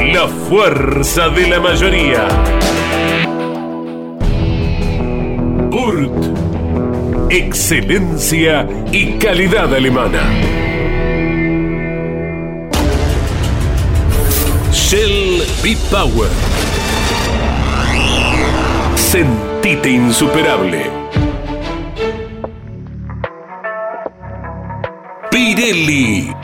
La 0.00 0.28
fuerza 0.48 1.28
de 1.28 1.48
la 1.48 1.60
mayoría. 1.60 2.26
Urt. 5.70 7.30
Excelencia 7.30 8.68
y 8.92 9.12
calidad 9.18 9.74
alemana. 9.74 10.22
Shell 14.72 15.42
B-Power. 15.62 16.30
Sentite 18.96 19.90
insuperable. 19.90 20.90
Pirelli. 25.30 26.43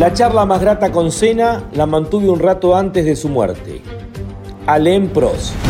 La 0.00 0.14
charla 0.14 0.46
más 0.46 0.62
grata 0.62 0.90
con 0.90 1.12
Cena 1.12 1.62
la 1.74 1.84
mantuve 1.84 2.30
un 2.30 2.38
rato 2.40 2.74
antes 2.74 3.04
de 3.04 3.14
su 3.14 3.28
muerte. 3.28 3.82
Alain 4.64 5.10
Prost. 5.10 5.69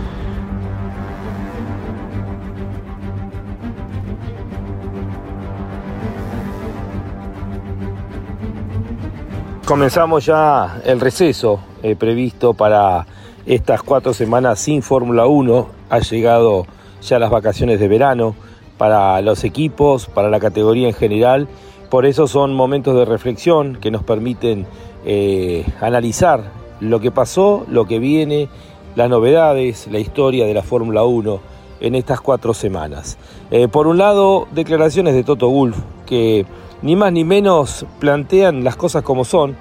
Comenzamos 9.71 10.25
ya 10.25 10.81
el 10.83 10.99
receso 10.99 11.61
eh, 11.81 11.95
previsto 11.95 12.53
para 12.53 13.07
estas 13.45 13.81
cuatro 13.81 14.13
semanas 14.13 14.59
sin 14.59 14.81
Fórmula 14.81 15.27
1. 15.27 15.67
Ha 15.89 15.99
llegado 15.99 16.67
ya 17.01 17.19
las 17.19 17.29
vacaciones 17.29 17.79
de 17.79 17.87
verano 17.87 18.35
para 18.77 19.21
los 19.21 19.45
equipos, 19.45 20.07
para 20.07 20.29
la 20.29 20.41
categoría 20.41 20.89
en 20.89 20.93
general. 20.93 21.47
Por 21.89 22.05
eso 22.05 22.27
son 22.27 22.53
momentos 22.53 22.97
de 22.97 23.05
reflexión 23.05 23.77
que 23.77 23.91
nos 23.91 24.03
permiten 24.03 24.67
eh, 25.05 25.65
analizar 25.79 26.51
lo 26.81 26.99
que 26.99 27.11
pasó, 27.11 27.65
lo 27.69 27.85
que 27.85 27.99
viene, 27.99 28.49
las 28.97 29.09
novedades, 29.09 29.87
la 29.89 29.99
historia 29.99 30.45
de 30.45 30.53
la 30.53 30.63
Fórmula 30.63 31.05
1 31.05 31.39
en 31.79 31.95
estas 31.95 32.19
cuatro 32.19 32.53
semanas. 32.53 33.17
Eh, 33.51 33.69
por 33.69 33.87
un 33.87 33.97
lado, 33.97 34.49
declaraciones 34.51 35.13
de 35.13 35.23
Toto 35.23 35.47
Wolf 35.47 35.77
que 36.05 36.45
ni 36.81 36.95
más 36.95 37.11
ni 37.11 37.23
menos 37.23 37.85
plantean 37.99 38.63
las 38.63 38.75
cosas 38.75 39.03
como 39.03 39.25
son. 39.25 39.55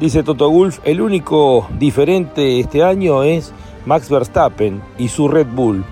Dice 0.00 0.22
Toto 0.22 0.50
Wolf, 0.50 0.80
el 0.84 1.00
único 1.00 1.68
diferente 1.78 2.58
este 2.58 2.82
año 2.82 3.22
es 3.22 3.52
Max 3.86 4.10
Verstappen 4.10 4.82
y 4.98 5.08
su 5.08 5.28
Red 5.28 5.46
Bull. 5.54 5.84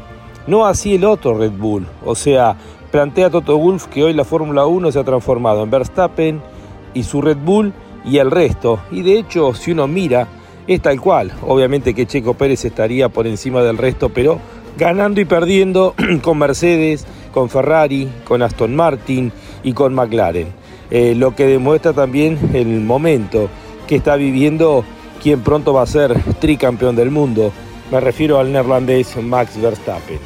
No 0.46 0.66
así 0.66 0.96
el 0.96 1.04
otro 1.04 1.38
Red 1.38 1.52
Bull. 1.52 1.86
O 2.04 2.14
sea, 2.14 2.56
plantea 2.90 3.30
Toto 3.30 3.56
Wolf 3.58 3.86
que 3.86 4.02
hoy 4.02 4.12
la 4.12 4.24
Fórmula 4.24 4.66
1 4.66 4.90
se 4.90 4.98
ha 4.98 5.04
transformado 5.04 5.62
en 5.62 5.70
Verstappen 5.70 6.42
y 6.94 7.04
su 7.04 7.22
Red 7.22 7.38
Bull 7.38 7.72
y 8.04 8.18
el 8.18 8.30
resto. 8.30 8.80
Y 8.90 9.02
de 9.02 9.18
hecho, 9.18 9.54
si 9.54 9.70
uno 9.70 9.86
mira, 9.86 10.26
es 10.66 10.82
tal 10.82 11.00
cual. 11.00 11.32
Obviamente 11.46 11.94
que 11.94 12.06
Checo 12.06 12.34
Pérez 12.34 12.64
estaría 12.64 13.08
por 13.08 13.28
encima 13.28 13.62
del 13.62 13.78
resto, 13.78 14.08
pero 14.08 14.40
ganando 14.76 15.20
y 15.20 15.24
perdiendo 15.24 15.94
con 16.22 16.38
Mercedes, 16.38 17.06
con 17.32 17.48
Ferrari, 17.48 18.10
con 18.24 18.42
Aston 18.42 18.74
Martin 18.74 19.32
y 19.62 19.72
con 19.74 19.94
McLaren. 19.94 20.61
Eh, 20.94 21.14
lo 21.14 21.34
que 21.34 21.46
demuestra 21.46 21.94
también 21.94 22.38
el 22.52 22.82
momento 22.82 23.48
que 23.86 23.96
está 23.96 24.16
viviendo 24.16 24.84
quien 25.22 25.40
pronto 25.40 25.72
va 25.72 25.80
a 25.80 25.86
ser 25.86 26.14
tricampeón 26.38 26.96
del 26.96 27.10
mundo. 27.10 27.50
Me 27.90 27.98
refiero 27.98 28.38
al 28.38 28.52
neerlandés 28.52 29.16
Max 29.16 29.58
Verstappen. 29.58 30.18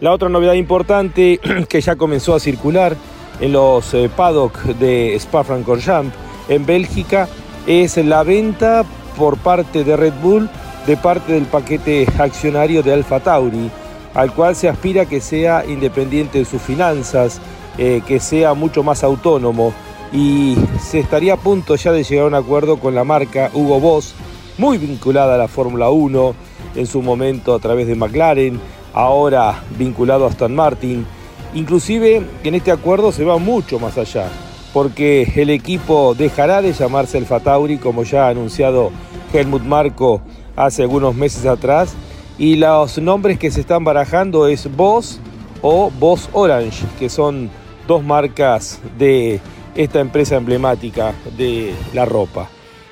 La 0.00 0.12
otra 0.12 0.28
novedad 0.28 0.52
importante 0.52 1.40
que 1.68 1.80
ya 1.80 1.96
comenzó 1.96 2.34
a 2.34 2.40
circular 2.40 2.94
en 3.40 3.52
los 3.52 3.94
eh, 3.94 4.10
paddock 4.14 4.62
de 4.64 5.14
Spa-Francorchamps 5.14 6.14
en 6.50 6.66
Bélgica 6.66 7.26
es 7.66 7.96
la 7.96 8.22
venta 8.22 8.84
por 9.16 9.38
parte 9.38 9.82
de 9.82 9.96
Red 9.96 10.14
Bull 10.22 10.50
de 10.86 10.96
parte 10.98 11.32
del 11.32 11.46
paquete 11.46 12.06
accionario 12.18 12.82
de 12.82 12.92
Alfa 12.92 13.20
Tauri, 13.20 13.70
al 14.12 14.34
cual 14.34 14.56
se 14.56 14.68
aspira 14.68 15.06
que 15.06 15.22
sea 15.22 15.64
independiente 15.66 16.40
de 16.40 16.44
sus 16.44 16.60
finanzas, 16.60 17.40
eh, 17.78 18.02
que 18.06 18.20
sea 18.20 18.52
mucho 18.52 18.82
más 18.82 19.02
autónomo 19.02 19.72
y 20.12 20.56
se 20.80 20.98
estaría 20.98 21.34
a 21.34 21.38
punto 21.38 21.74
ya 21.76 21.92
de 21.92 22.04
llegar 22.04 22.24
a 22.24 22.28
un 22.28 22.34
acuerdo 22.34 22.78
con 22.78 22.94
la 22.94 23.04
marca 23.04 23.50
Hugo 23.54 23.80
Boss, 23.80 24.14
muy 24.58 24.78
vinculada 24.78 25.34
a 25.34 25.38
la 25.38 25.48
Fórmula 25.48 25.90
1, 25.90 26.34
en 26.74 26.86
su 26.86 27.02
momento 27.02 27.54
a 27.54 27.58
través 27.58 27.86
de 27.86 27.94
McLaren, 27.94 28.60
ahora 28.92 29.62
vinculado 29.78 30.24
a 30.24 30.28
Aston 30.28 30.54
Martin. 30.54 31.06
Inclusive 31.54 32.22
en 32.44 32.54
este 32.54 32.70
acuerdo 32.70 33.12
se 33.12 33.24
va 33.24 33.38
mucho 33.38 33.78
más 33.78 33.98
allá, 33.98 34.28
porque 34.72 35.32
el 35.36 35.50
equipo 35.50 36.14
dejará 36.14 36.62
de 36.62 36.72
llamarse 36.72 37.18
el 37.18 37.26
Fatauri, 37.26 37.78
como 37.78 38.04
ya 38.04 38.26
ha 38.26 38.30
anunciado 38.30 38.90
Helmut 39.32 39.62
Marco 39.62 40.20
hace 40.56 40.82
algunos 40.82 41.14
meses 41.14 41.46
atrás, 41.46 41.94
y 42.38 42.56
los 42.56 42.98
nombres 42.98 43.38
que 43.38 43.50
se 43.50 43.60
están 43.60 43.84
barajando 43.84 44.46
es 44.46 44.74
Boss 44.74 45.20
o 45.62 45.90
Boss 45.98 46.28
Orange, 46.32 46.84
que 46.98 47.08
son 47.08 47.50
dos 47.86 48.02
marcas 48.02 48.80
de 48.98 49.40
esta 49.74 50.00
empresa 50.00 50.36
emblemática 50.36 51.14
de 51.36 51.74
la 51.92 52.04
ropa. 52.04 52.48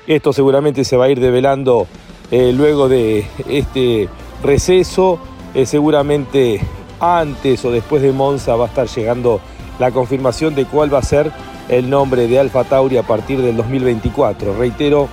Esto 0.07 0.33
seguramente 0.33 0.83
se 0.83 0.97
va 0.97 1.05
a 1.05 1.09
ir 1.09 1.19
develando 1.19 1.87
eh, 2.31 2.51
luego 2.53 2.89
de 2.89 3.25
este 3.47 4.09
receso, 4.43 5.19
eh, 5.53 5.65
seguramente 5.65 6.61
antes 6.99 7.63
o 7.65 7.71
después 7.71 8.01
de 8.01 8.11
Monza 8.11 8.55
va 8.55 8.65
a 8.65 8.67
estar 8.67 8.87
llegando 8.87 9.41
la 9.79 9.91
confirmación 9.91 10.55
de 10.55 10.65
cuál 10.65 10.93
va 10.93 10.99
a 10.99 11.03
ser 11.03 11.31
el 11.69 11.89
nombre 11.89 12.27
de 12.27 12.39
Alfa 12.39 12.63
Tauri 12.63 12.97
a 12.97 13.03
partir 13.03 13.41
del 13.41 13.57
2024. 13.57 14.55
Reitero, 14.57 15.07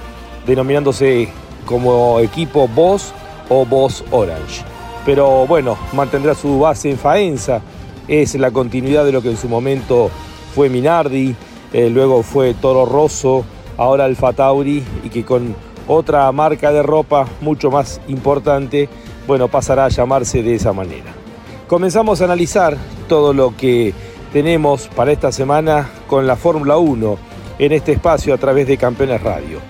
denominándose 0.47 1.29
como 1.65 2.20
equipo 2.20 2.69
Boss 2.69 3.12
o 3.49 3.65
Boss 3.65 4.05
Orange. 4.11 4.62
Pero 5.05 5.47
bueno, 5.47 5.76
mantendrá 5.93 6.35
su 6.35 6.59
base 6.59 6.91
en 6.91 6.99
Faenza, 6.99 7.62
es 8.06 8.35
la 8.35 8.50
continuidad 8.50 9.05
de 9.05 9.12
lo 9.12 9.23
que 9.23 9.31
en 9.31 9.37
su 9.37 9.49
momento 9.49 10.11
fue 10.55 10.69
Minardi, 10.69 11.35
eh, 11.73 11.91
luego 11.91 12.23
fue 12.23 12.55
Toro 12.55 12.87
Rosso, 12.87 13.44
ahora 13.76 14.05
Alfa 14.05 14.32
Tauri 14.32 14.82
y 15.05 15.09
que 15.09 15.25
con 15.25 15.55
otra 15.87 16.31
marca 16.32 16.73
de 16.73 16.82
ropa 16.82 17.26
mucho 17.41 17.70
más 17.70 18.00
importante, 18.09 18.88
bueno, 19.26 19.49
pasará 19.49 19.87
a 19.87 19.88
llamarse 19.88 20.43
de 20.43 20.55
esa 20.55 20.73
manera. 20.73 21.12
Comenzamos 21.67 22.20
a 22.20 22.25
analizar 22.25 22.76
todo 23.09 23.32
lo 23.32 23.56
que 23.56 23.94
tenemos 24.32 24.88
para 24.88 25.12
esta 25.12 25.32
semana 25.32 25.88
con 26.06 26.26
la 26.26 26.37
Fórmula 26.37 26.76
1 26.76 27.19
en 27.59 27.73
este 27.73 27.93
espacio 27.93 28.35
a 28.35 28.38
través 28.38 28.67
de 28.67 28.76
Campeones 28.76 29.23
Radio. 29.23 29.61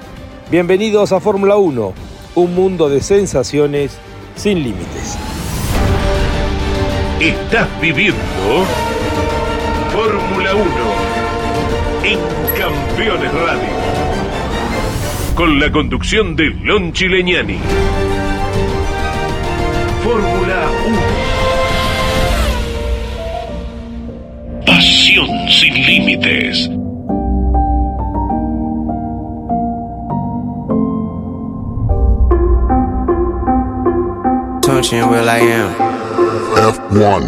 Bienvenidos 0.51 1.13
a 1.13 1.21
Fórmula 1.21 1.57
1, 1.57 1.93
un 2.35 2.55
mundo 2.55 2.89
de 2.89 3.01
sensaciones 3.01 3.97
sin 4.37 4.63
límites. 4.63 5.17
Estás 7.21 7.69
viviendo 7.81 8.19
Fórmula 9.93 10.55
1 10.55 10.88
en 12.09 12.19
Campeones 12.57 13.33
Radio. 13.33 13.69
Con 15.35 15.61
la 15.61 15.71
conducción 15.71 16.35
de 16.37 16.47
Lon 16.63 16.93
Chileñani. 16.93 17.59
Fórmula 20.03 20.71
1. 20.87 20.99
Pasión 24.65 25.29
sin 25.51 25.75
límites. 25.75 26.71
Tunchian 34.63 35.11
Will 35.11 35.29
I 35.29 35.41
Am. 35.53 35.75
F1. 36.73 37.23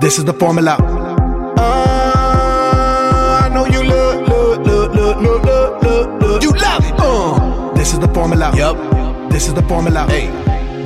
This 0.00 0.18
is 0.18 0.24
the 0.24 0.32
formula. 0.32 0.97
Is 7.98 8.06
the 8.06 8.14
formula. 8.14 8.52
Yup. 8.54 8.76
This 9.30 9.48
is 9.48 9.54
the 9.54 9.62
formula. 9.62 10.06
Hey. 10.08 10.30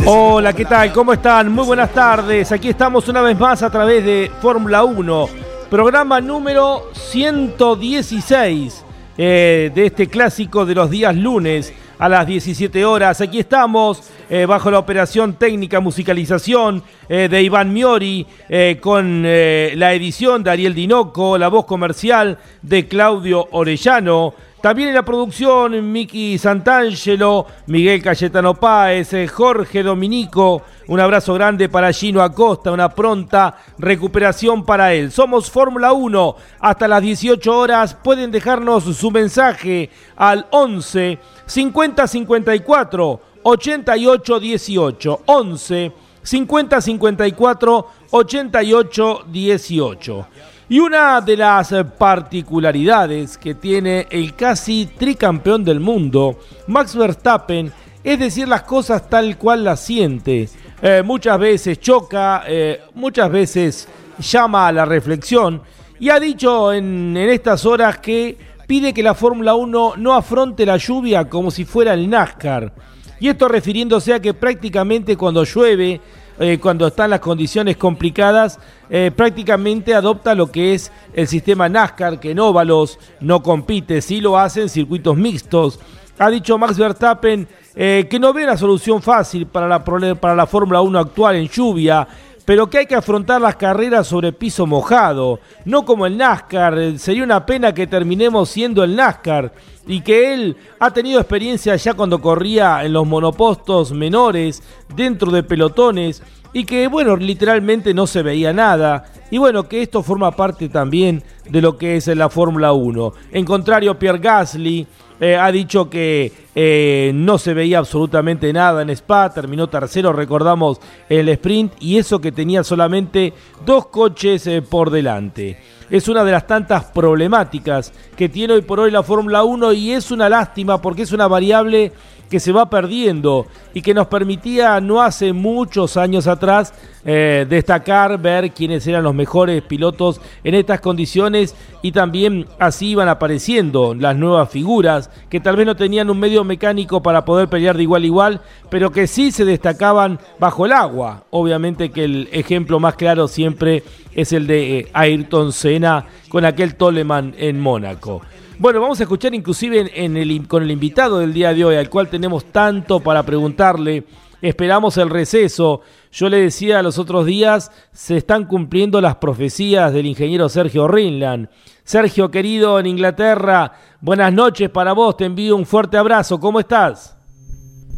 Hola, 0.06 0.52
¿qué 0.52 0.64
tal? 0.64 0.92
¿Cómo 0.92 1.12
están? 1.12 1.52
Muy 1.52 1.64
buenas 1.64 1.92
tardes. 1.92 2.50
Aquí 2.52 2.70
estamos 2.70 3.08
una 3.08 3.22
vez 3.22 3.38
más 3.38 3.62
a 3.62 3.70
través 3.70 4.04
de 4.04 4.30
Fórmula 4.40 4.82
1, 4.82 5.28
programa 5.70 6.20
número 6.20 6.90
116 6.92 8.84
eh, 9.16 9.70
de 9.74 9.86
este 9.86 10.08
clásico 10.08 10.66
de 10.66 10.74
los 10.74 10.90
días 10.90 11.14
lunes 11.14 11.72
a 11.98 12.08
las 12.08 12.26
17 12.26 12.84
horas. 12.84 13.20
Aquí 13.20 13.38
estamos 13.38 14.02
eh, 14.30 14.46
bajo 14.46 14.70
la 14.70 14.78
operación 14.78 15.34
técnica 15.34 15.80
musicalización 15.80 16.82
eh, 17.08 17.28
de 17.30 17.42
Iván 17.42 17.72
Miori, 17.72 18.26
eh, 18.48 18.78
con 18.80 19.22
la 19.22 19.92
edición 19.92 20.42
de 20.42 20.50
Ariel 20.50 20.74
Dinoco, 20.74 21.38
la 21.38 21.48
voz 21.48 21.66
comercial 21.66 22.38
de 22.62 22.88
Claudio 22.88 23.48
Orellano. 23.52 24.34
También 24.62 24.90
en 24.90 24.94
la 24.94 25.04
producción, 25.04 25.90
Miki 25.90 26.38
Santangelo, 26.38 27.46
Miguel 27.66 28.00
Cayetano 28.00 28.54
Páez, 28.54 29.10
Jorge 29.32 29.82
Dominico. 29.82 30.62
Un 30.86 31.00
abrazo 31.00 31.34
grande 31.34 31.68
para 31.68 31.92
Gino 31.92 32.22
Acosta, 32.22 32.70
una 32.70 32.88
pronta 32.88 33.56
recuperación 33.78 34.64
para 34.64 34.92
él. 34.94 35.10
Somos 35.10 35.50
Fórmula 35.50 35.92
1 35.92 36.36
hasta 36.60 36.86
las 36.86 37.02
18 37.02 37.58
horas. 37.58 37.94
Pueden 37.94 38.30
dejarnos 38.30 38.84
su 38.84 39.10
mensaje 39.10 39.90
al 40.14 40.46
11 40.50 41.18
50 41.46 42.06
54 42.06 43.31
88 43.42 44.40
18. 44.40 45.20
11 45.26 45.92
50 46.22 46.80
54 46.80 47.86
88 48.10 49.24
18. 49.26 50.26
Y 50.68 50.78
una 50.78 51.20
de 51.20 51.36
las 51.36 51.74
particularidades 51.98 53.36
que 53.36 53.54
tiene 53.54 54.06
el 54.10 54.34
casi 54.34 54.86
tricampeón 54.86 55.64
del 55.64 55.80
mundo, 55.80 56.38
Max 56.68 56.96
Verstappen, 56.96 57.70
es 58.02 58.18
decir 58.18 58.48
las 58.48 58.62
cosas 58.62 59.08
tal 59.08 59.36
cual 59.36 59.64
las 59.64 59.80
siente. 59.80 60.48
Eh, 60.80 61.02
muchas 61.04 61.38
veces 61.38 61.78
choca, 61.78 62.44
eh, 62.46 62.80
muchas 62.94 63.30
veces 63.30 63.88
llama 64.18 64.68
a 64.68 64.72
la 64.72 64.84
reflexión 64.84 65.62
y 66.00 66.08
ha 66.10 66.18
dicho 66.18 66.72
en, 66.72 67.16
en 67.16 67.30
estas 67.30 67.64
horas 67.66 67.98
que 67.98 68.36
pide 68.66 68.94
que 68.94 69.02
la 69.02 69.14
Fórmula 69.14 69.54
1 69.54 69.94
no 69.98 70.14
afronte 70.14 70.64
la 70.64 70.76
lluvia 70.76 71.28
como 71.28 71.50
si 71.50 71.64
fuera 71.64 71.94
el 71.94 72.08
NASCAR. 72.08 72.72
Y 73.22 73.28
esto 73.28 73.46
refiriéndose 73.46 74.12
a 74.12 74.20
que 74.20 74.34
prácticamente 74.34 75.16
cuando 75.16 75.44
llueve, 75.44 76.00
eh, 76.40 76.58
cuando 76.60 76.88
están 76.88 77.10
las 77.10 77.20
condiciones 77.20 77.76
complicadas, 77.76 78.58
eh, 78.90 79.12
prácticamente 79.14 79.94
adopta 79.94 80.34
lo 80.34 80.50
que 80.50 80.74
es 80.74 80.90
el 81.14 81.28
sistema 81.28 81.68
NASCAR, 81.68 82.18
que 82.18 82.32
en 82.32 82.40
óvalos 82.40 82.98
no 83.20 83.40
compite, 83.40 84.02
sí 84.02 84.20
lo 84.20 84.36
hace 84.36 84.62
en 84.62 84.68
circuitos 84.68 85.16
mixtos. 85.16 85.78
Ha 86.18 86.30
dicho 86.30 86.58
Max 86.58 86.76
Verstappen 86.76 87.46
eh, 87.76 88.08
que 88.10 88.18
no 88.18 88.32
ve 88.32 88.42
una 88.42 88.56
solución 88.56 89.00
fácil 89.00 89.46
para 89.46 89.68
la, 89.68 89.84
para 89.84 90.34
la 90.34 90.46
Fórmula 90.48 90.80
1 90.80 90.98
actual 90.98 91.36
en 91.36 91.46
lluvia, 91.46 92.08
pero 92.44 92.68
que 92.68 92.78
hay 92.78 92.86
que 92.86 92.94
afrontar 92.94 93.40
las 93.40 93.56
carreras 93.56 94.06
sobre 94.06 94.32
piso 94.32 94.66
mojado, 94.66 95.40
no 95.64 95.84
como 95.84 96.06
el 96.06 96.16
NASCAR. 96.16 96.78
Eh, 96.78 96.98
Sería 96.98 97.24
una 97.24 97.46
pena 97.46 97.72
que 97.72 97.86
terminemos 97.86 98.48
siendo 98.48 98.82
el 98.82 98.96
NASCAR 98.96 99.52
y 99.86 100.00
que 100.00 100.34
él 100.34 100.56
ha 100.78 100.90
tenido 100.90 101.20
experiencia 101.20 101.76
ya 101.76 101.94
cuando 101.94 102.20
corría 102.20 102.84
en 102.84 102.92
los 102.92 103.06
monopostos 103.06 103.92
menores, 103.92 104.62
dentro 104.94 105.30
de 105.30 105.42
pelotones, 105.42 106.22
y 106.52 106.64
que, 106.64 106.86
bueno, 106.86 107.16
literalmente 107.16 107.94
no 107.94 108.06
se 108.06 108.22
veía 108.22 108.52
nada. 108.52 109.04
Y 109.30 109.38
bueno, 109.38 109.68
que 109.68 109.80
esto 109.80 110.02
forma 110.02 110.32
parte 110.32 110.68
también 110.68 111.22
de 111.48 111.62
lo 111.62 111.78
que 111.78 111.96
es 111.96 112.06
la 112.08 112.28
Fórmula 112.28 112.72
1. 112.72 113.14
En 113.32 113.44
contrario, 113.44 113.98
Pierre 113.98 114.18
Gasly 114.18 114.86
eh, 115.22 115.36
ha 115.36 115.52
dicho 115.52 115.88
que 115.88 116.32
eh, 116.52 117.12
no 117.14 117.38
se 117.38 117.54
veía 117.54 117.78
absolutamente 117.78 118.52
nada 118.52 118.82
en 118.82 118.90
Spa, 118.90 119.32
terminó 119.32 119.68
tercero, 119.68 120.12
recordamos 120.12 120.80
el 121.08 121.28
sprint, 121.28 121.74
y 121.78 121.96
eso 121.96 122.20
que 122.20 122.32
tenía 122.32 122.64
solamente 122.64 123.32
dos 123.64 123.86
coches 123.86 124.44
eh, 124.48 124.62
por 124.62 124.90
delante. 124.90 125.58
Es 125.88 126.08
una 126.08 126.24
de 126.24 126.32
las 126.32 126.48
tantas 126.48 126.86
problemáticas 126.86 127.92
que 128.16 128.28
tiene 128.28 128.54
hoy 128.54 128.62
por 128.62 128.80
hoy 128.80 128.90
la 128.90 129.04
Fórmula 129.04 129.44
1 129.44 129.72
y 129.74 129.92
es 129.92 130.10
una 130.10 130.28
lástima 130.28 130.82
porque 130.82 131.02
es 131.02 131.12
una 131.12 131.28
variable 131.28 131.92
que 132.32 132.40
se 132.40 132.50
va 132.50 132.70
perdiendo 132.70 133.46
y 133.74 133.82
que 133.82 133.92
nos 133.92 134.06
permitía 134.06 134.80
no 134.80 135.02
hace 135.02 135.34
muchos 135.34 135.98
años 135.98 136.26
atrás 136.26 136.72
eh, 137.04 137.44
destacar, 137.46 138.18
ver 138.18 138.52
quiénes 138.52 138.86
eran 138.86 139.04
los 139.04 139.14
mejores 139.14 139.62
pilotos 139.62 140.18
en 140.42 140.54
estas 140.54 140.80
condiciones 140.80 141.54
y 141.82 141.92
también 141.92 142.46
así 142.58 142.92
iban 142.92 143.10
apareciendo 143.10 143.94
las 143.94 144.16
nuevas 144.16 144.48
figuras 144.48 145.10
que 145.28 145.40
tal 145.40 145.56
vez 145.56 145.66
no 145.66 145.76
tenían 145.76 146.08
un 146.08 146.20
medio 146.20 146.42
mecánico 146.42 147.02
para 147.02 147.26
poder 147.26 147.48
pelear 147.48 147.76
de 147.76 147.82
igual 147.82 148.02
a 148.02 148.06
igual, 148.06 148.40
pero 148.70 148.90
que 148.90 149.06
sí 149.06 149.30
se 149.30 149.44
destacaban 149.44 150.18
bajo 150.38 150.64
el 150.64 150.72
agua. 150.72 151.24
Obviamente 151.28 151.90
que 151.90 152.04
el 152.04 152.30
ejemplo 152.32 152.80
más 152.80 152.94
claro 152.94 153.28
siempre 153.28 153.82
es 154.14 154.32
el 154.32 154.46
de 154.46 154.78
eh, 154.78 154.88
Ayrton 154.94 155.52
Senna 155.52 156.06
con 156.30 156.46
aquel 156.46 156.76
Toleman 156.76 157.34
en 157.36 157.60
Mónaco. 157.60 158.22
Bueno, 158.62 158.80
vamos 158.80 159.00
a 159.00 159.02
escuchar 159.02 159.34
inclusive 159.34 159.90
en, 159.92 160.16
el, 160.16 160.46
con 160.46 160.62
el 160.62 160.70
invitado 160.70 161.18
del 161.18 161.32
día 161.32 161.52
de 161.52 161.64
hoy, 161.64 161.74
al 161.74 161.90
cual 161.90 162.06
tenemos 162.06 162.44
tanto 162.44 163.00
para 163.00 163.24
preguntarle. 163.24 164.04
Esperamos 164.40 164.96
el 164.98 165.10
receso. 165.10 165.80
Yo 166.12 166.28
le 166.28 166.42
decía 166.42 166.80
los 166.80 166.96
otros 166.96 167.26
días, 167.26 167.72
se 167.90 168.16
están 168.16 168.44
cumpliendo 168.44 169.00
las 169.00 169.16
profecías 169.16 169.92
del 169.92 170.06
ingeniero 170.06 170.48
Sergio 170.48 170.86
Rinland. 170.86 171.48
Sergio, 171.82 172.30
querido, 172.30 172.78
en 172.78 172.86
Inglaterra, 172.86 173.72
buenas 174.00 174.32
noches 174.32 174.70
para 174.70 174.92
vos, 174.92 175.16
te 175.16 175.24
envío 175.24 175.56
un 175.56 175.66
fuerte 175.66 175.96
abrazo. 175.96 176.38
¿Cómo 176.38 176.60
estás? 176.60 177.18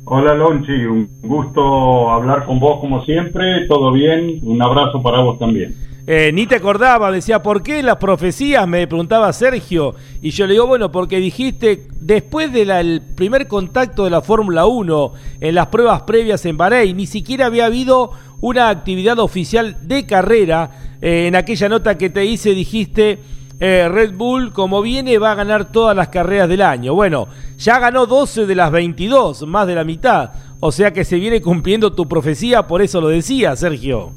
Hola 0.06 0.34
Lonchi, 0.34 0.86
un 0.86 1.06
gusto 1.20 2.10
hablar 2.10 2.46
con 2.46 2.58
vos 2.58 2.80
como 2.80 3.04
siempre, 3.04 3.66
todo 3.68 3.92
bien, 3.92 4.40
un 4.42 4.62
abrazo 4.62 5.02
para 5.02 5.20
vos 5.20 5.38
también. 5.38 5.74
Eh, 6.06 6.32
ni 6.34 6.46
te 6.46 6.56
acordaba, 6.56 7.10
decía, 7.10 7.42
¿por 7.42 7.62
qué 7.62 7.82
las 7.82 7.96
profecías? 7.96 8.68
Me 8.68 8.86
preguntaba 8.86 9.32
Sergio. 9.32 9.94
Y 10.20 10.30
yo 10.30 10.46
le 10.46 10.52
digo, 10.52 10.66
bueno, 10.66 10.92
porque 10.92 11.18
dijiste, 11.18 11.88
después 11.98 12.52
del 12.52 13.00
primer 13.14 13.48
contacto 13.48 14.04
de 14.04 14.10
la 14.10 14.20
Fórmula 14.20 14.66
1 14.66 15.12
en 15.40 15.54
las 15.54 15.68
pruebas 15.68 16.02
previas 16.02 16.44
en 16.44 16.58
Bahrein, 16.58 16.96
ni 16.96 17.06
siquiera 17.06 17.46
había 17.46 17.66
habido 17.66 18.10
una 18.42 18.68
actividad 18.68 19.18
oficial 19.18 19.78
de 19.88 20.04
carrera. 20.04 20.96
Eh, 21.00 21.26
en 21.26 21.36
aquella 21.36 21.70
nota 21.70 21.96
que 21.96 22.10
te 22.10 22.26
hice 22.26 22.50
dijiste, 22.50 23.20
eh, 23.58 23.88
Red 23.88 24.12
Bull, 24.14 24.52
como 24.52 24.82
viene, 24.82 25.16
va 25.16 25.32
a 25.32 25.36
ganar 25.36 25.72
todas 25.72 25.96
las 25.96 26.08
carreras 26.08 26.50
del 26.50 26.60
año. 26.60 26.94
Bueno, 26.94 27.28
ya 27.56 27.78
ganó 27.78 28.04
12 28.04 28.44
de 28.44 28.54
las 28.54 28.70
22, 28.70 29.46
más 29.46 29.66
de 29.66 29.74
la 29.74 29.84
mitad. 29.84 30.32
O 30.60 30.70
sea 30.70 30.92
que 30.92 31.06
se 31.06 31.16
viene 31.16 31.40
cumpliendo 31.40 31.94
tu 31.94 32.06
profecía, 32.06 32.66
por 32.66 32.82
eso 32.82 33.00
lo 33.00 33.08
decía, 33.08 33.56
Sergio. 33.56 34.12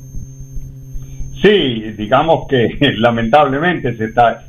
Sí, 1.42 1.94
digamos 1.98 2.48
que 2.48 2.78
lamentablemente 2.98 3.96
se 3.98 4.06
está 4.06 4.48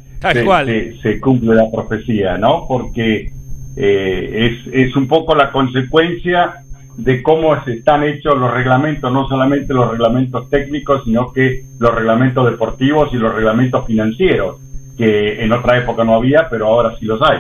se, 1.03 1.21
cumple 1.21 1.55
la 1.55 1.71
profecía, 1.71 2.37
¿no? 2.39 2.67
Porque 2.67 3.31
eh, 3.77 4.63
es, 4.67 4.75
es 4.75 4.97
un 4.97 5.07
poco 5.07 5.35
la 5.35 5.53
consecuencia 5.53 6.65
de 6.97 7.23
cómo 7.23 7.63
se 7.65 7.75
están 7.75 8.03
hechos 8.03 8.37
los 8.37 8.53
reglamentos, 8.53 9.13
no 9.13 9.29
solamente 9.29 9.73
los 9.73 9.89
reglamentos 9.91 10.51
técnicos, 10.51 11.05
sino 11.05 11.33
que 11.33 11.65
los 11.79 11.95
reglamentos 11.95 12.51
deportivos 12.51 13.11
y 13.13 13.17
los 13.17 13.33
reglamentos 13.33 13.87
financieros, 13.87 14.57
que 14.97 15.45
en 15.45 15.53
otra 15.53 15.79
época 15.79 16.03
no 16.03 16.17
había, 16.17 16.49
pero 16.51 16.67
ahora 16.67 16.97
sí 16.99 17.07
los 17.07 17.23
hay. 17.23 17.39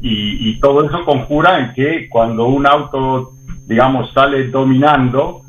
y, 0.00 0.48
y, 0.48 0.58
todo 0.60 0.86
eso 0.86 1.04
conjura 1.04 1.58
en 1.58 1.74
que 1.74 2.08
cuando 2.08 2.46
un 2.46 2.66
auto, 2.66 3.32
digamos, 3.66 4.10
sale 4.14 4.48
dominando, 4.48 5.42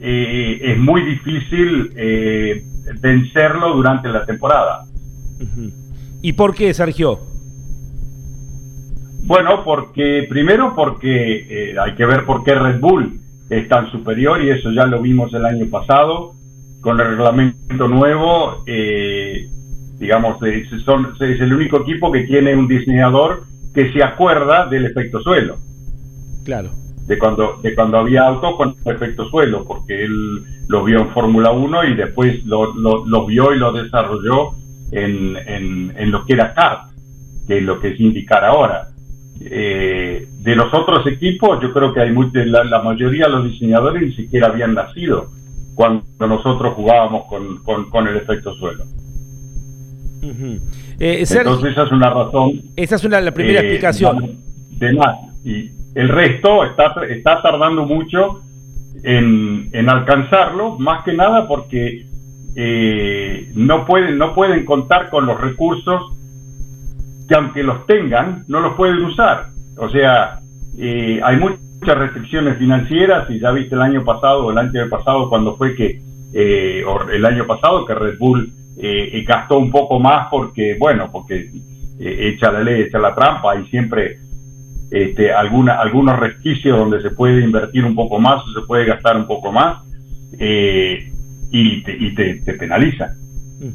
eh, 0.00 0.58
es 0.62 0.78
muy 0.78 1.02
difícil 1.02 1.92
eh, 1.96 2.64
vencerlo 3.00 3.74
durante 3.74 4.08
la 4.08 4.24
temporada. 4.24 4.84
¿Y 6.22 6.32
por 6.32 6.54
qué, 6.54 6.74
Sergio? 6.74 7.20
Bueno, 9.24 9.64
porque 9.64 10.26
primero 10.28 10.74
porque 10.74 11.70
eh, 11.70 11.76
hay 11.78 11.94
que 11.94 12.06
ver 12.06 12.24
por 12.24 12.44
qué 12.44 12.54
Red 12.54 12.80
Bull 12.80 13.20
es 13.50 13.68
tan 13.68 13.90
superior 13.90 14.42
y 14.42 14.50
eso 14.50 14.70
ya 14.70 14.86
lo 14.86 15.00
vimos 15.00 15.32
el 15.34 15.44
año 15.44 15.66
pasado 15.70 16.34
con 16.80 17.00
el 17.00 17.08
reglamento 17.08 17.88
nuevo. 17.88 18.64
digamos, 19.98 20.42
es, 20.42 20.68
son, 20.84 21.14
es 21.20 21.40
el 21.40 21.52
único 21.52 21.80
equipo 21.80 22.12
que 22.12 22.24
tiene 22.24 22.54
un 22.54 22.68
diseñador 22.68 23.44
que 23.74 23.92
se 23.92 24.02
acuerda 24.02 24.66
del 24.66 24.86
efecto 24.86 25.20
suelo. 25.20 25.58
Claro 26.44 26.70
de 27.06 27.18
cuando, 27.18 27.58
de 27.62 27.74
cuando 27.74 27.98
había 27.98 28.26
autos 28.26 28.56
con 28.56 28.74
efecto 28.84 29.28
suelo, 29.28 29.64
porque 29.64 30.04
él 30.04 30.42
lo 30.66 30.84
vio 30.84 31.00
en 31.00 31.08
Fórmula 31.10 31.52
1 31.52 31.84
y 31.84 31.94
después 31.94 32.44
lo, 32.44 32.74
lo, 32.74 33.26
vio 33.26 33.54
y 33.54 33.58
lo 33.58 33.72
desarrolló 33.72 34.52
en, 34.90 35.36
en, 35.96 36.10
lo 36.10 36.24
que 36.24 36.32
era 36.32 36.52
kart, 36.52 36.90
que 37.46 37.58
es 37.58 37.62
lo 37.62 37.78
que 37.80 37.88
es 37.88 38.00
indicar 38.00 38.44
ahora. 38.44 38.88
Eh, 39.40 40.26
de 40.40 40.56
los 40.56 40.72
otros 40.74 41.06
equipos, 41.06 41.60
yo 41.62 41.72
creo 41.72 41.92
que 41.92 42.00
hay 42.00 42.12
la, 42.46 42.64
la, 42.64 42.82
mayoría 42.82 43.26
de 43.26 43.32
los 43.32 43.44
diseñadores 43.44 44.02
ni 44.02 44.12
siquiera 44.12 44.48
habían 44.48 44.74
nacido 44.74 45.30
cuando 45.74 46.04
nosotros 46.18 46.74
jugábamos 46.74 47.26
con, 47.26 47.58
con, 47.90 48.08
el 48.08 48.16
efecto 48.16 48.54
suelo. 48.54 48.82
Eh, 50.98 51.24
Entonces 51.30 51.72
esa 51.72 51.82
es 51.84 51.92
una 51.92 52.10
razón. 52.10 52.62
Esa 52.74 52.96
es 52.96 53.04
una, 53.04 53.20
la 53.20 53.32
primera 53.32 53.60
eh, 53.60 53.64
explicación. 53.64 54.38
De 54.70 54.92
más. 54.94 55.16
Y, 55.44 55.75
el 55.96 56.10
resto 56.10 56.62
está, 56.62 56.94
está 57.08 57.40
tardando 57.40 57.86
mucho 57.86 58.42
en, 59.02 59.88
alcanzarlo, 59.88 60.78
más 60.78 61.02
que 61.04 61.14
nada 61.14 61.48
porque 61.48 62.04
eh, 62.54 63.50
no, 63.54 63.86
pueden, 63.86 64.18
no 64.18 64.34
pueden 64.34 64.66
contar 64.66 65.08
con 65.08 65.24
los 65.24 65.40
recursos 65.40 66.12
que 67.26 67.34
aunque 67.34 67.62
los 67.62 67.86
tengan, 67.86 68.44
no 68.46 68.60
los 68.60 68.74
pueden 68.74 69.02
usar. 69.06 69.48
O 69.78 69.88
sea, 69.88 70.40
eh, 70.78 71.18
hay 71.24 71.38
muchas 71.38 71.98
restricciones 71.98 72.58
financieras 72.58 73.30
y 73.30 73.40
ya 73.40 73.50
viste 73.52 73.74
el 73.74 73.80
año 73.80 74.04
pasado 74.04 74.44
o 74.44 74.50
el 74.50 74.58
año 74.58 74.90
pasado 74.90 75.30
cuando 75.30 75.56
fue 75.56 75.74
que, 75.74 76.02
eh, 76.34 76.84
el 77.10 77.24
año 77.24 77.46
pasado 77.46 77.86
que 77.86 77.94
Red 77.94 78.18
Bull 78.18 78.52
gastó 79.26 79.56
un 79.56 79.70
poco 79.70 79.98
más 79.98 80.28
porque, 80.30 80.76
bueno, 80.78 81.08
porque 81.10 81.50
echa 81.98 82.52
la 82.52 82.60
ley, 82.60 82.82
echa 82.82 82.98
la 82.98 83.14
trampa 83.14 83.58
y 83.58 83.64
siempre 83.68 84.25
este, 84.90 85.32
alguna, 85.32 85.80
algunos 85.80 86.18
resquicios 86.18 86.78
donde 86.78 87.00
se 87.02 87.10
puede 87.10 87.42
invertir 87.42 87.84
un 87.84 87.94
poco 87.94 88.18
más 88.18 88.42
o 88.44 88.52
se 88.52 88.66
puede 88.66 88.84
gastar 88.84 89.16
un 89.16 89.26
poco 89.26 89.52
más 89.52 89.82
eh, 90.38 91.10
y, 91.50 91.82
te, 91.82 91.96
y 91.96 92.14
te, 92.14 92.54
penaliza. 92.54 93.14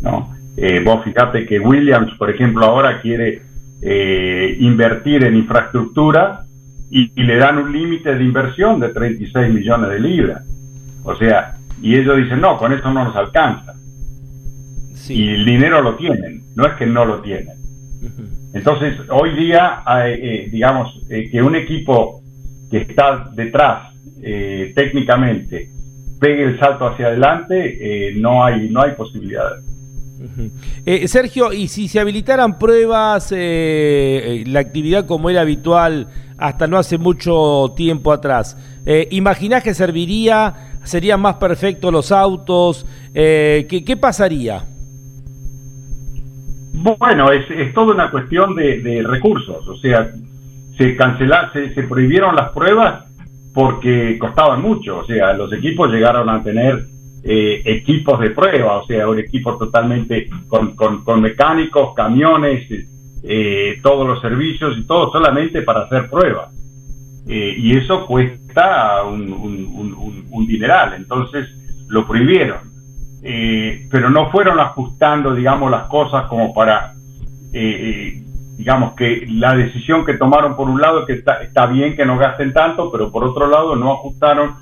¿no? 0.02 0.34
Eh, 0.58 0.82
vos 0.84 1.04
fíjate 1.04 1.46
que 1.46 1.60
Williams, 1.60 2.14
por 2.18 2.30
ejemplo, 2.30 2.66
ahora 2.66 3.02
quiere 3.02 3.42
eh, 3.82 4.58
invertir 4.60 5.24
en 5.24 5.36
infraestructura 5.36 6.46
y, 6.90 7.10
le 7.16 7.38
dan 7.38 7.58
un 7.58 7.72
límite 7.72 8.16
de 8.16 8.24
inversión 8.24 8.80
de 8.80 8.90
36 8.90 9.54
millones 9.54 9.90
de 9.90 10.00
libras. 10.00 10.46
O 11.04 11.16
sea, 11.16 11.56
y 11.82 11.96
ellos 11.96 12.18
dicen, 12.18 12.42
no, 12.42 12.58
con 12.58 12.74
esto 12.74 12.92
no 12.92 13.06
nos 13.06 13.16
alcanza. 13.16 13.74
Y 15.08 15.30
el 15.30 15.46
dinero 15.46 15.82
lo 15.82 15.96
tienen, 15.96 16.44
no 16.56 16.66
es 16.68 16.74
que 16.74 16.86
no 16.86 17.06
lo 17.06 17.22
tienen. 17.22 17.58
Entonces, 18.54 18.98
hoy 19.10 19.36
día, 19.36 19.84
eh, 20.06 20.50
digamos, 20.52 20.94
eh, 21.10 21.30
que 21.32 21.42
un 21.42 21.56
equipo 21.56 22.22
que 22.70 22.80
está 22.80 23.30
detrás 23.34 23.94
eh, 24.22 24.74
técnicamente 24.76 25.70
pegue 26.20 26.44
el 26.44 26.60
salto 26.60 26.88
hacia 26.88 27.08
adelante, 27.08 28.14
no 28.18 28.44
hay 28.44 28.70
no 28.70 28.84
hay 28.84 28.92
posibilidad. 28.92 29.54
Sergio, 31.08 31.52
y 31.52 31.68
si 31.68 31.88
se 31.88 32.00
habilitaran 32.00 32.60
pruebas, 32.60 33.32
la 33.32 34.60
actividad 34.60 35.08
como 35.08 35.32
era 35.32 35.42
habitual 35.42 36.08
hasta 36.38 36.68
no 36.68 36.78
hace 36.78 37.00
mucho 37.00 37.74
tiempo 37.76 38.12
atrás, 38.12 38.56
¿imaginás 39.10 39.64
que 39.64 39.74
serviría? 39.74 40.78
¿Serían 40.84 41.22
más 41.22 41.36
perfectos 41.38 41.92
los 41.92 42.12
autos? 42.12 42.86
¿qué, 43.14 43.84
¿Qué 43.84 43.98
pasaría? 43.98 44.64
Bueno, 46.82 47.32
es, 47.32 47.50
es 47.52 47.74
toda 47.74 47.94
una 47.94 48.10
cuestión 48.10 48.56
de, 48.56 49.04
recursos, 49.06 49.68
o 49.68 49.76
sea, 49.78 50.12
se 50.78 50.96
cancelaron, 50.96 51.52
se, 51.54 51.84
prohibieron 51.84 52.36
las 52.36 52.50
pruebas 52.52 53.06
porque 53.54 54.18
costaban 54.18 54.62
mucho, 54.62 55.00
o 55.00 55.06
sea, 55.06 55.34
los 55.34 55.54
equipos 55.54 55.92
llegaron 55.92 56.28
a 56.28 56.42
tener 56.42 56.88
eh, 57.24 57.62
equipos 57.66 58.20
de 58.20 58.32
prueba, 58.32 58.78
o 58.78 58.88
sea, 58.88 59.08
un 59.08 59.20
equipo 59.20 59.58
totalmente 59.58 60.28
con, 60.48 60.76
con, 60.76 61.22
mecánicos, 61.22 61.94
camiones, 61.94 62.66
eh, 63.24 63.80
todos 63.84 64.08
los 64.08 64.20
servicios 64.20 64.76
y 64.76 64.88
todo 64.88 65.12
solamente 65.12 65.62
para 65.62 65.82
hacer 65.82 66.10
pruebas. 66.10 66.50
Eh, 67.28 67.54
y 67.58 67.78
eso 67.78 68.08
cuesta 68.08 69.04
un, 69.04 69.32
un, 69.32 70.26
un 70.32 70.48
dineral, 70.48 70.96
entonces 70.96 71.48
lo 71.90 72.08
prohibieron. 72.08 72.71
Eh, 73.24 73.88
pero 73.92 74.10
no 74.10 74.32
fueron 74.32 74.60
ajustando, 74.60 75.36
digamos, 75.36 75.70
las 75.70 75.88
cosas 75.88 76.26
como 76.26 76.54
para, 76.54 76.94
eh, 77.54 77.60
eh, 78.14 78.24
digamos, 78.58 78.94
que 78.94 79.28
la 79.30 79.56
decisión 79.56 80.06
que 80.06 80.16
tomaron 80.16 80.56
por 80.56 80.70
un 80.70 80.82
lado, 80.82 81.06
que 81.06 81.14
está, 81.14 81.42
está 81.44 81.68
bien 81.68 81.96
que 81.96 82.06
no 82.06 82.18
gasten 82.18 82.52
tanto, 82.52 82.92
pero 82.92 83.12
por 83.12 83.24
otro 83.24 83.48
lado 83.48 83.76
no 83.76 83.94
ajustaron 83.94 84.56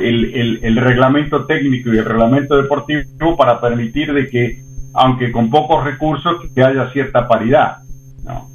el, 0.00 0.60
el, 0.62 0.76
reglamento 0.76 1.44
técnico 1.46 1.92
y 1.92 1.98
el 1.98 2.04
reglamento 2.04 2.56
deportivo 2.56 3.36
para 3.36 3.60
permitir 3.60 4.12
de 4.12 4.26
que, 4.26 4.62
aunque 4.94 5.32
con 5.32 5.50
pocos 5.50 5.84
recursos, 5.84 6.36
que 6.54 6.62
haya 6.62 6.90
cierta 6.92 7.28
paridad. 7.28 7.78
¿no? 8.24 8.48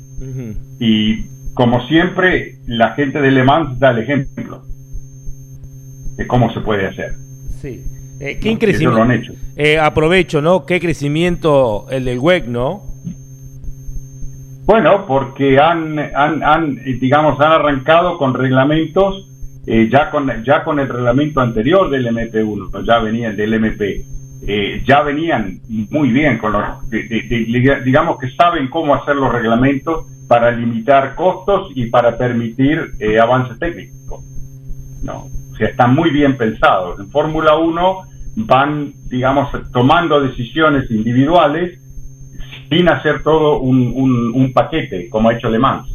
Y 0.80 1.26
como 1.54 1.86
siempre, 1.88 2.58
la 2.68 2.92
gente 2.92 3.22
de 3.22 3.32
Le 3.32 3.44
Mans 3.44 3.80
da 3.80 3.92
el 3.92 4.00
ejemplo 4.00 4.64
de 6.16 6.28
cómo 6.28 6.52
se 6.54 6.60
puede 6.60 6.88
hacer. 6.88 7.16
Sí. 7.62 7.84
Eh, 8.20 8.40
¿Qué 8.40 8.58
crecimiento? 8.58 9.34
Eh, 9.60 9.80
aprovecho, 9.80 10.40
¿no? 10.40 10.68
¿Qué 10.68 10.80
crecimiento 10.80 11.88
el 11.90 12.06
del 12.06 12.20
WEC, 12.20 12.46
no? 12.46 12.84
Bueno, 14.66 15.08
porque 15.08 15.58
han, 15.58 15.98
han, 15.98 16.76
digamos, 17.00 17.42
han 17.42 17.54
arrancado 17.54 18.20
con 18.20 18.36
reglamentos, 18.36 19.28
eh, 19.66 19.90
ya, 19.92 20.12
con, 20.12 20.32
ya 20.44 20.64
con 20.64 20.80
el 20.80 20.88
reglamento 20.88 21.42
anterior 21.42 21.90
del 21.90 22.06
MP1, 22.06 22.86
ya 22.86 23.00
venían 23.00 23.36
del 23.36 23.56
MP, 23.56 24.06
ya 24.86 25.02
venían 25.02 25.60
muy 25.90 26.10
bien, 26.10 26.38
con 26.38 26.52
los, 26.52 26.64
digamos 27.84 28.20
que 28.20 28.30
saben 28.32 28.68
cómo 28.68 28.94
hacer 28.94 29.16
los 29.16 29.32
reglamentos 29.32 30.06
para 30.28 30.52
limitar 30.52 31.16
costos 31.16 31.72
y 31.74 31.88
para 31.88 32.16
permitir 32.16 32.94
avances 33.20 33.58
técnicos. 33.58 34.24
No, 35.02 35.30
o 35.52 35.56
sea, 35.56 35.70
están 35.70 35.96
muy 35.96 36.12
bien 36.12 36.38
pensados. 36.38 37.00
En 37.00 37.10
Fórmula 37.10 37.56
1 37.56 38.17
van, 38.40 38.94
digamos, 39.10 39.50
tomando 39.74 40.22
decisiones 40.22 40.90
individuales 40.92 41.80
sin 42.70 42.88
hacer 42.90 43.24
todo 43.24 43.60
un, 43.60 43.92
un, 43.96 44.54
paquete, 44.54 45.10
como 45.10 45.30
ha 45.30 45.34
hecho 45.34 45.50
Le 45.50 45.58
Mans. 45.60 45.88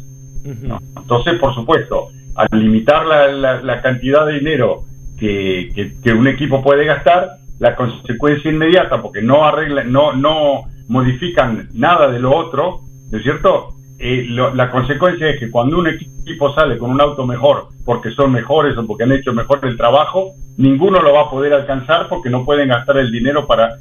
Entonces, 0.96 1.38
por 1.38 1.54
supuesto, 1.54 2.08
al 2.34 2.48
limitar 2.58 3.06
la, 3.06 3.28
la- 3.28 3.62
la 3.62 3.80
cantidad 3.80 4.26
de 4.26 4.34
dinero 4.34 4.82
que, 5.18 5.70
que- 5.74 5.92
que 6.02 6.12
un 6.12 6.26
equipo 6.26 6.62
puede 6.62 6.84
gastar, 6.84 7.28
la 7.60 7.76
consecuencia 7.76 8.50
inmediata, 8.50 9.00
porque 9.00 9.22
no 9.22 9.44
arreglan, 9.44 9.92
no, 9.92 10.12
no 10.14 10.62
modifican 10.88 11.68
nada 11.74 12.10
de 12.10 12.18
lo 12.18 12.34
otro, 12.34 12.80
¿no 13.10 13.18
es 13.18 13.22
cierto? 13.22 13.74
Eh, 14.04 14.24
lo- 14.28 14.52
la 14.52 14.68
consecuencia 14.70 15.30
es 15.30 15.38
que 15.38 15.48
cuando 15.48 15.78
un 15.78 15.86
equipo 15.86 16.52
sale 16.54 16.76
con 16.76 16.90
un 16.90 17.00
auto 17.00 17.24
mejor, 17.24 17.68
porque 17.84 18.10
son 18.10 18.32
mejores 18.32 18.76
o 18.76 18.84
porque 18.84 19.04
han 19.04 19.12
hecho 19.12 19.32
mejor 19.32 19.60
el 19.62 19.76
trabajo, 19.76 20.32
ninguno 20.56 21.00
lo 21.00 21.12
va 21.12 21.22
a 21.22 21.30
poder 21.30 21.52
alcanzar 21.54 22.08
porque 22.08 22.28
no 22.28 22.44
pueden 22.44 22.68
gastar 22.70 22.96
el 22.98 23.12
dinero 23.12 23.46
para, 23.46 23.76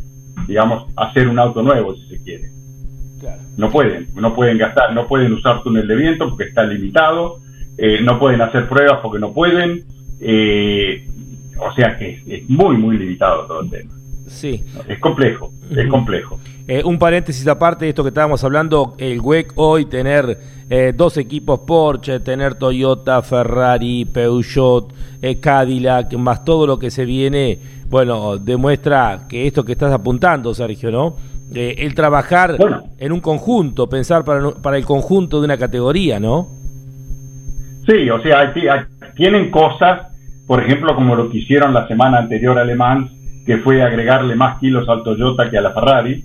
digamos, 0.48 0.86
hacer 0.96 1.28
un 1.28 1.40
auto 1.40 1.64
nuevo, 1.64 1.96
si 1.96 2.06
se 2.08 2.22
quiere. 2.22 2.50
No 3.58 3.70
pueden, 3.72 4.08
no 4.16 4.34
pueden 4.36 4.58
gastar, 4.60 4.94
no 4.94 5.08
pueden 5.08 5.34
usar 5.34 5.64
túnel 5.64 5.88
de 5.88 5.96
viento 5.96 6.30
porque 6.30 6.46
está 6.46 6.64
limitado, 6.64 7.38
eh, 7.80 8.00
no 8.04 8.20
pueden 8.20 8.42
hacer 8.42 8.68
pruebas 8.70 9.00
porque 9.02 9.20
no 9.20 9.34
pueden, 9.34 9.84
eh, 10.20 11.04
o 11.60 11.74
sea 11.74 11.98
que 11.98 12.10
es, 12.12 12.24
es 12.28 12.50
muy, 12.50 12.78
muy 12.78 12.98
limitado 12.98 13.46
todo 13.48 13.62
el 13.62 13.70
tema. 13.72 13.92
Sí. 14.28 14.64
Es 14.88 15.00
complejo, 15.00 15.52
es 15.76 15.88
complejo. 15.88 16.40
Eh, 16.74 16.84
un 16.86 16.98
paréntesis 16.98 17.46
aparte 17.50 17.84
de 17.84 17.90
esto 17.90 18.02
que 18.02 18.08
estábamos 18.08 18.42
hablando, 18.46 18.94
el 18.98 19.20
WEC 19.20 19.52
hoy 19.58 19.84
tener 19.88 20.38
eh, 20.70 20.94
dos 20.96 21.18
equipos 21.18 21.60
Porsche, 21.68 22.22
tener 22.22 22.56
Toyota, 22.56 23.22
Ferrari, 23.24 24.06
Peugeot, 24.06 24.94
eh, 25.22 25.38
Cadillac, 25.42 26.14
más 26.14 26.46
todo 26.46 26.66
lo 26.66 26.80
que 26.80 26.90
se 26.90 27.04
viene, 27.04 27.60
bueno, 27.90 28.38
demuestra 28.38 29.24
que 29.28 29.48
esto 29.48 29.66
que 29.66 29.74
estás 29.74 29.92
apuntando, 29.92 30.54
Sergio, 30.54 30.92
¿no? 30.92 31.18
El 31.54 31.94
trabajar 31.94 32.56
Bueno. 32.58 32.84
en 32.98 33.12
un 33.12 33.20
conjunto, 33.20 33.90
pensar 33.90 34.24
para, 34.24 34.52
para 34.52 34.78
el 34.78 34.86
conjunto 34.86 35.42
de 35.42 35.46
una 35.48 35.58
categoría, 35.58 36.22
¿no? 36.22 36.48
Sí, 37.86 38.10
o 38.10 38.22
sea, 38.22 38.40
hay- 38.40 38.68
hay- 38.70 39.12
tienen 39.18 39.52
cosas, 39.52 40.08
por 40.48 40.64
ejemplo, 40.64 40.96
como 40.96 41.16
lo 41.18 41.30
que 41.30 41.40
hicieron 41.40 41.74
la 41.74 41.86
semana 41.90 42.20
anterior 42.20 42.58
a 42.58 42.64
Le 42.64 42.76
Mans, 42.76 43.12
que 43.46 43.58
fue 43.58 43.84
agregarle 43.84 44.36
más 44.38 44.58
kilos 44.60 44.88
al 44.88 45.04
Toyota 45.04 45.50
que 45.50 45.58
a 45.58 45.62
la 45.62 45.72
Ferrari 45.74 46.24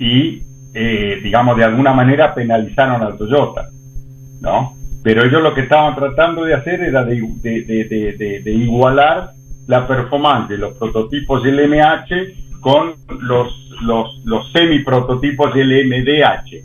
y, 0.00 0.42
eh, 0.74 1.20
digamos, 1.22 1.56
de 1.56 1.64
alguna 1.64 1.92
manera 1.92 2.34
penalizaron 2.34 3.02
al 3.02 3.16
Toyota, 3.16 3.68
¿no? 4.40 4.74
Pero 5.04 5.24
ellos 5.24 5.42
lo 5.42 5.54
que 5.54 5.60
estaban 5.62 5.94
tratando 5.94 6.44
de 6.44 6.54
hacer 6.54 6.80
era 6.80 7.04
de- 7.04 7.22
de- 7.42 7.64
de- 8.18 8.40
de 8.42 8.52
igualar 8.52 9.30
la 9.68 9.86
performance 9.86 10.48
de 10.48 10.58
los 10.58 10.76
prototipos 10.76 11.44
LMH 11.46 12.58
con 12.60 12.94
los, 13.20 13.70
los, 13.82 14.20
los 14.24 14.50
semi-prototipos 14.52 15.54
LMDH 15.54 16.64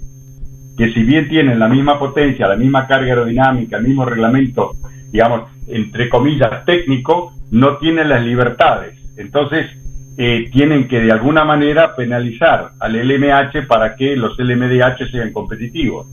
que 0.78 0.92
si 0.92 1.04
bien 1.04 1.30
tienen 1.30 1.58
la 1.60 1.70
misma 1.70 1.98
potencia, 1.98 2.48
la 2.50 2.58
misma 2.58 2.86
carga 2.88 3.08
aerodinámica, 3.08 3.78
el 3.78 3.84
mismo 3.88 4.04
reglamento, 4.04 4.76
digamos, 5.10 5.44
entre 5.68 6.10
comillas, 6.10 6.66
técnico, 6.66 7.32
no 7.52 7.78
tienen 7.78 8.10
las 8.10 8.26
libertades. 8.26 9.00
Entonces, 9.16 9.68
eh, 10.18 10.50
tienen 10.52 10.88
que 10.88 11.02
de 11.02 11.12
alguna 11.12 11.44
manera 11.44 11.96
penalizar 11.96 12.72
al 12.80 12.94
LMH 12.94 13.68
para 13.68 13.96
que 13.96 14.16
los 14.16 14.38
LMDH 14.40 15.12
sean 15.12 15.34
competitivos. 15.34 16.08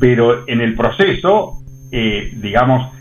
Pero 0.00 0.48
en 0.48 0.60
el 0.60 0.74
proceso, 0.74 1.58
eh, 1.90 2.32
digamos, 2.36 2.92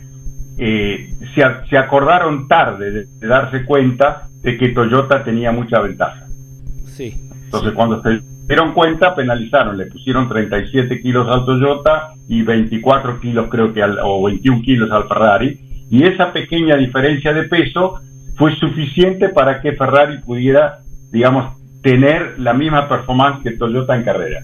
eh, 0.58 1.10
se, 1.34 1.44
se 1.70 1.78
acordaron 1.78 2.48
tarde 2.48 2.92
de, 2.92 3.06
de 3.06 3.28
darse 3.28 3.64
cuenta 3.66 4.28
de 4.42 4.58
que 4.58 4.70
Toyota 4.70 5.24
tenía 5.24 5.52
mucha 5.52 5.80
ventaja. 5.80 6.28
Sí. 6.86 7.16
Entonces, 7.46 7.74
cuando 7.74 8.02
se 8.02 8.22
dieron 8.48 8.74
cuenta, 8.74 9.16
penalizaron, 9.16 9.78
le 9.78 9.86
pusieron 9.88 10.28
37 10.28 11.02
kilos 11.02 11.28
al 11.30 11.46
Toyota 11.46 12.14
y 12.28 12.42
24 12.42 13.20
kilos, 13.20 13.48
creo 13.50 13.74
que, 13.74 13.82
al, 13.82 14.00
o 14.04 14.24
21 14.24 14.62
kilos 14.62 14.92
al 14.92 15.08
Ferrari. 15.08 15.60
Y 15.90 16.04
esa 16.04 16.34
pequeña 16.34 16.76
diferencia 16.76 17.34
de 17.34 17.44
peso 17.44 18.02
fue 18.36 18.56
suficiente 18.56 19.30
para 19.30 19.62
que 19.62 19.74
Ferrari 19.74 20.20
pudiera, 20.20 20.80
digamos, 21.12 21.56
tener 21.82 22.40
la 22.40 22.54
misma 22.54 22.88
performance 22.90 23.44
que 23.44 23.52
Toyota 23.52 23.96
en 23.96 24.04
carrera. 24.04 24.44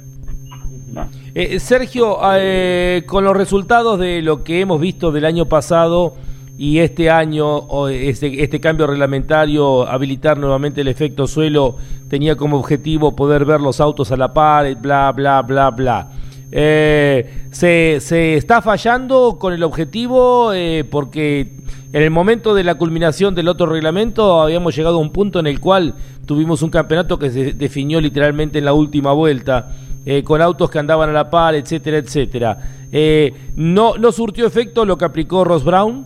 Eh, 1.33 1.59
Sergio, 1.59 2.17
eh, 2.35 3.03
con 3.05 3.23
los 3.23 3.35
resultados 3.35 3.99
de 3.99 4.21
lo 4.21 4.43
que 4.43 4.61
hemos 4.61 4.79
visto 4.79 5.11
del 5.11 5.25
año 5.25 5.45
pasado 5.45 6.15
y 6.57 6.79
este 6.79 7.09
año, 7.09 7.87
este, 7.89 8.43
este 8.43 8.59
cambio 8.59 8.85
reglamentario, 8.85 9.87
habilitar 9.87 10.37
nuevamente 10.37 10.81
el 10.81 10.89
efecto 10.89 11.25
suelo, 11.27 11.77
tenía 12.09 12.35
como 12.35 12.57
objetivo 12.57 13.15
poder 13.15 13.45
ver 13.45 13.61
los 13.61 13.79
autos 13.79 14.11
a 14.11 14.17
la 14.17 14.33
par, 14.33 14.75
bla, 14.75 15.11
bla, 15.11 15.41
bla, 15.41 15.71
bla. 15.71 16.09
Eh, 16.51 17.45
¿se, 17.51 17.99
se 18.01 18.35
está 18.35 18.61
fallando 18.61 19.37
con 19.39 19.53
el 19.53 19.63
objetivo? 19.63 20.51
Eh, 20.53 20.83
porque 20.89 21.53
en 21.93 22.01
el 22.01 22.09
momento 22.09 22.53
de 22.53 22.63
la 22.63 22.75
culminación 22.75 23.35
del 23.35 23.49
otro 23.49 23.65
reglamento 23.65 24.41
habíamos 24.41 24.75
llegado 24.75 24.97
a 24.97 25.01
un 25.01 25.11
punto 25.11 25.39
en 25.39 25.47
el 25.47 25.59
cual 25.59 25.93
tuvimos 26.25 26.61
un 26.61 26.69
campeonato 26.69 27.19
que 27.19 27.29
se 27.29 27.53
definió 27.53 27.99
literalmente 27.99 28.59
en 28.59 28.65
la 28.65 28.73
última 28.73 29.11
vuelta, 29.11 29.73
eh, 30.05 30.23
con 30.23 30.41
autos 30.41 30.71
que 30.71 30.79
andaban 30.79 31.09
a 31.09 31.13
la 31.13 31.29
par, 31.29 31.55
etcétera, 31.55 31.97
etcétera. 31.97 32.57
Eh, 32.91 33.33
¿no, 33.55 33.97
¿No 33.97 34.11
surtió 34.11 34.47
efecto 34.47 34.85
lo 34.85 34.97
que 34.97 35.05
aplicó 35.05 35.43
Ross 35.43 35.65
Brown? 35.65 36.05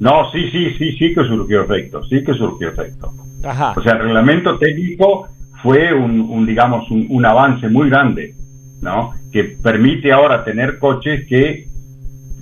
No, 0.00 0.30
sí, 0.30 0.50
sí, 0.50 0.70
sí, 0.78 0.92
sí 0.92 1.14
que 1.14 1.24
surgió 1.24 1.62
efecto, 1.62 2.04
sí 2.04 2.22
que 2.22 2.34
surgió 2.34 2.68
efecto. 2.68 3.12
Ajá. 3.42 3.74
O 3.76 3.82
sea, 3.82 3.94
el 3.94 4.00
reglamento 4.00 4.58
técnico 4.58 5.28
fue 5.62 5.92
un, 5.92 6.20
un, 6.20 6.46
digamos, 6.46 6.88
un, 6.90 7.06
un 7.08 7.24
avance 7.24 7.68
muy 7.68 7.88
grande, 7.88 8.34
¿no? 8.80 9.10
Que 9.32 9.44
permite 9.44 10.12
ahora 10.12 10.44
tener 10.44 10.78
coches 10.78 11.26
que 11.26 11.68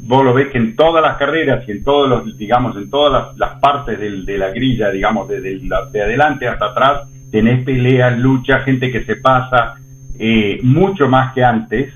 vos 0.06 0.24
lo 0.24 0.32
ves 0.34 0.48
que 0.48 0.58
en 0.58 0.76
todas 0.76 1.02
las 1.02 1.16
carreras 1.16 1.66
y 1.68 1.72
en 1.72 1.84
todos 1.84 2.08
los, 2.08 2.36
digamos, 2.38 2.76
en 2.76 2.88
todas 2.90 3.12
las, 3.12 3.36
las 3.38 3.60
partes 3.60 3.98
del- 3.98 4.24
de 4.24 4.38
la 4.38 4.50
grilla, 4.50 4.90
digamos, 4.90 5.28
de, 5.28 5.40
de 5.40 5.58
la- 5.64 5.86
de 5.86 6.02
adelante 6.02 6.48
hasta 6.48 6.66
atrás, 6.66 7.02
tenés 7.30 7.64
peleas, 7.64 8.16
luchas, 8.18 8.64
gente 8.64 8.90
que 8.90 9.04
se 9.04 9.16
pasa, 9.16 9.74
eh, 10.18 10.60
mucho 10.62 11.08
más 11.08 11.32
que 11.34 11.44
antes, 11.44 11.92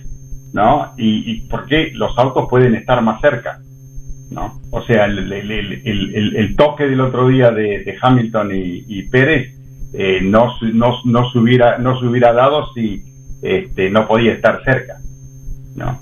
¿no? 0.52 0.92
Y, 0.98 1.30
y 1.30 1.40
porque 1.48 1.90
los 1.94 2.16
autos 2.18 2.46
pueden 2.50 2.74
estar 2.74 3.00
más 3.02 3.20
cerca, 3.20 3.60
¿no? 4.30 4.60
O 4.70 4.82
sea, 4.82 5.06
el, 5.06 5.32
el- 5.32 5.50
el- 5.50 5.82
el- 5.84 6.14
el- 6.14 6.36
el 6.36 6.56
toque 6.56 6.86
del 6.86 7.00
otro 7.00 7.28
día 7.28 7.50
de, 7.50 7.84
de 7.84 7.96
Hamilton 8.00 8.54
y, 8.54 8.84
y 8.88 9.02
Pérez 9.04 9.54
eh, 9.92 10.20
no, 10.22 10.56
se- 10.58 10.72
no, 10.72 10.98
no, 11.04 11.30
se 11.30 11.38
hubiera, 11.38 11.78
no 11.78 11.98
se 11.98 12.06
hubiera 12.06 12.32
dado 12.32 12.72
si 12.74 13.04
este, 13.42 13.90
no 13.90 14.06
podía 14.06 14.32
estar 14.32 14.62
cerca, 14.64 14.98
¿no? 15.76 15.98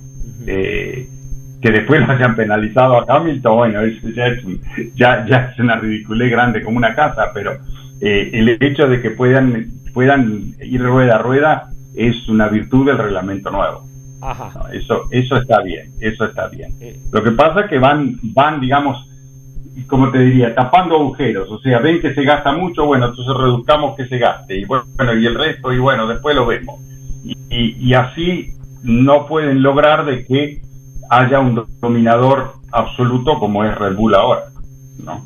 Eh, 0.47 1.09
que 1.61 1.71
después 1.71 2.01
lo 2.07 2.13
hayan 2.13 2.37
penalizado 2.37 2.99
a 2.99 3.17
Hamilton, 3.17 3.57
bueno, 3.57 3.81
es, 3.83 4.01
ya, 4.15 4.27
es, 4.27 4.45
un- 4.45 4.61
ya, 4.95 5.27
ya 5.27 5.51
es 5.53 5.59
una 5.59 5.77
ridiculez 5.77 6.31
grande 6.31 6.63
como 6.63 6.77
una 6.77 6.95
casa, 6.95 7.31
pero 7.35 7.53
eh, 8.01 8.31
el 8.33 8.49
hecho 8.61 8.87
de 8.89 9.01
que 9.03 9.11
puedan, 9.11 9.67
puedan 9.93 10.55
ir 10.63 10.83
rueda 10.83 11.17
a 11.17 11.19
rueda 11.19 11.69
es 11.97 12.29
una 12.29 12.49
virtud 12.49 12.87
del 12.87 12.99
reglamento 12.99 13.51
nuevo. 13.51 13.85
Ajá. 14.21 14.51
No, 14.55 14.69
eso, 14.69 15.05
eso 15.11 15.37
está 15.37 15.63
bien, 15.63 15.91
eso 16.01 16.25
está 16.25 16.49
bien. 16.49 16.73
Eh. 16.81 16.97
Lo 17.13 17.23
que 17.23 17.33
pasa 17.33 17.63
es 17.63 17.67
que 17.71 17.79
van, 17.79 18.17
van, 18.23 18.61
digamos, 18.61 19.05
como 19.87 20.11
te 20.11 20.19
diría, 20.19 20.55
tapando 20.55 20.97
agujeros. 20.97 21.49
O 21.51 21.59
sea, 21.61 21.79
ven 21.79 22.01
que 22.01 22.15
se 22.15 22.25
gasta 22.25 22.53
mucho, 22.53 22.85
bueno, 22.87 23.07
entonces 23.07 23.33
reduzcamos 23.37 23.97
que 23.97 24.07
se 24.07 24.19
gaste. 24.19 24.57
Y 24.59 24.65
bueno, 24.65 24.85
y 25.17 25.25
el 25.27 25.35
resto, 25.37 25.73
y 25.73 25.79
bueno, 25.79 26.07
después 26.09 26.35
lo 26.37 26.47
vemos. 26.47 26.81
Y, 27.25 27.37
y- 27.51 27.77
y 27.81 27.95
así 27.95 28.53
no 28.83 29.27
pueden 29.27 29.63
lograr 29.63 30.05
de 30.05 30.25
que 30.25 30.63
haya 31.11 31.41
un 31.41 31.65
dominador 31.81 32.53
absoluto 32.73 33.39
como 33.39 33.65
es 33.65 33.75
Red 33.77 33.97
Bull 33.97 34.15
ahora. 34.15 34.45
¿no? 35.03 35.25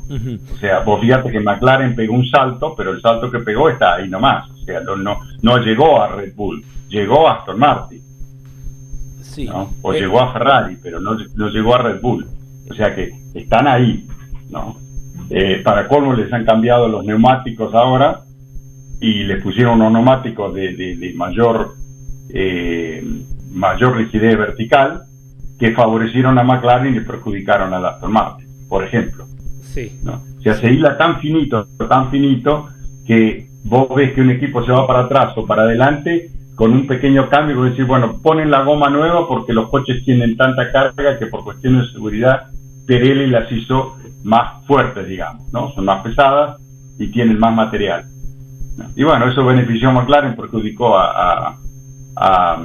O 0.53 0.57
sea, 0.59 0.79
vos 0.79 1.01
fíjate 1.01 1.31
que 1.31 1.39
McLaren 1.39 1.95
pegó 1.95 2.13
un 2.13 2.27
salto, 2.27 2.73
pero 2.77 2.91
el 2.91 3.01
salto 3.01 3.29
que 3.31 3.39
pegó 3.39 3.69
está 3.69 3.95
ahí 3.95 4.07
nomás. 4.07 4.49
O 4.51 4.57
sea, 4.57 4.79
no, 4.81 4.95
no, 4.95 5.17
no 5.41 5.57
llegó 5.57 6.01
a 6.01 6.09
Red 6.09 6.35
Bull, 6.35 6.63
llegó 6.89 7.27
a 7.27 7.39
Aston 7.39 7.57
Martin. 7.59 8.01
Sí. 9.21 9.45
¿no? 9.47 9.71
O 9.81 9.93
Eh, 9.93 10.01
llegó 10.01 10.21
a 10.21 10.31
Ferrari, 10.31 10.77
pero 10.81 10.99
no, 10.99 11.17
no 11.35 11.49
llegó 11.49 11.75
a 11.75 11.79
Red 11.79 12.01
Bull. 12.01 12.25
O 12.69 12.73
sea 12.75 12.93
que 12.95 13.11
están 13.33 13.67
ahí, 13.67 14.07
¿no? 14.49 14.77
Eh, 15.29 15.61
para 15.63 15.87
colmo 15.87 16.13
les 16.13 16.31
han 16.31 16.45
cambiado 16.45 16.87
los 16.87 17.03
neumáticos 17.03 17.73
ahora 17.73 18.21
y 19.01 19.23
les 19.23 19.41
pusieron 19.41 19.81
unos 19.81 19.91
neumáticos 19.93 20.53
de, 20.53 20.75
de- 20.75 20.95
de 20.97 21.13
mayor 21.15 21.73
eh, 22.29 23.03
mayor 23.51 23.97
rigidez 23.97 24.37
vertical 24.37 25.03
que 25.63 25.71
favorecieron 25.71 26.37
a 26.37 26.43
McLaren 26.43 26.93
y 26.93 26.99
perjudicaron 26.99 27.73
a 27.73 27.77
Aston 27.87 28.11
Martin, 28.11 28.45
por 28.67 28.83
ejemplo. 28.83 29.23
Sí. 29.61 29.97
¿no? 30.03 30.21
O 30.37 30.41
sea, 30.41 30.55
se 30.55 30.69
hila 30.69 30.97
tan 30.97 31.21
finito, 31.21 31.65
tan 31.87 32.11
finito, 32.11 32.67
que 33.07 33.47
vos 33.63 33.87
ves 33.95 34.11
que 34.11 34.19
un 34.19 34.31
equipo 34.31 34.61
se 34.65 34.73
va 34.73 34.85
para 34.85 35.05
atrás 35.05 35.31
o 35.37 35.45
para 35.45 35.61
adelante 35.61 36.29
con 36.55 36.73
un 36.73 36.85
pequeño 36.85 37.29
cambio, 37.29 37.55
como 37.55 37.69
decir, 37.69 37.85
bueno, 37.85 38.19
ponen 38.21 38.51
la 38.51 38.63
goma 38.63 38.89
nueva 38.89 39.25
porque 39.25 39.53
los 39.53 39.69
coches 39.69 40.03
tienen 40.03 40.35
tanta 40.35 40.69
carga 40.69 41.17
que 41.17 41.27
por 41.27 41.45
cuestiones 41.45 41.87
de 41.87 41.93
seguridad 41.93 42.47
Pirelli 42.85 43.27
las 43.27 43.49
hizo 43.49 43.95
más 44.25 44.65
fuertes, 44.67 45.07
digamos, 45.07 45.43
¿no? 45.53 45.71
Son 45.75 45.85
más 45.85 46.03
pesadas 46.03 46.59
y 46.99 47.07
tienen 47.07 47.39
más 47.39 47.55
material. 47.55 48.03
¿no? 48.77 48.89
Y 48.97 49.03
bueno, 49.03 49.29
eso 49.29 49.45
benefició 49.45 49.87
a 49.89 49.93
McLaren, 49.93 50.35
perjudicó 50.35 50.97
a, 50.97 51.05
a, 51.47 51.57
a, 52.17 52.61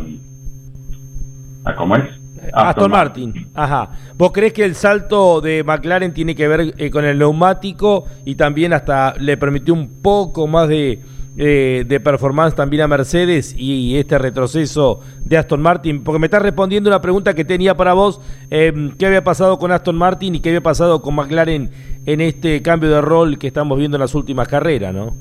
a- 1.65 1.75
¿cómo 1.77 1.95
es? 1.95 2.18
Aston, 2.53 2.91
Martin. 2.91 3.49
Ajá. 3.55 3.91
¿Vos 4.17 4.33
crees 4.33 4.53
que 4.53 4.65
el 4.65 4.75
salto 4.75 5.41
de 5.41 5.65
McLaren 5.65 6.13
tiene 6.13 6.35
que 6.35 6.49
ver 6.49 6.75
eh, 6.77 6.91
con 6.91 7.05
el 7.05 7.19
neumático 7.19 8.05
y 8.25 8.35
también 8.35 8.73
hasta 8.73 9.15
le 9.19 9.37
permitió 9.37 9.75
un 9.75 10.03
poco 10.03 10.47
más 10.47 10.69
de, 10.69 11.01
eh, 11.37 11.85
de 11.87 12.01
performance 12.01 12.57
también 12.57 12.83
a 12.83 12.89
Mercedes 12.89 13.55
y, 13.57 13.97
este 13.97 14.19
retroceso 14.19 15.01
de 15.25 15.39
Aston 15.39 15.63
Martin? 15.63 16.03
Porque 16.03 16.19
me 16.19 16.27
estás 16.27 16.43
respondiendo 16.43 16.91
una 16.91 17.01
pregunta 17.01 17.35
que 17.35 17.45
tenía 17.45 17.77
para 17.77 17.93
vos, 17.93 18.21
eh, 18.51 18.91
¿qué 18.99 19.07
había 19.07 19.23
pasado 19.23 19.59
con 19.59 19.71
Aston 19.71 19.97
Martin 19.97 20.35
y 20.35 20.41
qué 20.41 20.49
había 20.49 20.63
pasado 20.63 21.01
con 21.01 21.15
McLaren 21.15 21.71
en 22.07 22.21
este 22.21 22.61
cambio 22.63 22.91
de 22.91 23.01
rol 23.01 23.39
que 23.39 23.47
estamos 23.47 23.79
viendo 23.79 23.97
en 23.97 24.01
las 24.01 24.17
últimas 24.17 24.49
carreras, 24.49 24.93
no? 24.93 25.15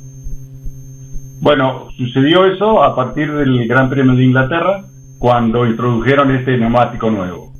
Bueno, 1.39 1.89
sucedió 1.97 2.45
eso 2.45 2.83
a 2.83 2.95
partir 2.95 3.31
del 3.31 3.67
Gran 3.67 3.89
Premio 3.89 4.15
de 4.15 4.23
Inglaterra, 4.23 4.85
cuando 5.17 5.65
introdujeron 5.65 6.35
este 6.35 6.57
neumático 6.57 7.09
nuevo, 7.09 7.51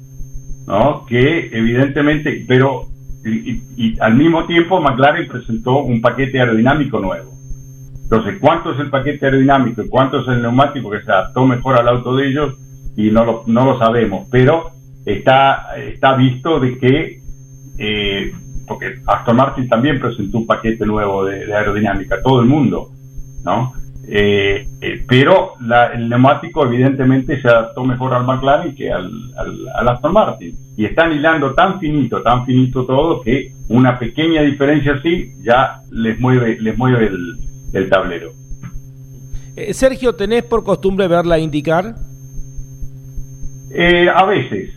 ¿no? 0.68 1.06
Que 1.06 1.50
evidentemente, 1.52 2.46
pero 2.48 2.88
y, 3.26 4.00
al 4.00 4.16
mismo 4.16 4.46
tiempo 4.46 4.80
McLaren 4.80 5.28
presentó 5.28 5.80
un 5.80 6.02
paquete 6.02 6.40
aerodinámico 6.40 7.00
nuevo. 7.00 7.32
Entonces, 8.04 8.38
¿cuánto 8.40 8.72
es 8.72 8.80
el 8.80 8.90
paquete 8.90 9.26
aerodinámico 9.26 9.82
y 9.82 9.90
cuánto 9.90 10.22
es 10.22 10.28
el 10.30 10.42
neumático 10.42 10.90
que 10.90 11.02
se 11.02 11.12
adaptó 11.12 11.46
mejor 11.46 11.78
al 11.78 11.90
auto 11.90 12.16
de 12.16 12.28
ellos? 12.28 12.56
Y 12.96 13.12
no 13.12 13.26
lo, 13.26 13.44
no 13.48 13.66
lo 13.66 13.80
sabemos, 13.80 14.28
pero 14.32 14.72
está, 15.06 15.76
está 15.78 16.16
visto 16.16 16.60
de 16.60 16.78
que, 16.78 17.22
eh, 17.78 18.32
porque 18.66 18.96
Aston 19.06 19.36
Martin 19.36 19.68
también 19.68 20.00
presentó 20.00 20.38
un 20.38 20.48
paquete 20.48 20.86
nuevo 20.86 21.26
de 21.26 21.54
aerodinámica, 21.54 22.22
todo 22.24 22.40
el 22.40 22.48
mundo, 22.48 22.90
¿no? 23.44 23.74
Eh, 24.10 24.70
eh, 24.80 25.04
pero 25.06 25.56
el 25.94 26.08
neumático 26.08 26.66
evidentemente 26.66 27.42
se 27.42 27.48
adaptó 27.50 27.84
mejor 27.84 28.14
al 28.14 28.26
McLaren 28.26 28.74
que 28.74 28.90
al, 28.90 29.12
al, 29.36 29.90
Aston 29.90 30.14
Martin. 30.14 30.58
Y 30.78 30.86
están 30.86 31.12
hilando 31.12 31.54
tan 31.54 31.80
finito, 31.80 32.22
tan 32.22 32.46
finito 32.46 32.86
todo, 32.86 33.22
que 33.22 33.52
una 33.68 34.00
pequeña 34.00 34.44
diferencia 34.44 34.94
así 34.94 35.34
ya 35.44 35.82
les 35.92 36.18
mueve, 36.20 36.58
les 36.62 36.78
mueve 36.78 37.10
el, 37.74 37.90
tablero. 37.90 38.32
Eh, 39.58 39.74
Sergio, 39.74 40.16
¿tenés 40.16 40.44
por 40.44 40.64
costumbre 40.64 41.08
verla 41.08 41.38
indicar? 41.38 41.96
a 44.16 44.26
veces. 44.26 44.72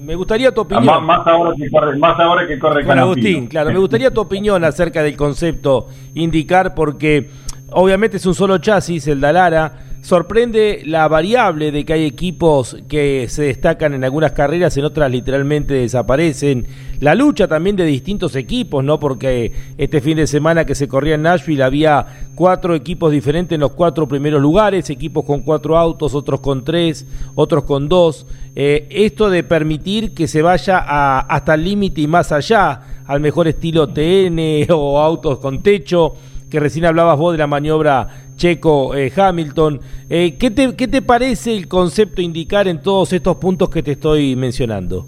Me 0.00 0.14
gustaría 0.14 0.52
tu 0.52 0.62
opinión. 0.62 1.04
Más, 1.04 1.26
ahora 1.26 1.54
que 1.56 1.68
corre, 1.70 1.98
más 1.98 2.18
ahora 2.18 2.46
que 2.46 2.58
corre 2.58 2.84
Con 2.84 2.98
Agustín, 2.98 3.46
claro. 3.48 3.70
Me 3.70 3.78
gustaría 3.78 4.10
tu 4.10 4.20
opinión 4.20 4.64
acerca 4.64 5.02
del 5.02 5.16
concepto 5.16 5.88
indicar, 6.14 6.74
porque 6.74 7.28
Obviamente 7.72 8.16
es 8.16 8.26
un 8.26 8.34
solo 8.34 8.58
chasis, 8.58 9.06
el 9.06 9.20
Dalara. 9.20 9.86
Sorprende 10.02 10.82
la 10.86 11.06
variable 11.08 11.70
de 11.70 11.84
que 11.84 11.92
hay 11.92 12.04
equipos 12.06 12.78
que 12.88 13.26
se 13.28 13.42
destacan 13.42 13.92
en 13.92 14.02
algunas 14.02 14.32
carreras, 14.32 14.74
en 14.78 14.86
otras 14.86 15.10
literalmente 15.10 15.74
desaparecen. 15.74 16.66
La 17.00 17.14
lucha 17.14 17.46
también 17.46 17.76
de 17.76 17.84
distintos 17.84 18.34
equipos, 18.34 18.82
¿no? 18.82 18.98
Porque 18.98 19.52
este 19.76 20.00
fin 20.00 20.16
de 20.16 20.26
semana 20.26 20.64
que 20.64 20.74
se 20.74 20.88
corría 20.88 21.16
en 21.16 21.22
Nashville 21.22 21.62
había 21.62 22.28
cuatro 22.34 22.74
equipos 22.74 23.12
diferentes 23.12 23.54
en 23.54 23.60
los 23.60 23.72
cuatro 23.72 24.08
primeros 24.08 24.40
lugares, 24.40 24.88
equipos 24.88 25.24
con 25.24 25.42
cuatro 25.42 25.76
autos, 25.76 26.14
otros 26.14 26.40
con 26.40 26.64
tres, 26.64 27.06
otros 27.34 27.64
con 27.64 27.86
dos. 27.86 28.26
Eh, 28.56 28.88
esto 28.90 29.28
de 29.28 29.42
permitir 29.44 30.14
que 30.14 30.26
se 30.26 30.40
vaya 30.40 30.78
hasta 31.20 31.54
el 31.54 31.64
límite 31.64 32.00
y 32.00 32.06
más 32.06 32.32
allá, 32.32 33.02
al 33.06 33.20
mejor 33.20 33.48
estilo 33.48 33.86
TN 33.88 34.66
o 34.70 34.98
autos 34.98 35.38
con 35.40 35.62
techo 35.62 36.14
que 36.50 36.60
recién 36.60 36.84
hablabas 36.84 37.16
vos 37.16 37.32
de 37.32 37.38
la 37.38 37.46
maniobra 37.46 38.08
Checo-Hamilton. 38.36 39.80
Eh, 40.08 40.26
eh, 40.26 40.36
¿qué, 40.38 40.50
te, 40.50 40.74
¿Qué 40.74 40.88
te 40.88 41.00
parece 41.00 41.56
el 41.56 41.68
concepto 41.68 42.20
indicar 42.20 42.66
en 42.68 42.82
todos 42.82 43.12
estos 43.12 43.36
puntos 43.36 43.70
que 43.70 43.82
te 43.82 43.92
estoy 43.92 44.34
mencionando? 44.34 45.06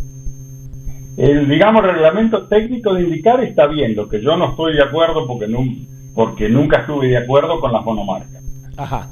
El, 1.17 1.49
digamos, 1.49 1.83
reglamento 1.83 2.47
técnico 2.47 2.95
de 2.95 3.03
indicar 3.03 3.43
está 3.43 3.67
bien, 3.67 3.95
lo 3.95 4.09
que 4.09 4.23
yo 4.23 4.37
no 4.37 4.51
estoy 4.51 4.75
de 4.75 4.83
acuerdo 4.83 5.27
porque, 5.27 5.47
porque 6.15 6.49
nunca 6.49 6.79
estuve 6.79 7.09
de 7.09 7.19
acuerdo 7.19 7.61
con 7.61 7.73
las 7.73 7.85
monomarcas. 7.85 8.43
Ajá. 8.77 9.09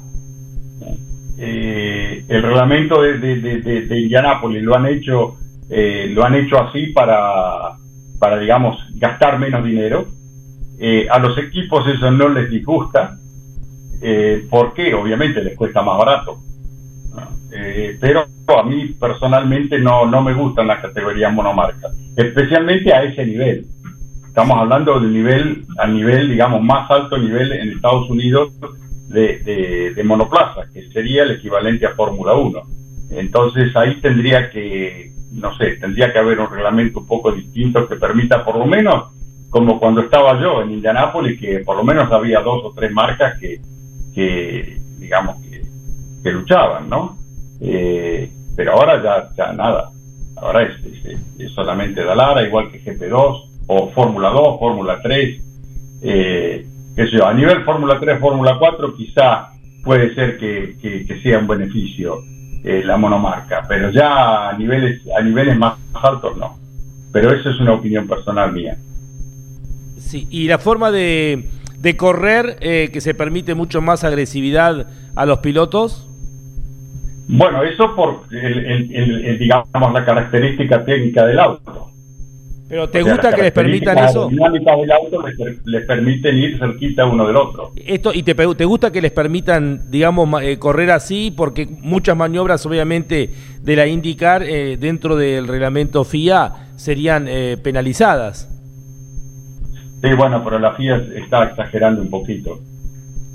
Eh, 1.37 2.23
el 2.27 2.41
reglamento 2.41 3.01
de, 3.01 3.17
de, 3.17 3.61
de, 3.61 3.99
Indianápolis 3.99 4.61
lo 4.61 4.75
han 4.75 4.85
hecho 4.85 5.37
lo 5.69 6.25
han 6.25 6.35
hecho 6.35 6.59
así 6.59 6.87
para, 6.87 7.77
para 8.19 8.37
digamos 8.37 8.77
gastar 8.95 9.39
menos 9.39 9.63
dinero 9.63 10.05
eh, 10.83 11.07
a 11.07 11.19
los 11.19 11.37
equipos 11.37 11.87
eso 11.87 12.09
no 12.09 12.27
les 12.29 12.49
disgusta, 12.49 13.15
eh, 14.01 14.47
porque 14.49 14.95
obviamente 14.95 15.43
les 15.43 15.55
cuesta 15.55 15.83
más 15.83 15.95
barato. 15.95 16.39
Eh, 17.53 17.97
pero 18.01 18.25
a 18.57 18.63
mí 18.63 18.87
personalmente 18.99 19.77
no, 19.77 20.07
no 20.07 20.23
me 20.23 20.33
gustan 20.33 20.65
las 20.65 20.81
categorías 20.81 21.31
monomarcas, 21.31 21.93
especialmente 22.15 22.91
a 22.91 23.03
ese 23.03 23.23
nivel. 23.27 23.67
Estamos 24.25 24.57
hablando 24.57 24.99
del 24.99 25.13
nivel, 25.13 25.65
a 25.77 25.85
nivel, 25.85 26.29
digamos, 26.29 26.63
más 26.63 26.89
alto 26.89 27.15
nivel 27.15 27.51
en 27.51 27.73
Estados 27.73 28.09
Unidos 28.09 28.51
de, 29.07 29.93
de, 29.95 30.03
monoplaza, 30.03 30.63
que 30.73 30.89
sería 30.89 31.23
el 31.23 31.31
equivalente 31.31 31.85
a 31.85 31.93
Fórmula 31.93 32.33
1. 32.33 32.59
Entonces 33.11 33.75
ahí 33.75 34.01
tendría 34.01 34.49
que, 34.49 35.11
no 35.31 35.55
sé, 35.57 35.75
tendría 35.75 36.11
que 36.11 36.17
haber 36.17 36.39
un 36.39 36.49
reglamento 36.49 37.01
un 37.01 37.05
poco 37.05 37.31
distinto 37.33 37.87
que 37.87 37.97
permita 37.97 38.43
por 38.43 38.57
lo 38.57 38.65
menos 38.65 39.20
como 39.51 39.79
cuando 39.79 40.01
estaba 40.01 40.41
yo 40.41 40.61
en 40.61 40.71
Indianápolis, 40.71 41.39
que 41.39 41.59
por 41.59 41.75
lo 41.75 41.83
menos 41.83 42.09
había 42.11 42.39
dos 42.39 42.63
o 42.63 42.73
tres 42.73 42.89
marcas 42.91 43.37
que, 43.37 43.59
que 44.15 44.79
digamos, 44.97 45.35
que, 46.23 46.31
luchaban, 46.31 46.89
¿no? 46.89 47.17
Eh, 47.59 48.31
pero 48.55 48.71
ahora 48.73 49.03
ya, 49.03 49.29
ya 49.35 49.51
nada. 49.51 49.91
Ahora 50.37 50.63
es, 50.63 51.51
solamente 51.53 52.03
Dalara, 52.03 52.43
igual 52.43 52.71
que 52.71 52.81
GP2, 52.81 53.49
o 53.67 53.91
Fórmula 53.91 54.29
2, 54.29 54.59
Fórmula 54.59 54.99
3. 55.03 55.41
Eh, 56.01 56.65
qué 56.95 57.05
sé 57.07 57.17
yo, 57.17 57.27
a 57.27 57.33
nivel 57.33 57.63
Fórmula 57.63 57.99
3, 57.99 58.19
Fórmula 58.19 58.55
4, 58.57 58.95
quizá 58.95 59.49
puede 59.83 60.15
ser 60.15 60.37
que, 60.37 60.77
que, 60.81 61.21
sea 61.21 61.39
un 61.39 61.47
beneficio 61.47 62.19
eh, 62.63 62.83
la 62.85 62.95
monomarca, 62.95 63.65
pero 63.67 63.89
ya 63.89 64.49
a 64.49 64.57
niveles, 64.57 65.01
a 65.17 65.21
niveles 65.21 65.57
más 65.57 65.75
altos 65.93 66.37
no. 66.37 66.57
Pero 67.11 67.33
eso 67.33 67.49
es 67.49 67.59
una 67.59 67.73
opinión 67.73 68.07
personal 68.07 68.53
mía. 68.53 68.77
Sí, 70.01 70.27
y 70.29 70.47
la 70.47 70.57
forma 70.57 70.91
de, 70.91 71.45
de 71.81 71.97
correr 71.97 72.57
eh, 72.61 72.89
que 72.93 73.01
se 73.01 73.13
permite 73.13 73.55
mucho 73.55 73.81
más 73.81 74.03
agresividad 74.03 74.87
a 75.15 75.25
los 75.25 75.39
pilotos. 75.39 76.07
Bueno, 77.27 77.63
eso 77.63 77.95
por, 77.95 78.23
el, 78.31 79.39
digamos, 79.39 79.93
la 79.93 80.05
característica 80.05 80.83
técnica 80.83 81.25
del 81.25 81.39
auto. 81.39 81.87
¿Pero 82.67 82.89
te 82.89 83.01
gusta 83.01 83.33
que 83.33 83.41
les 83.41 83.51
permitan 83.51 83.97
eso? 83.97 84.29
La 84.31 84.49
dinámica 84.49 84.75
del 84.77 84.91
auto 84.91 85.23
les, 85.65 85.85
permiten 85.85 86.37
ir 86.37 86.57
cerquita 86.57 87.05
uno 87.05 87.27
del 87.27 87.35
otro. 87.35 87.71
Esto, 87.75 88.11
¿Y 88.13 88.23
te, 88.23 88.33
te 88.33 88.65
gusta 88.65 88.91
que 88.91 89.01
les 89.01 89.11
permitan, 89.11 89.91
digamos, 89.91 90.41
eh, 90.41 90.57
correr 90.57 90.91
así? 90.91 91.33
Porque 91.35 91.67
muchas 91.67 92.15
maniobras, 92.15 92.65
obviamente, 92.65 93.29
de 93.61 93.75
la 93.75 93.87
IndyCar 93.87 94.43
eh, 94.43 94.77
dentro 94.77 95.15
del 95.17 95.47
reglamento 95.47 96.03
FIA 96.03 96.69
serían 96.77 97.27
penalizadas. 97.61 98.50
Sí, 100.01 100.13
bueno, 100.13 100.43
pero 100.43 100.57
la 100.59 100.73
FIA 100.73 101.03
está 101.15 101.45
exagerando 101.45 102.01
un 102.01 102.09
poquito. 102.09 102.59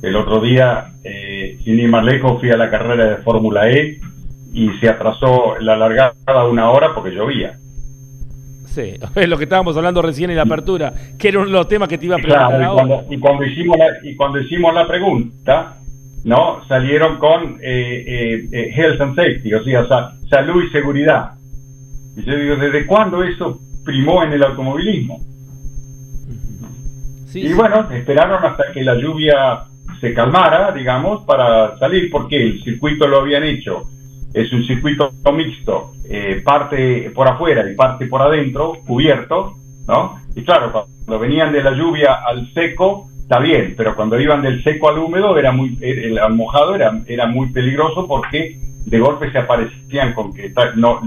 El 0.02 0.16
otro 0.16 0.40
día, 0.40 0.92
eh, 1.05 1.59
sin 1.64 1.79
ir 1.79 1.88
más 1.88 2.05
lejos, 2.05 2.40
fui 2.40 2.50
a 2.50 2.57
la 2.57 2.70
carrera 2.70 3.07
de 3.07 3.16
Fórmula 3.18 3.70
E 3.70 3.98
y 4.52 4.70
se 4.81 4.88
atrasó 4.88 5.59
la 5.61 5.76
largada 5.76 6.14
una 6.50 6.70
hora 6.70 6.94
porque 6.94 7.11
llovía. 7.11 7.59
Sí, 8.64 8.94
es 9.14 9.29
lo 9.29 9.38
que 9.38 9.44
estábamos 9.44 9.76
hablando 9.76 10.02
recién 10.02 10.31
en 10.31 10.37
la 10.37 10.42
apertura, 10.42 10.92
que 11.18 11.29
era 11.29 11.38
uno 11.38 11.46
de 11.46 11.52
los 11.52 11.68
temas 11.68 11.88
que 11.88 11.98
te 11.98 12.07
iba 12.07 12.16
a 12.16 12.18
preguntar 12.18 12.48
claro, 12.48 12.62
y 12.62 12.74
cuando, 12.74 13.14
y 13.14 13.18
cuando, 13.18 13.44
hicimos 13.44 13.79
la, 13.79 13.87
y 14.02 14.16
cuando 14.16 14.40
hicimos 14.40 14.74
la 14.74 14.87
pregunta, 14.87 15.76
¿no? 16.24 16.64
Salieron 16.66 17.18
con 17.18 17.59
eh, 17.62 18.05
eh, 18.07 18.48
eh 18.52 18.70
health 18.74 19.00
and 19.00 19.14
safety, 19.14 19.55
o 19.55 19.62
sea, 19.62 20.12
salud 20.29 20.64
y 20.64 20.70
seguridad. 20.70 21.33
Y 22.16 22.22
yo 22.22 22.37
digo, 22.37 22.57
¿desde 22.57 22.87
cuándo 22.87 23.22
eso 23.22 23.61
primó 23.85 24.22
en 24.24 24.33
el 24.33 24.42
automovilismo? 24.42 25.20
Y 27.34 27.52
bueno, 27.52 27.88
esperaron 27.90 28.44
hasta 28.44 28.72
que 28.72 28.82
la 28.82 28.94
lluvia 28.94 29.64
se 30.00 30.14
calmara, 30.14 30.72
digamos, 30.72 31.24
para 31.24 31.76
salir, 31.78 32.10
porque 32.10 32.36
el 32.36 32.62
circuito 32.62 33.06
lo 33.06 33.20
habían 33.20 33.44
hecho. 33.44 33.88
Es 34.32 34.52
un 34.52 34.64
circuito 34.64 35.10
mixto, 35.32 35.92
eh, 36.08 36.42
parte 36.44 37.10
por 37.14 37.28
afuera 37.28 37.68
y 37.70 37.74
parte 37.74 38.06
por 38.06 38.22
adentro, 38.22 38.74
cubierto, 38.86 39.54
¿no? 39.86 40.20
Y 40.34 40.42
claro, 40.42 40.72
cuando 40.72 41.18
venían 41.18 41.52
de 41.52 41.62
la 41.62 41.72
lluvia 41.72 42.14
al 42.26 42.52
seco, 42.52 43.08
está 43.22 43.38
bien, 43.38 43.74
pero 43.76 43.96
cuando 43.96 44.20
iban 44.20 44.42
del 44.42 44.62
seco 44.62 44.88
al 44.88 44.98
húmedo, 44.98 45.38
era 45.38 45.52
muy, 45.52 45.78
el 45.80 46.18
mojado 46.34 46.74
era, 46.74 47.00
era 47.06 47.26
muy 47.26 47.50
peligroso 47.50 48.06
porque 48.06 48.58
de 48.84 48.98
golpe 49.00 49.32
se 49.32 49.38
aparecían 49.38 50.12
con 50.12 50.32
que 50.32 50.52
no 50.76 51.00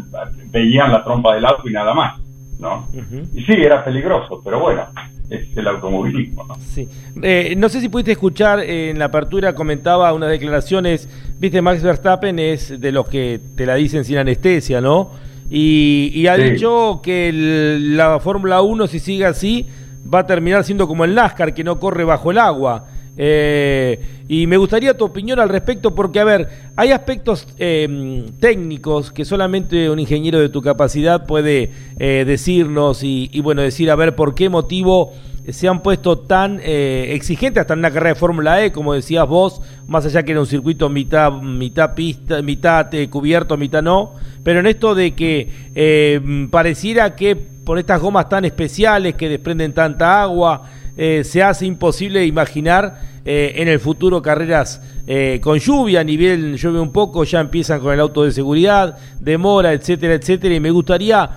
veían 0.51 0.91
la 0.91 1.03
trompa 1.03 1.35
del 1.35 1.45
auto 1.45 1.69
y 1.69 1.71
nada 1.71 1.93
más, 1.93 2.19
¿no? 2.59 2.87
Y 3.33 3.41
sí, 3.43 3.53
era 3.53 3.85
peligroso, 3.85 4.41
pero 4.43 4.59
bueno, 4.59 4.85
es 5.29 5.47
el 5.57 5.67
automovilismo. 5.67 6.45
¿no? 6.45 6.55
Sí. 6.73 6.87
Eh, 7.21 7.53
no 7.57 7.69
sé 7.69 7.81
si 7.81 7.89
pudiste 7.89 8.11
escuchar 8.13 8.59
eh, 8.59 8.89
en 8.89 8.99
la 8.99 9.05
apertura, 9.05 9.53
comentaba 9.55 10.11
unas 10.13 10.29
declaraciones, 10.29 11.07
viste, 11.39 11.61
Max 11.61 11.81
Verstappen 11.83 12.39
es 12.39 12.79
de 12.79 12.91
los 12.91 13.07
que 13.07 13.39
te 13.55 13.65
la 13.65 13.75
dicen 13.75 14.03
sin 14.05 14.17
anestesia, 14.17 14.81
¿no? 14.81 15.11
Y, 15.49 16.11
y 16.13 16.27
ha 16.27 16.35
Sí. 16.35 16.43
dicho 16.43 16.99
que 17.03 17.29
el- 17.29 17.97
la 17.97 18.19
Fórmula 18.19 18.61
1, 18.61 18.87
si 18.87 18.99
sigue 18.99 19.25
así, 19.25 19.65
va 20.11 20.19
a 20.19 20.27
terminar 20.27 20.63
siendo 20.63 20.87
como 20.87 21.05
el 21.05 21.15
NASCAR, 21.15 21.53
que 21.53 21.63
no 21.63 21.79
corre 21.79 22.03
bajo 22.03 22.31
el 22.31 22.37
agua. 22.37 22.85
Eh, 23.21 23.99
y 24.29 24.47
me 24.47 24.55
gustaría 24.55 24.95
tu 24.95 25.03
opinión 25.03 25.41
al 25.41 25.49
respecto, 25.49 25.93
porque, 25.93 26.21
a 26.21 26.23
ver, 26.23 26.47
hay 26.77 26.91
aspectos 26.93 27.45
eh, 27.57 28.25
técnicos 28.39 29.11
que 29.11 29.25
solamente 29.25 29.89
un 29.89 29.99
ingeniero 29.99 30.39
de 30.39 30.47
tu 30.47 30.61
capacidad 30.61 31.25
puede 31.25 31.69
eh, 31.99 32.23
decirnos 32.25 33.03
y, 33.03 33.27
bueno, 33.41 33.61
decir, 33.61 33.91
a 33.91 33.95
ver, 33.97 34.15
por 34.15 34.35
qué 34.35 34.47
motivo 34.47 35.11
se 35.49 35.67
han 35.67 35.81
puesto 35.81 36.19
tan 36.19 36.61
exigentes 36.63 37.59
hasta 37.59 37.73
en 37.73 37.79
una 37.79 37.91
carrera 37.91 38.13
de 38.13 38.19
Fórmula 38.19 38.63
E, 38.63 38.71
como 38.71 38.93
decías 38.93 39.27
vos, 39.27 39.61
más 39.87 40.05
allá 40.05 40.23
que 40.23 40.31
era 40.31 40.39
un 40.39 40.45
circuito 40.45 40.87
mitad, 40.89 41.33
mitad 41.33 41.95
pista, 41.95 42.41
mitad 42.41 42.87
cubierto, 43.09 43.57
mitad 43.57 43.81
no, 43.81 44.13
pero 44.43 44.59
en 44.59 44.67
esto 44.67 44.93
de 44.93 45.15
que 45.15 46.47
pareciera 46.51 47.15
que 47.15 47.35
por 47.35 47.79
estas 47.79 47.99
gomas 47.99 48.29
tan 48.29 48.45
especiales 48.45 49.15
que 49.15 49.27
desprenden 49.27 49.73
tanta 49.73 50.21
agua, 50.21 50.69
eh, 51.01 51.23
se 51.23 51.41
hace 51.41 51.65
imposible 51.65 52.25
imaginar 52.25 52.99
eh, 53.25 53.53
en 53.55 53.67
el 53.69 53.79
futuro 53.79 54.21
carreras 54.21 54.81
eh, 55.07 55.39
con 55.41 55.57
lluvia, 55.59 56.03
ni 56.03 56.17
bien 56.17 56.55
llueve 56.57 56.79
un 56.81 56.91
poco, 56.91 57.23
ya 57.23 57.39
empiezan 57.39 57.79
con 57.79 57.93
el 57.93 57.99
auto 58.01 58.23
de 58.23 58.31
seguridad, 58.31 58.97
demora, 59.19 59.71
etcétera, 59.73 60.13
etcétera, 60.15 60.53
y 60.55 60.59
me 60.59 60.71
gustaría 60.71 61.29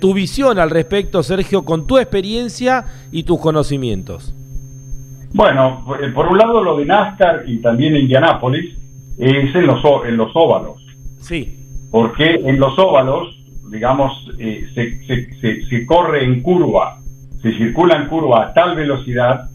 tu 0.00 0.14
visión 0.14 0.58
al 0.60 0.70
respecto, 0.70 1.20
Sergio, 1.24 1.64
con 1.64 1.84
tu 1.88 1.98
experiencia 1.98 2.84
y 3.10 3.24
tus 3.24 3.40
conocimientos. 3.40 4.32
Bueno, 5.32 5.84
por 6.14 6.26
un 6.28 6.38
lado 6.38 6.62
lo 6.62 6.76
de 6.76 6.84
NASCAR 6.86 7.42
y 7.48 7.58
también 7.58 7.96
Indianápolis 7.96 8.72
es 9.18 9.52
en 9.54 9.66
los, 9.66 9.80
en 10.06 10.16
los 10.16 10.30
óvalos, 10.34 10.80
Sí, 11.18 11.58
porque 11.90 12.34
en 12.44 12.60
los 12.60 12.78
óvalos, 12.78 13.36
digamos, 13.68 14.12
eh, 14.38 14.64
se, 14.74 15.04
se- 15.06 15.34
se- 15.40 15.66
se 15.66 15.86
corre 15.86 16.22
en 16.24 16.40
curva, 16.40 17.00
se 17.44 17.52
circula 17.56 17.94
en 17.96 18.08
curva 18.08 18.46
a 18.46 18.52
tal 18.52 18.74
velocidad 18.74 19.48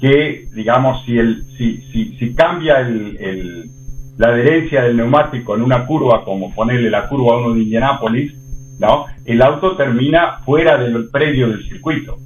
que, 0.00 0.48
digamos, 0.54 1.02
si, 1.06 1.16
el, 1.18 1.44
si, 1.56 1.78
si, 1.92 2.16
si 2.18 2.34
cambia 2.34 2.80
el, 2.80 3.16
el- 3.18 3.70
la 4.18 4.28
adherencia 4.28 4.82
del 4.82 4.98
neumático 4.98 5.54
en 5.54 5.62
una 5.62 5.86
curva, 5.86 6.24
como 6.26 6.54
ponerle 6.54 6.90
la 6.90 7.08
curva 7.08 7.38
1 7.38 7.54
de 7.54 7.62
Indianápolis, 7.62 8.34
¿no? 8.78 9.06
el 9.24 9.40
auto 9.40 9.76
termina 9.76 10.40
fuera 10.44 10.76
del 10.76 11.08
predio 11.08 11.48
del 11.48 11.66
circuito 11.66 12.18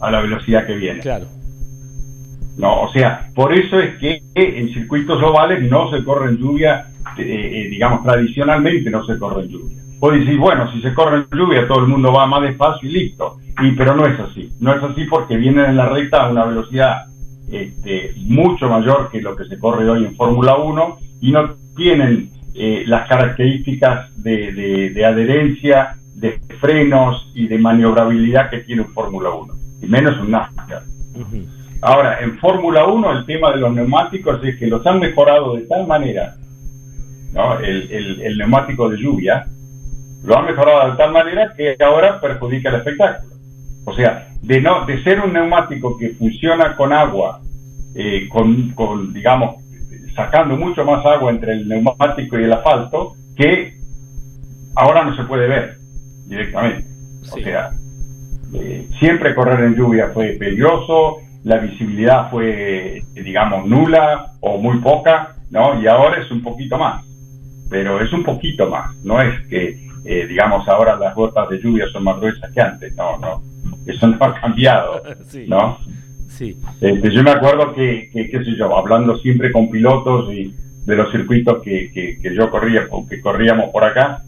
a 0.00 0.10
la 0.10 0.22
velocidad 0.22 0.66
que 0.66 0.74
viene. 0.76 1.00
claro. 1.00 1.26
No, 2.56 2.82
o 2.82 2.88
sea, 2.92 3.28
por 3.34 3.52
eso 3.52 3.78
es 3.80 3.96
que 3.98 4.22
en 4.36 4.72
circuitos 4.72 5.20
ovales 5.22 5.68
no 5.68 5.90
se 5.90 6.04
corre 6.04 6.30
en 6.30 6.38
lluvia, 6.38 6.86
eh, 7.18 7.22
eh, 7.26 7.68
digamos, 7.68 8.04
tradicionalmente 8.04 8.88
no 8.90 9.04
se 9.04 9.18
corre 9.18 9.42
en 9.42 9.48
lluvia. 9.48 9.78
Vos 10.04 10.12
decís, 10.12 10.36
bueno, 10.38 10.70
si 10.70 10.82
se 10.82 10.92
corre 10.92 11.16
en 11.30 11.38
lluvia 11.38 11.66
todo 11.66 11.80
el 11.80 11.86
mundo 11.86 12.12
va 12.12 12.26
más 12.26 12.42
despacio 12.42 12.86
y 12.88 12.92
listo. 12.92 13.36
Y, 13.62 13.70
pero 13.72 13.96
no 13.96 14.04
es 14.06 14.20
así. 14.20 14.50
No 14.60 14.74
es 14.74 14.82
así 14.82 15.04
porque 15.04 15.36
vienen 15.38 15.64
en 15.64 15.76
la 15.78 15.88
recta 15.88 16.24
a 16.24 16.28
una 16.30 16.44
velocidad 16.44 17.04
este, 17.50 18.12
mucho 18.18 18.68
mayor 18.68 19.08
que 19.10 19.22
lo 19.22 19.34
que 19.34 19.44
se 19.46 19.58
corre 19.58 19.88
hoy 19.88 20.04
en 20.04 20.14
Fórmula 20.14 20.56
1 20.56 20.98
y 21.22 21.32
no 21.32 21.54
tienen 21.74 22.28
eh, 22.54 22.84
las 22.86 23.08
características 23.08 24.10
de, 24.22 24.52
de- 24.52 24.90
de 24.90 25.04
adherencia, 25.06 25.96
de 26.14 26.38
frenos 26.60 27.30
y 27.34 27.48
de 27.48 27.58
maniobrabilidad 27.58 28.50
que 28.50 28.58
tiene 28.58 28.82
un 28.82 28.92
Fórmula 28.92 29.30
1. 29.30 29.54
Y 29.82 29.86
menos 29.86 30.18
un 30.20 30.32
NASCAR. 30.32 30.82
Ahora, 31.80 32.18
en 32.20 32.38
Fórmula 32.38 32.84
1 32.86 33.10
el 33.12 33.24
tema 33.26 33.52
de 33.52 33.58
los 33.58 33.72
neumáticos 33.72 34.38
es 34.44 34.58
que 34.58 34.66
los 34.66 34.86
han 34.86 35.00
mejorado 35.00 35.54
de 35.56 35.62
tal 35.62 35.86
manera, 35.86 36.34
¿no? 37.32 37.58
el, 37.60 37.90
el- 37.90 38.20
el 38.22 38.38
neumático 38.38 38.88
de 38.88 38.98
lluvia, 38.98 39.46
lo 40.24 40.38
han 40.38 40.46
mejorado 40.46 40.90
de 40.90 40.96
tal 40.96 41.12
manera 41.12 41.52
que 41.56 41.76
ahora 41.84 42.20
perjudica 42.20 42.70
el 42.70 42.76
espectáculo. 42.76 43.34
O 43.84 43.94
sea, 43.94 44.28
de, 44.40 44.60
no, 44.60 44.86
de 44.86 45.02
ser 45.04 45.20
un 45.20 45.32
neumático 45.32 45.98
que 45.98 46.10
funciona 46.10 46.74
con 46.76 46.92
agua, 46.92 47.40
eh, 47.94 48.26
con, 48.28 48.70
con, 48.70 49.12
digamos, 49.12 49.56
sacando 50.16 50.56
mucho 50.56 50.84
más 50.84 51.04
agua 51.04 51.30
entre 51.30 51.52
el 51.52 51.68
neumático 51.68 52.38
y 52.38 52.44
el 52.44 52.52
asfalto, 52.52 53.12
que 53.36 53.74
ahora 54.74 55.04
no 55.04 55.14
se 55.14 55.24
puede 55.24 55.46
ver 55.46 55.76
directamente. 56.26 56.88
Sí. 57.22 57.40
O 57.40 57.44
sea, 57.44 57.70
eh, 58.54 58.88
siempre 58.98 59.34
correr 59.34 59.60
en 59.64 59.74
lluvia 59.74 60.10
fue 60.14 60.36
peligroso, 60.38 61.18
la 61.44 61.58
visibilidad 61.58 62.30
fue, 62.30 63.02
digamos, 63.12 63.66
nula 63.66 64.32
o 64.40 64.56
muy 64.56 64.78
poca, 64.78 65.36
¿no? 65.50 65.80
Y 65.80 65.86
ahora 65.86 66.22
es 66.22 66.30
un 66.30 66.42
poquito 66.42 66.78
más, 66.78 67.04
pero 67.68 68.00
es 68.00 68.10
un 68.12 68.24
poquito 68.24 68.70
más, 68.70 68.96
no 69.04 69.20
es 69.20 69.46
que, 69.48 69.83
eh, 70.04 70.26
digamos, 70.28 70.66
ahora 70.68 70.96
las 70.96 71.14
gotas 71.14 71.48
de 71.48 71.58
lluvia 71.60 71.86
son 71.92 72.04
más 72.04 72.18
gruesas 72.20 72.50
que 72.52 72.60
antes, 72.60 72.94
no, 72.96 73.18
no, 73.18 73.42
eso 73.86 74.06
no 74.06 74.16
ha 74.20 74.40
cambiado, 74.40 75.02
Sí. 75.28 75.46
¿no? 75.48 75.78
Sí, 76.28 76.56
Este, 76.80 77.10
yo 77.12 77.22
me 77.22 77.30
acuerdo 77.30 77.72
que, 77.74 78.10
que, 78.12 78.28
qué 78.28 78.44
sé 78.44 78.56
yo, 78.56 78.76
hablando 78.76 79.16
siempre 79.18 79.52
con 79.52 79.70
pilotos 79.70 80.32
y 80.34 80.52
de 80.84 80.96
los 80.96 81.10
circuitos 81.12 81.62
que, 81.62 81.90
que, 81.92 82.18
que 82.20 82.34
yo 82.34 82.50
corría, 82.50 82.86
que 83.08 83.20
corríamos 83.20 83.70
por 83.70 83.84
acá, 83.84 84.22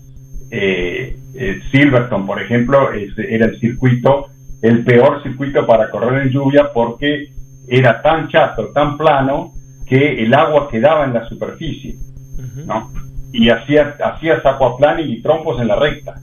eh, 0.51 1.17
eh, 1.35 1.61
Silverstone, 1.73 2.27
por 2.27 2.41
ejemplo, 2.41 2.93
es- 2.93 3.19
era 3.19 3.47
el 3.47 3.59
circuito, 3.59 4.27
el 4.62 4.85
peor 4.85 5.23
circuito 5.23 5.67
para 5.67 5.91
correr 5.91 6.23
en 6.23 6.31
lluvia 6.31 6.71
porque 6.73 7.29
era 7.69 8.01
tan 8.01 8.29
chato, 8.29 8.69
tan 8.69 8.97
plano, 8.97 9.53
que 9.85 10.23
el 10.23 10.33
agua 10.35 10.69
quedaba 10.71 11.05
en 11.05 11.12
la 11.15 11.29
superficie. 11.29 11.97
¿no? 12.65 12.91
Y 13.38 13.51
hacía, 13.51 13.96
hacías 14.03 14.44
aquaplaning 14.44 15.11
y 15.11 15.22
trompos 15.22 15.61
en 15.61 15.68
la 15.68 15.77
recta, 15.77 16.14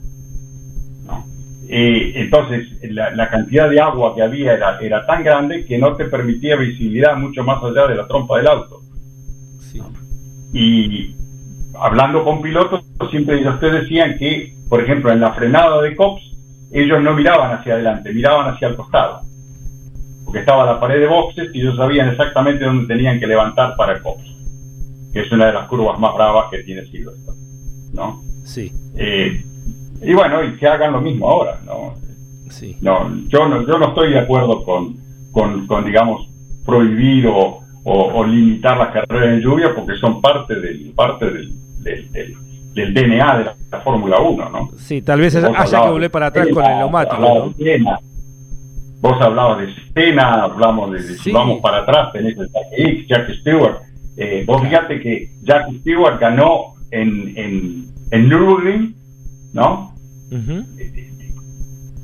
¿no? 1.06 1.24
Eh, 1.68 2.12
entonces, 2.16 2.66
la, 2.82 3.10
la 3.10 3.28
cantidad 3.30 3.70
de 3.70 3.80
agua 3.80 4.14
que 4.14 4.22
había 4.22 4.54
era, 4.54 4.78
era 4.80 5.06
tan 5.06 5.22
grande 5.22 5.64
que 5.64 5.78
no 5.78 5.94
te 5.96 6.06
permitía 6.06 6.56
visibilidad 6.56 7.16
mucho 7.16 7.44
más 7.44 7.62
allá 7.62 7.86
de 7.86 7.94
la 7.94 8.06
trompa 8.06 8.38
del 8.38 8.48
auto. 8.48 8.80
sí. 9.58 9.80
Y 10.52 11.14
hablando 11.80 12.24
con 12.24 12.40
pilotos, 12.42 12.84
siempre 13.10 13.40
ellos 13.40 13.58
te 13.60 13.70
decían 13.70 14.16
que, 14.18 14.54
por 14.68 14.80
ejemplo, 14.80 15.10
en 15.12 15.20
la 15.20 15.32
frenada 15.32 15.80
de 15.82 15.94
COPS, 15.96 16.22
ellos 16.72 17.02
no 17.02 17.14
miraban 17.14 17.52
hacia 17.52 17.74
adelante, 17.74 18.12
miraban 18.12 18.52
hacia 18.52 18.68
el 18.68 18.76
costado. 18.76 19.22
Porque 20.24 20.40
estaba 20.40 20.66
la 20.66 20.80
pared 20.80 21.00
de 21.00 21.06
boxes 21.06 21.50
y 21.54 21.60
ellos 21.60 21.76
sabían 21.76 22.08
exactamente 22.08 22.64
dónde 22.64 22.86
tenían 22.86 23.18
que 23.20 23.26
levantar 23.26 23.74
para 23.76 24.00
COPS, 24.00 24.24
que 25.14 25.20
es 25.20 25.32
una 25.32 25.46
de 25.46 25.52
las 25.54 25.68
curvas 25.68 25.98
más 25.98 26.12
bravas 26.14 26.46
que 26.50 26.58
tiene 26.64 26.84
Silverstone. 26.84 27.38
¿no? 27.94 28.22
Sí, 28.44 28.70
Eh, 28.96 29.42
y 30.02 30.12
bueno, 30.12 30.44
y 30.44 30.56
que 30.56 30.66
hagan 30.66 30.92
lo 30.92 31.00
mismo 31.00 31.30
ahora, 31.30 31.58
¿no? 31.64 31.94
sí. 32.50 32.76
No, 32.82 33.08
yo 33.28 33.48
no, 33.48 33.66
yo 33.66 33.78
no 33.78 33.88
estoy 33.88 34.10
de 34.12 34.18
acuerdo 34.18 34.62
con, 34.64 34.96
con, 35.32 35.66
con, 35.66 35.84
digamos, 35.86 36.28
prohibir 36.66 37.26
o, 37.28 37.60
o- 37.84 38.12
o 38.14 38.24
limitar 38.26 38.76
las 38.76 38.88
carreras 38.92 39.34
en 39.34 39.40
lluvia 39.40 39.74
porque 39.74 39.94
son 39.96 40.20
parte 40.20 40.54
del, 40.56 40.92
parte 40.94 41.26
del, 41.26 41.52
del, 41.82 42.10
del- 42.12 42.34
del 42.74 42.92
DNA 42.94 43.38
de 43.38 43.44
la, 43.44 43.56
la 43.70 43.80
Fórmula 43.82 44.18
1, 44.20 44.48
¿no? 44.50 44.70
Sí, 44.78 45.00
tal 45.02 45.20
vez 45.20 45.34
haya 45.36 45.82
que 45.84 45.88
volver 45.90 46.10
para 46.10 46.26
atrás 46.26 46.48
con 46.52 46.64
el 46.64 46.78
neumático, 46.78 47.20
¿no? 47.20 47.54
Vos 49.00 49.20
hablabas 49.20 49.58
de 49.58 49.74
Senna, 49.92 50.44
hablamos 50.44 50.90
de, 50.92 51.00
Sí. 51.02 51.30
vamos 51.30 51.60
para 51.60 51.78
atrás, 51.82 52.12
tenés 52.12 52.36
el 52.76 53.06
Jack 53.06 53.30
Stewart. 53.40 53.76
Eh, 54.16 54.44
vos 54.46 54.62
fíjate 54.62 55.00
que 55.00 55.30
Jack 55.42 55.66
Stewart 55.80 56.20
ganó 56.20 56.74
en, 56.90 57.36
en, 57.36 57.84
en 58.10 58.28
Nürburgring, 58.28 58.94
¿no? 59.52 59.92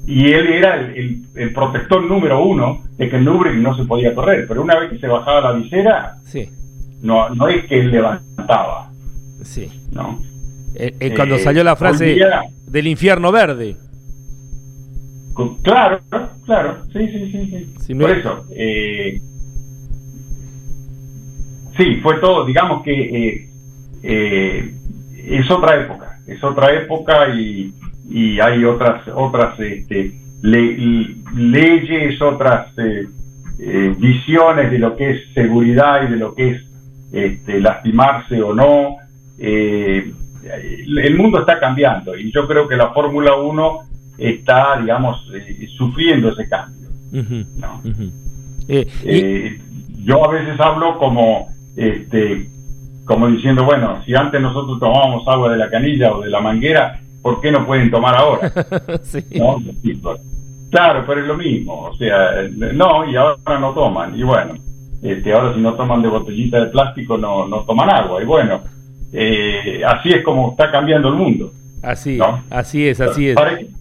Y 0.07 0.33
él 0.33 0.47
era 0.49 0.77
el, 0.81 0.97
el- 0.97 1.23
el 1.37 1.53
protector 1.53 2.03
número 2.05 2.45
uno 2.45 2.83
de 2.97 3.09
que 3.09 3.17
en 3.17 3.25
Nürburgring 3.25 3.63
no 3.63 3.77
se 3.77 3.85
podía 3.85 4.15
correr, 4.15 4.47
pero 4.49 4.63
una 4.63 4.79
vez 4.79 4.91
que 4.91 4.99
se 4.99 5.07
bajaba 5.07 5.41
la 5.41 5.53
visera, 5.53 6.17
Sí, 6.25 6.49
no, 7.03 7.29
no 7.31 7.49
es 7.49 7.65
que 7.67 7.79
él 7.81 7.91
levantaba, 7.93 8.91
sí. 9.43 9.69
¿no? 9.93 10.21
Eh, 10.75 10.95
eh, 11.01 11.13
cuando 11.15 11.39
salió 11.39 11.63
la 11.65 11.77
frase 11.77 12.15
día- 12.15 12.43
del 12.67 12.87
infierno 12.89 13.31
verde. 13.33 13.77
Claro, 15.63 16.01
claro, 16.45 16.77
sí, 16.93 17.07
sí, 17.09 17.31
sí, 17.33 17.47
sí. 17.47 17.75
Si 17.81 17.95
no 17.95 18.03
Por 18.03 18.11
es- 18.11 18.19
eso, 18.19 18.45
eh, 18.55 19.21
sí, 21.81 21.97
fue 22.03 22.19
todo, 22.21 22.45
digamos 22.45 22.83
que 22.83 22.93
eh, 22.93 23.49
eh, 24.03 24.75
es 25.27 25.51
otra 25.51 25.81
época, 25.81 26.19
es 26.27 26.43
otra 26.45 26.73
época 26.75 27.29
y, 27.35 27.73
y 28.09 28.41
hay 28.41 28.65
otras, 28.65 29.03
otras 29.15 29.59
este, 29.61 30.13
le- 30.43 31.15
leyes, 31.35 32.21
otras 32.23 32.69
eh, 32.79 33.95
visiones 33.99 34.71
de 34.71 34.79
lo 34.79 34.97
que 34.97 35.11
es 35.11 35.21
seguridad 35.35 36.07
y 36.09 36.11
de 36.13 36.17
lo 36.17 36.35
que 36.35 36.51
es 36.51 36.63
este, 37.13 37.61
lastimarse 37.61 38.41
o 38.43 38.55
no. 38.55 38.97
Eh, 39.39 40.13
el 41.03 41.17
mundo 41.17 41.41
está 41.41 41.61
cambiando 41.61 42.17
y 42.17 42.33
yo 42.33 42.47
creo 42.47 42.67
que 42.67 42.77
la 42.77 42.91
Fórmula 42.93 43.37
1 43.37 43.79
está, 44.19 44.79
digamos, 44.81 45.31
sufriendo 45.77 46.31
ese 46.31 46.49
cambio. 46.49 46.89
Eh, 49.05 49.59
yo 50.05 50.25
a 50.25 50.33
veces 50.33 50.59
hablo 50.61 50.97
como, 50.99 51.49
este, 51.77 52.49
como 53.05 53.29
diciendo, 53.29 53.65
bueno, 53.65 54.03
si 54.05 54.15
antes 54.15 54.41
nosotros 54.41 54.79
tomábamos 54.79 55.27
agua 55.27 55.53
de 55.53 55.59
la 55.59 55.71
canilla 55.71 56.13
o 56.13 56.23
de 56.23 56.31
la 56.31 56.41
manguera, 56.41 57.01
¿por 57.23 57.41
qué 57.41 57.51
no 57.51 57.67
pueden 57.67 57.91
tomar 57.91 58.17
ahora? 58.17 58.53
sí. 59.03 59.25
¿No? 59.37 59.57
Claro, 60.71 61.05
pero 61.07 61.21
es 61.21 61.27
lo 61.27 61.37
mismo, 61.37 61.89
o 61.91 61.95
sea, 61.97 62.49
no, 62.53 63.11
y 63.11 63.17
ahora 63.17 63.59
no 63.59 63.73
toman, 63.73 64.17
y 64.17 64.23
bueno, 64.23 64.55
este, 65.03 65.33
ahora 65.33 65.53
si 65.53 65.61
no 65.61 65.75
toman 65.75 66.03
de 66.03 66.09
botellita 66.09 66.61
de 66.61 66.71
plástico 66.71 67.19
no, 67.19 67.49
no 67.49 67.65
toman 67.65 67.91
agua, 67.91 68.23
y 68.23 68.25
bueno, 68.25 68.61
eh, 69.13 69.83
así 69.85 70.11
es 70.11 70.23
como 70.23 70.53
está 70.53 70.71
cambiando 70.71 71.09
el 71.09 71.15
mundo. 71.15 71.53
Así, 71.83 72.17
¿No? 72.19 72.45
así 72.51 72.87
es, 72.87 73.01
así 73.01 73.29
es. 73.31 73.37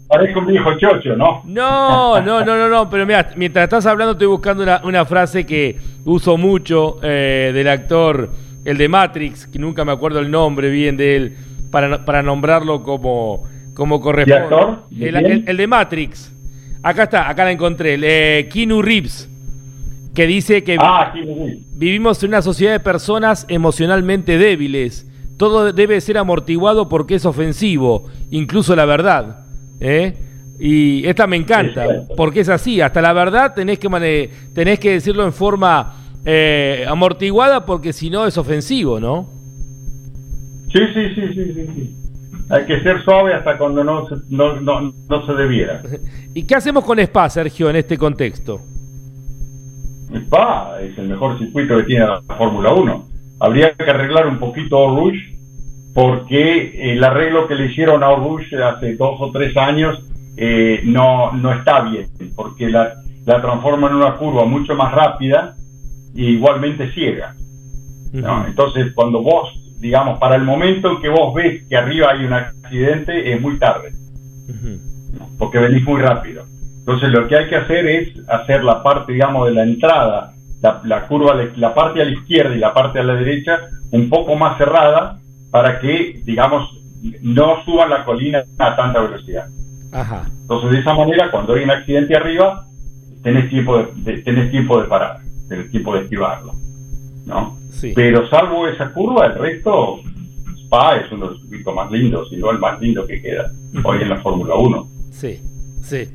Parece 0.08 0.40
un 0.40 0.48
viejo 0.48 0.72
chocho, 0.78 1.16
¿no? 1.16 1.42
No, 1.46 2.22
no, 2.22 2.44
no, 2.44 2.58
no, 2.58 2.70
no, 2.70 2.90
pero 2.90 3.06
mira, 3.06 3.30
mientras 3.36 3.64
estás 3.66 3.86
hablando 3.86 4.14
estoy 4.14 4.28
buscando 4.28 4.64
una, 4.64 4.82
una 4.86 5.06
frase 5.06 5.46
que 5.46 5.78
uso 6.06 6.38
mucho 6.38 6.98
eh, 7.04 7.52
del 7.54 7.68
actor, 7.68 8.32
el 8.66 8.78
de 8.78 8.88
Matrix, 8.88 9.48
que 9.48 9.60
nunca 9.60 9.84
me 9.86 9.92
acuerdo 9.92 10.20
el 10.20 10.32
nombre 10.32 10.70
bien 10.70 10.96
de 10.98 11.16
él, 11.16 11.38
para, 11.72 12.06
para 12.06 12.24
nombrarlo 12.24 12.82
como, 12.84 13.44
como 13.74 14.00
corresponde. 14.02 14.48
¿Qué 14.50 14.56
actor? 14.56 14.84
¿De 14.90 15.10
El, 15.10 15.16
quién? 15.16 15.32
el- 15.32 15.50
el 15.50 15.58
de 15.58 15.68
Matrix. 15.68 16.34
Acá 16.82 17.04
está, 17.04 17.30
acá 17.30 17.44
la 17.44 17.52
encontré. 17.52 17.96
el, 17.96 18.04
eh, 18.06 18.50
Keanu 18.52 18.82
Reeves, 18.82 19.30
que 20.16 20.26
dice 20.26 20.64
que 20.64 20.78
Ah, 20.80 21.14
vivimos 21.74 22.24
en 22.24 22.30
una 22.30 22.42
sociedad 22.42 22.72
de 22.72 22.80
personas 22.80 23.46
emocionalmente 23.50 24.38
débiles. 24.38 25.06
Todo 25.40 25.72
debe 25.72 26.02
ser 26.02 26.18
amortiguado 26.18 26.90
porque 26.90 27.16
es 27.16 27.26
ofensivo, 27.26 28.08
incluso 28.30 28.76
la 28.76 28.84
verdad. 28.84 29.46
¿eh? 29.80 30.14
Y 30.60 31.08
esta 31.08 31.28
me 31.28 31.38
encanta, 31.38 31.86
porque 32.18 32.42
es 32.42 32.50
así. 32.50 32.82
Hasta 32.82 33.02
la 33.02 33.14
verdad 33.14 33.54
tenés 33.56 33.80
que, 33.80 33.88
mane- 33.88 34.30
tenés 34.54 34.80
que 34.80 34.92
decirlo 34.92 35.24
en 35.24 35.32
forma 35.32 35.94
eh, 36.26 36.86
amortiguada 36.90 37.66
porque 37.66 37.94
si 37.94 38.10
no 38.10 38.28
es 38.28 38.38
ofensivo, 38.38 39.00
¿no? 39.00 39.30
Sí, 40.74 40.80
sí, 40.94 41.10
sí, 41.16 41.22
sí, 41.34 41.54
sí, 41.54 41.68
sí. 41.74 41.96
Hay 42.50 42.66
que 42.66 42.82
ser 42.82 43.02
suave 43.06 43.34
hasta 43.34 43.58
cuando 43.58 43.82
no 43.82 44.10
se, 44.10 44.16
no, 44.30 44.60
no, 44.60 44.92
no 45.08 45.26
se 45.26 45.34
debiera. 45.36 45.82
¿Y 46.34 46.44
qué 46.44 46.56
hacemos 46.56 46.84
con 46.84 47.00
Spa, 47.00 47.30
Sergio, 47.30 47.70
en 47.70 47.78
este 47.78 47.98
contexto? 47.98 48.60
Spa 50.14 50.82
es 50.82 50.98
el 50.98 51.08
mejor 51.08 51.38
circuito 51.40 51.78
que 51.78 51.84
tiene 51.84 52.06
la 52.06 52.22
Fórmula 52.38 52.74
1. 52.74 53.06
Habría 53.40 53.74
que 53.74 53.90
arreglar 53.90 54.28
un 54.28 54.40
poquito 54.40 54.84
a 54.84 54.96
Rouge 54.96 55.38
porque 55.94 56.92
el 56.94 57.04
arreglo 57.04 57.48
que 57.48 57.56
le 57.56 57.68
hicieron 57.68 58.04
a 58.04 58.14
Rouge 58.16 58.62
hace 58.62 58.96
dos 58.96 59.20
o 59.20 59.32
tres 59.32 59.56
años 59.58 60.04
eh, 60.38 60.82
no, 60.86 61.32
no 61.34 61.52
está 61.52 61.82
bien, 61.82 62.08
porque 62.36 62.70
la, 62.70 62.94
la 63.26 63.42
transforma 63.42 63.90
en 63.90 63.96
una 63.96 64.16
curva 64.16 64.46
mucho 64.46 64.76
más 64.76 64.94
rápida 64.94 65.56
y 66.14 66.28
igualmente 66.28 66.92
ciega. 66.94 67.36
¿no? 68.14 68.46
Entonces, 68.46 68.94
cuando 68.94 69.22
vos, 69.22 69.50
digamos, 69.80 70.20
para 70.20 70.36
el 70.36 70.44
momento 70.44 70.92
en 70.92 71.02
que 71.02 71.10
vos 71.10 71.34
ves 71.34 71.66
que 71.68 71.78
arriba 71.78 72.12
hay 72.12 72.26
un 72.26 72.34
accidente, 72.34 73.34
es 73.34 73.42
muy 73.42 73.58
tarde. 73.60 73.92
Porque 75.38 75.60
venís 75.60 75.84
muy 75.86 76.02
rápido. 76.02 76.46
Entonces 76.80 77.10
lo 77.10 77.28
que 77.28 77.36
hay 77.36 77.48
que 77.48 77.56
hacer 77.56 77.86
es 77.86 78.30
hacer 78.30 78.64
la 78.64 78.82
parte, 78.82 79.14
digamos, 79.14 79.48
de 79.48 79.54
la 79.54 79.64
entrada, 79.64 80.34
la, 80.62 80.82
la 80.84 81.08
curva, 81.08 81.36
la, 81.56 81.74
parte 81.74 82.02
a 82.02 82.06
la 82.06 82.12
izquierda 82.12 82.56
y 82.56 82.60
la 82.60 82.74
parte 82.74 83.00
a 83.00 83.04
la 83.04 83.16
derecha, 83.16 83.58
un 83.92 84.10
poco 84.10 84.36
más 84.36 84.58
cerrada 84.58 85.20
para 85.52 85.80
que, 85.80 86.22
digamos, 86.26 86.70
no 87.22 87.64
suban 87.64 87.90
la 87.90 88.04
colina 88.04 88.44
a 88.58 88.76
tanta 88.76 89.00
velocidad. 89.02 89.46
Ajá. 89.92 90.30
Entonces 90.42 90.72
de 90.72 90.80
esa 90.80 90.94
manera, 90.94 91.32
cuando 91.32 91.54
hay 91.54 91.64
un 91.64 91.72
accidente 91.72 92.16
arriba, 92.16 92.66
tenés 93.24 93.50
tiempo 93.50 93.78
de, 93.78 93.88
de- 93.96 94.22
tenés 94.22 94.52
tiempo 94.52 94.80
de 94.82 94.88
parar, 94.88 95.18
tenés 95.48 95.72
tiempo 95.72 95.94
de 95.96 96.02
esquivarlo. 96.02 96.54
¿no? 97.26 97.58
Sí. 97.72 97.94
Pero 97.96 98.28
salvo 98.30 98.68
esa 98.68 98.92
curva, 98.92 99.28
el 99.28 99.36
resto, 99.36 100.00
Spa 100.66 100.98
es 100.98 101.12
uno 101.12 101.28
de 101.28 101.32
los 101.34 101.42
circuitos 101.42 101.74
más 101.76 101.90
lindos, 101.92 102.28
y 102.32 102.38
no 102.38 102.52
el 102.52 102.60
más 102.60 102.80
lindo 102.82 103.06
que 103.08 103.22
queda 103.22 103.52
hoy 103.84 104.02
en 104.02 104.10
la 104.10 104.18
Fórmula 104.18 104.56
1. 104.56 104.88
Sí, 105.12 105.40
sí. 105.82 106.08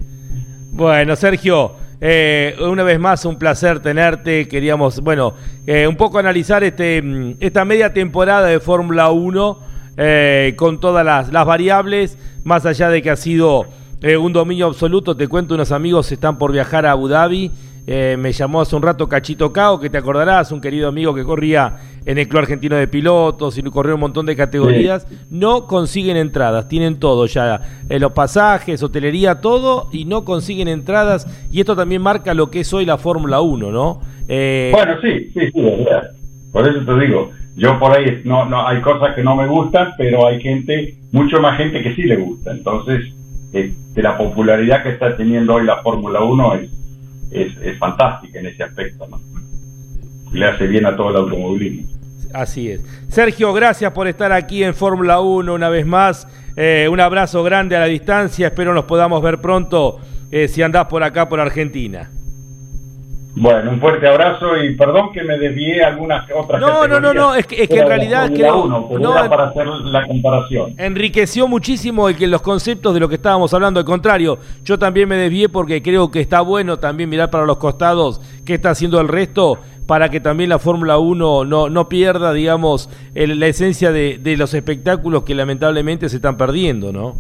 Bueno, 0.73 1.15
Sergio, 1.17 1.73
eh, 2.01 2.57
una 2.61 2.83
vez 2.83 2.99
más 2.99 3.25
un 3.25 3.39
placer 3.39 3.81
tenerte. 3.81 4.49
Queríamos, 4.49 5.01
bueno, 5.01 5.35
eh, 5.67 5.87
un 5.87 5.97
poco 5.97 6.19
analizar 6.19 6.65
este, 6.65 7.01
mm, 7.03 7.37
esta 7.41 7.65
media 7.65 7.93
temporada 7.93 8.47
de 8.47 8.61
Fórmula 8.61 9.11
1 9.11 9.59
eh, 9.97 10.55
con 10.57 10.81
todas 10.81 11.05
las, 11.05 11.33
las 11.33 11.47
variables, 11.47 12.19
más 12.43 12.67
allá 12.67 12.89
de 12.89 13.01
que 13.01 13.11
ha 13.11 13.17
sido 13.17 13.67
eh, 14.03 14.17
un 14.17 14.33
dominio 14.33 14.67
absoluto. 14.67 15.17
Te 15.17 15.29
cuento, 15.29 15.55
unos 15.55 15.73
amigos 15.73 16.11
están 16.13 16.37
por 16.37 16.53
viajar 16.53 16.85
a 16.85 16.91
Abu 16.91 17.09
Dhabi. 17.09 17.51
Eh, 17.87 18.16
me 18.18 18.33
llamó 18.33 18.62
hace 18.62 18.75
un 18.75 18.83
rato 18.83 19.09
Cachito 19.09 19.53
Cao, 19.53 19.79
que 19.79 19.90
te 19.90 19.99
acordarás, 19.99 20.53
un 20.53 20.61
querido 20.61 20.88
amigo 20.88 21.14
que 21.14 21.23
corría 21.23 21.77
en 22.07 22.16
el 22.16 22.29
Club 22.29 22.40
Argentino 22.40 22.77
de 22.77 22.88
Pilotos 22.88 23.59
y 23.59 23.62
corrió 23.64 23.94
un 23.94 24.01
montón 24.01 24.25
de 24.27 24.37
categorías. 24.37 25.07
No 25.31 25.66
consiguen 25.66 26.16
entradas, 26.16 26.68
tienen 26.68 26.99
todo 26.99 27.27
ya, 27.27 27.61
eh, 27.90 27.99
los 27.99 28.12
pasajes, 28.12 28.83
hotelería, 28.83 29.40
todo, 29.40 29.88
y 29.92 30.07
no 30.07 30.25
consiguen 30.25 30.68
entradas. 30.68 31.27
Y 31.53 31.61
esto 31.61 31.77
también 31.77 32.01
marca 32.01 32.33
lo 32.33 32.51
que 32.51 32.61
es 32.61 32.73
hoy 32.73 32.87
la 32.87 32.97
Fórmula 32.97 33.40
1, 33.40 33.70
¿no? 33.70 34.01
Eh, 34.29 34.70
Bueno, 34.73 34.94
sí, 35.03 35.31
sí, 35.35 35.51
sí, 35.53 35.61
verdad. 35.61 36.11
Por 36.53 36.66
eso 36.66 36.81
te 36.87 37.05
digo, 37.05 37.31
yo 37.57 37.79
por 37.79 37.92
ahí 37.92 38.23
no, 38.25 38.47
no 38.47 38.66
hay 38.66 38.81
cosas 38.81 39.14
que 39.14 39.23
no 39.23 39.37
me 39.37 39.47
gustan, 39.47 39.88
pero 39.99 40.27
hay 40.27 40.40
gente, 40.40 40.94
mucho 41.12 41.40
más 41.40 41.59
gente 41.59 41.83
que 41.83 41.94
sí 41.94 42.05
le 42.05 42.16
gusta. 42.16 42.53
Entonces, 42.53 43.12
de 43.53 44.03
la 44.03 44.16
popularidad 44.16 44.83
que 44.83 44.90
está 44.90 45.16
teniendo 45.16 45.55
hoy 45.55 45.64
la 45.64 45.81
Fórmula 45.83 46.20
1 46.20 46.55
es, 46.57 46.70
es, 47.35 47.53
es 47.62 47.79
fantástica 47.79 48.38
en 48.38 48.47
ese 48.47 48.62
aspecto. 48.62 49.07
Le 50.33 50.47
hace 50.47 50.66
bien 50.66 50.87
a 50.87 50.97
todo 50.97 51.11
el 51.11 51.16
automovilismo. 51.16 51.88
Así 52.33 52.70
es. 52.70 52.81
Sergio, 53.09 53.53
gracias 53.53 53.92
por 53.92 54.09
estar 54.09 54.33
aquí 54.33 54.64
en 54.64 54.75
Fórmula 54.75 55.20
1 55.20 55.53
una 55.55 55.68
vez 55.68 55.87
más. 55.87 56.27
Eh, 56.57 56.88
un 56.90 57.01
abrazo 57.01 57.42
grande 57.42 57.77
a 57.77 57.81
la 57.81 57.87
distancia. 57.87 58.49
Espero 58.49 58.75
nos 58.75 58.85
podamos 58.85 59.23
ver 59.23 59.40
pronto 59.40 60.01
eh, 60.31 60.49
si 60.49 60.62
andás 60.62 60.87
por 60.87 61.03
acá, 61.03 61.29
por 61.29 61.40
Argentina. 61.40 62.11
Bueno, 63.37 63.73
un 63.73 63.81
fuerte 63.81 64.07
abrazo 64.07 64.57
y 64.62 64.77
perdón 64.77 65.12
que 65.12 65.25
me 65.25 65.37
desvié 65.37 65.83
algunas 65.83 66.25
otras 66.33 66.61
No, 66.61 66.87
no, 66.87 67.01
no, 67.01 67.12
no, 67.12 67.35
es 67.35 67.47
que- 67.47 67.62
es 67.64 67.68
que 67.68 67.81
en 67.81 67.88
realidad 67.88 68.31
creo- 68.33 68.62
1, 68.64 68.87
pero 68.88 69.01
no, 69.01 69.18
era 69.18 69.29
para 69.29 69.49
hacer 69.49 69.66
la 69.66 70.07
comparación. 70.07 70.75
Enriqueció 70.79 71.49
muchísimo 71.49 72.09
el 72.09 72.14
que 72.16 72.29
los 72.29 72.42
conceptos 72.42 72.94
de 72.94 73.01
lo 73.01 73.09
que 73.09 73.16
estábamos 73.16 73.53
hablando. 73.53 73.81
Al 73.81 73.87
contrario, 73.87 74.38
yo 74.64 74.79
también 74.79 75.09
me 75.09 75.16
desvié 75.16 75.49
porque 75.49 75.83
creo 75.83 76.12
que 76.12 76.20
está 76.20 76.42
bueno 76.42 76.79
también 76.79 77.09
mirar 77.11 77.31
para 77.31 77.44
los 77.44 77.57
costados 77.57 78.20
qué 78.44 78.55
está 78.55 78.70
haciendo 78.70 79.01
el 79.01 79.09
resto 79.09 79.59
para 79.88 80.09
que 80.11 80.20
también 80.20 80.49
la 80.49 80.61
Fórmula 80.61 80.99
1 80.99 81.44
no, 81.44 81.68
no 81.68 81.88
pierda, 81.88 82.33
digamos, 82.33 82.88
el- 83.16 83.40
la 83.40 83.49
esencia 83.49 83.90
de, 83.90 84.16
de 84.23 84.37
los 84.37 84.55
espectáculos 84.55 85.25
que 85.25 85.35
lamentablemente 85.35 86.09
se 86.09 86.16
están 86.16 86.37
perdiendo, 86.37 86.92
¿no? 86.92 87.16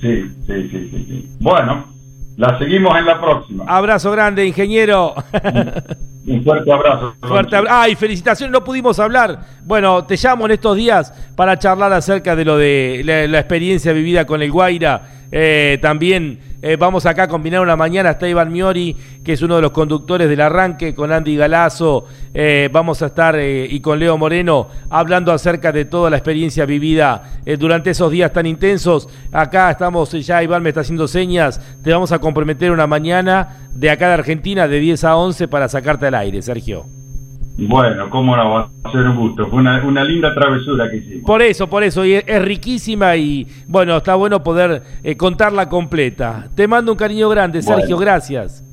Sí, 0.00 0.22
sí, 0.46 0.68
sí, 0.70 0.88
sí, 0.90 1.06
sí. 1.08 1.28
Bueno, 1.40 1.91
la 2.36 2.58
seguimos 2.58 2.96
en 2.98 3.06
la 3.06 3.20
próxima. 3.20 3.64
Abrazo 3.66 4.10
grande, 4.10 4.46
ingeniero. 4.46 5.14
Un 6.26 6.44
fuerte 6.44 6.72
abrazo. 6.72 7.14
Fuerte 7.20 7.56
abra- 7.56 7.82
Ah, 7.82 7.88
y 7.88 7.96
felicitaciones, 7.96 8.52
no 8.52 8.62
pudimos 8.62 8.98
hablar. 9.00 9.40
Bueno, 9.64 10.04
te 10.04 10.16
llamo 10.16 10.44
en 10.46 10.52
estos 10.52 10.76
días 10.76 11.12
para 11.34 11.58
charlar 11.58 11.92
acerca 11.92 12.36
de 12.36 12.44
lo 12.44 12.56
de 12.56 13.02
la, 13.04 13.26
la 13.26 13.38
experiencia 13.40 13.92
vivida 13.92 14.24
con 14.24 14.40
el 14.40 14.50
Guaira. 14.52 15.02
Eh, 15.32 15.78
también 15.82 16.38
eh, 16.62 16.76
vamos 16.76 17.06
acá 17.06 17.24
a 17.24 17.28
combinar 17.28 17.60
una 17.60 17.74
mañana. 17.74 18.10
Está 18.10 18.28
Iván 18.28 18.52
Miori, 18.52 18.96
que 19.24 19.32
es 19.32 19.42
uno 19.42 19.56
de 19.56 19.62
los 19.62 19.72
conductores 19.72 20.28
del 20.28 20.40
arranque, 20.40 20.94
con 20.94 21.10
Andy 21.10 21.36
Galazo. 21.36 22.04
Eh, 22.32 22.70
vamos 22.72 23.02
a 23.02 23.06
estar, 23.06 23.34
eh, 23.36 23.66
y 23.68 23.80
con 23.80 23.98
Leo 23.98 24.16
Moreno, 24.16 24.68
hablando 24.88 25.32
acerca 25.32 25.72
de 25.72 25.84
toda 25.84 26.08
la 26.08 26.18
experiencia 26.18 26.64
vivida 26.64 27.24
durante 27.58 27.90
esos 27.90 28.12
días 28.12 28.32
tan 28.32 28.46
intensos. 28.46 29.08
Acá 29.32 29.72
estamos, 29.72 30.12
ya 30.12 30.42
Iván 30.42 30.62
me 30.62 30.68
está 30.68 30.82
haciendo 30.82 31.08
señas. 31.08 31.60
Te 31.82 31.92
vamos 31.92 32.12
a 32.12 32.20
comprometer 32.20 32.70
una 32.70 32.86
mañana 32.86 33.68
de 33.74 33.90
acá 33.90 34.06
de 34.06 34.14
Argentina, 34.14 34.68
de 34.68 34.78
10 34.78 35.04
a 35.04 35.16
11, 35.16 35.48
para 35.48 35.68
sacarte 35.68 36.06
al 36.06 36.14
aire, 36.14 36.40
Sergio. 36.42 37.01
Bueno, 37.58 38.08
cómo 38.10 38.36
no, 38.36 38.50
va 38.50 38.68
a 38.84 38.92
ser 38.92 39.02
un 39.02 39.16
gusto. 39.16 39.46
Fue 39.48 39.60
una, 39.60 39.84
una 39.84 40.04
linda 40.04 40.34
travesura 40.34 40.90
que 40.90 40.96
hicimos. 40.96 41.24
Por 41.24 41.42
eso, 41.42 41.68
por 41.68 41.82
eso, 41.82 42.04
y 42.04 42.14
es, 42.14 42.24
es 42.26 42.42
riquísima 42.42 43.14
y 43.16 43.46
bueno, 43.66 43.98
está 43.98 44.14
bueno 44.14 44.42
poder 44.42 44.82
eh, 45.02 45.16
contarla 45.16 45.68
completa. 45.68 46.48
Te 46.54 46.66
mando 46.66 46.92
un 46.92 46.98
cariño 46.98 47.28
grande, 47.28 47.62
Sergio, 47.62 47.98
gracias. 47.98 48.64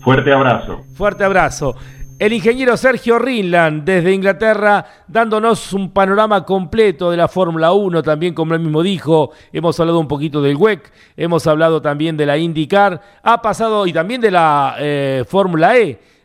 Fuerte 0.00 0.32
abrazo. 0.32 0.84
Fuerte 0.94 1.24
abrazo. 1.24 1.74
El 2.20 2.34
ingeniero 2.34 2.76
Sergio 2.76 3.18
Rinland 3.18 3.84
desde 3.84 4.12
Inglaterra 4.12 4.84
dándonos 5.08 5.72
un 5.72 5.90
panorama 5.90 6.44
completo 6.44 7.10
de 7.10 7.16
la 7.16 7.28
Fórmula 7.28 7.72
1, 7.72 8.02
también 8.02 8.34
como 8.34 8.52
él 8.52 8.60
mismo 8.60 8.82
dijo, 8.82 9.30
hemos 9.54 9.80
hablado 9.80 9.98
un 9.98 10.06
poquito 10.06 10.42
del 10.42 10.56
WEC, 10.56 10.92
hemos 11.16 11.46
hablado 11.46 11.80
también 11.80 12.18
de 12.18 12.26
la 12.26 12.36
IndyCar, 12.36 13.00
ha 13.22 13.40
pasado 13.40 13.86
y 13.86 13.94
también 13.94 14.20
de 14.20 14.30
la 14.30 14.74
eh, 14.78 15.24
Fórmula 15.26 15.78
E, 15.78 15.98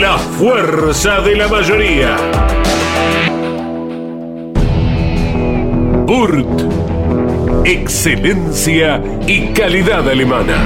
La 0.00 0.16
fuerza 0.16 1.20
de 1.22 1.34
la 1.34 1.48
mayoría. 1.48 2.16
Burt. 6.06 6.46
Excelencia 7.64 9.02
y 9.26 9.48
calidad 9.48 10.08
alemana. 10.08 10.56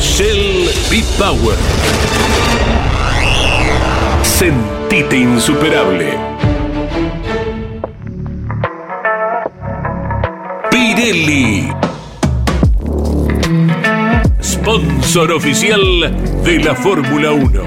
Shell 0.00 0.70
B-Power. 0.90 1.56
Sentite 4.22 5.18
insuperable. 5.18 6.45
Pirelli. 10.96 11.68
Sponsor 14.40 15.32
oficial 15.32 15.82
de 16.42 16.58
la 16.64 16.74
Fórmula 16.74 17.32
1. 17.32 17.62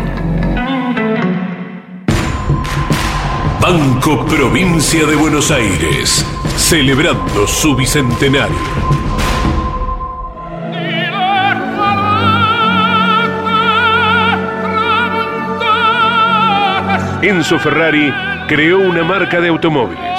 Banco 3.62 4.26
Provincia 4.26 5.06
de 5.06 5.16
Buenos 5.16 5.52
Aires, 5.52 6.26
celebrando 6.58 7.46
su 7.48 7.76
bicentenario. 7.76 8.58
Enzo 17.22 17.60
Ferrari 17.60 18.12
creó 18.48 18.80
una 18.80 19.04
marca 19.04 19.40
de 19.40 19.50
automóviles. 19.50 20.19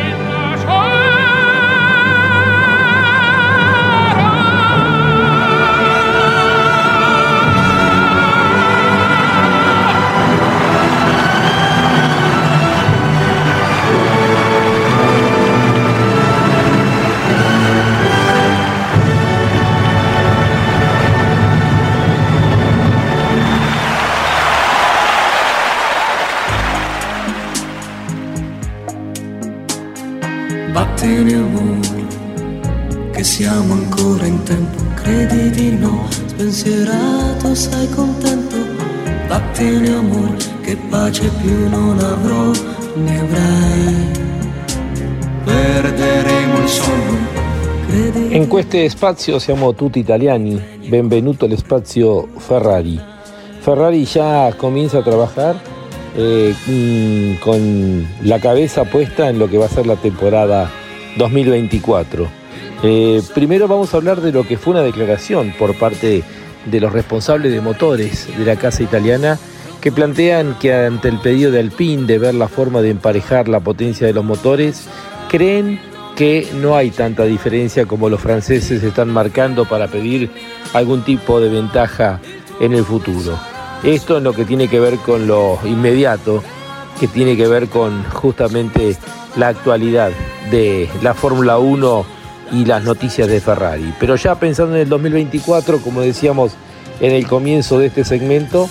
Che 41.21 41.29
più 41.39 41.69
non 41.69 41.99
avrò, 41.99 42.49
avrai. 43.05 44.09
Perderemo 45.43 46.57
In 48.29 48.47
questo 48.47 48.89
spazio 48.89 49.37
siamo 49.37 49.75
tutti 49.75 49.99
italiani. 49.99 50.59
Benvenuto 50.87 51.45
al 51.45 51.55
spazio 51.57 52.27
Ferrari. 52.37 52.99
Ferrari 53.59 54.03
ya 54.11 54.51
comienza 54.57 54.97
a 54.97 55.03
trabajar 55.03 55.61
eh, 56.15 56.55
mm, 56.67 57.35
con 57.35 58.07
la 58.23 58.39
cabeza 58.39 58.85
puesta 58.85 59.29
en 59.29 59.37
lo 59.37 59.47
que 59.47 59.59
va 59.59 59.65
a 59.65 59.69
ser 59.69 59.85
la 59.85 59.97
temporada 59.97 60.71
2024. 61.17 62.27
Eh, 62.81 63.21
primero 63.35 63.67
vamos 63.67 63.93
a 63.93 63.97
hablar 63.97 64.21
de 64.21 64.31
lo 64.31 64.43
que 64.47 64.57
fue 64.57 64.73
una 64.73 64.81
declaración 64.81 65.53
por 65.59 65.77
parte 65.77 66.23
de 66.65 66.79
los 66.79 66.91
responsables 66.91 67.51
de 67.51 67.61
motores 67.61 68.27
de 68.35 68.43
la 68.43 68.55
casa 68.55 68.81
italiana 68.81 69.37
que 69.81 69.91
plantean 69.91 70.55
que 70.59 70.73
ante 70.73 71.09
el 71.09 71.17
pedido 71.19 71.51
de 71.51 71.59
Alpine 71.59 72.05
de 72.05 72.19
ver 72.19 72.35
la 72.35 72.47
forma 72.47 72.81
de 72.81 72.91
emparejar 72.91 73.47
la 73.47 73.59
potencia 73.59 74.05
de 74.05 74.13
los 74.13 74.23
motores, 74.23 74.87
creen 75.29 75.81
que 76.15 76.47
no 76.61 76.75
hay 76.75 76.91
tanta 76.91 77.23
diferencia 77.23 77.87
como 77.87 78.07
los 78.07 78.21
franceses 78.21 78.83
están 78.83 79.09
marcando 79.09 79.65
para 79.65 79.87
pedir 79.87 80.29
algún 80.73 81.03
tipo 81.03 81.39
de 81.39 81.49
ventaja 81.49 82.19
en 82.59 82.73
el 82.73 82.85
futuro. 82.85 83.39
Esto 83.83 84.19
en 84.19 84.23
lo 84.23 84.33
que 84.33 84.45
tiene 84.45 84.67
que 84.67 84.79
ver 84.79 84.97
con 84.97 85.25
lo 85.25 85.57
inmediato, 85.65 86.43
que 86.99 87.07
tiene 87.07 87.35
que 87.35 87.47
ver 87.47 87.67
con 87.67 88.03
justamente 88.03 88.95
la 89.35 89.47
actualidad 89.47 90.11
de 90.51 90.87
la 91.01 91.15
Fórmula 91.15 91.57
1 91.57 92.05
y 92.51 92.65
las 92.65 92.83
noticias 92.83 93.27
de 93.27 93.41
Ferrari. 93.41 93.93
Pero 93.99 94.15
ya 94.15 94.35
pensando 94.35 94.75
en 94.75 94.81
el 94.81 94.89
2024, 94.89 95.79
como 95.79 96.01
decíamos 96.01 96.51
en 96.99 97.13
el 97.13 97.25
comienzo 97.25 97.79
de 97.79 97.87
este 97.87 98.03
segmento, 98.03 98.69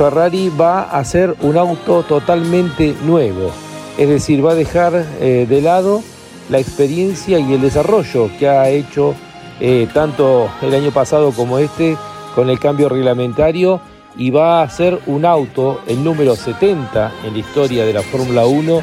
Ferrari 0.00 0.48
va 0.48 0.84
a 0.84 0.98
hacer 1.00 1.36
un 1.42 1.58
auto 1.58 2.02
totalmente 2.04 2.96
nuevo. 3.04 3.50
Es 3.98 4.08
decir, 4.08 4.42
va 4.42 4.52
a 4.52 4.54
dejar 4.54 4.94
eh, 5.20 5.44
de 5.46 5.60
lado 5.60 6.02
la 6.48 6.58
experiencia 6.58 7.38
y 7.38 7.52
el 7.52 7.60
desarrollo 7.60 8.30
que 8.38 8.48
ha 8.48 8.70
hecho 8.70 9.14
eh, 9.60 9.86
tanto 9.92 10.48
el 10.62 10.72
año 10.72 10.90
pasado 10.90 11.32
como 11.32 11.58
este 11.58 11.98
con 12.34 12.48
el 12.48 12.58
cambio 12.58 12.88
reglamentario 12.88 13.82
y 14.16 14.30
va 14.30 14.62
a 14.62 14.70
ser 14.70 14.98
un 15.04 15.26
auto, 15.26 15.82
el 15.86 16.02
número 16.02 16.34
70 16.34 17.12
en 17.26 17.34
la 17.34 17.38
historia 17.38 17.84
de 17.84 17.92
la 17.92 18.00
Fórmula 18.00 18.46
1, 18.46 18.82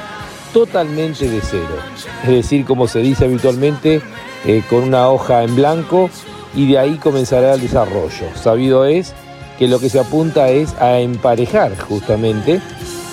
totalmente 0.53 1.27
de 1.27 1.41
cero. 1.41 1.77
Es 2.25 2.29
decir, 2.29 2.63
como 2.63 2.87
se 2.87 2.99
dice 2.99 3.25
habitualmente, 3.25 4.03
eh, 4.45 4.61
con 4.69 4.83
una 4.83 5.09
hoja 5.09 5.41
en 5.41 5.55
blanco 5.55 6.11
y 6.53 6.67
de 6.71 6.77
ahí 6.77 6.97
comenzará 6.97 7.55
el 7.55 7.61
desarrollo. 7.61 8.27
Sabido 8.35 8.85
es 8.85 9.15
que 9.57 9.67
lo 9.67 9.79
que 9.79 9.89
se 9.89 9.99
apunta 9.99 10.49
es 10.49 10.73
a 10.79 10.99
emparejar 10.99 11.77
justamente 11.77 12.61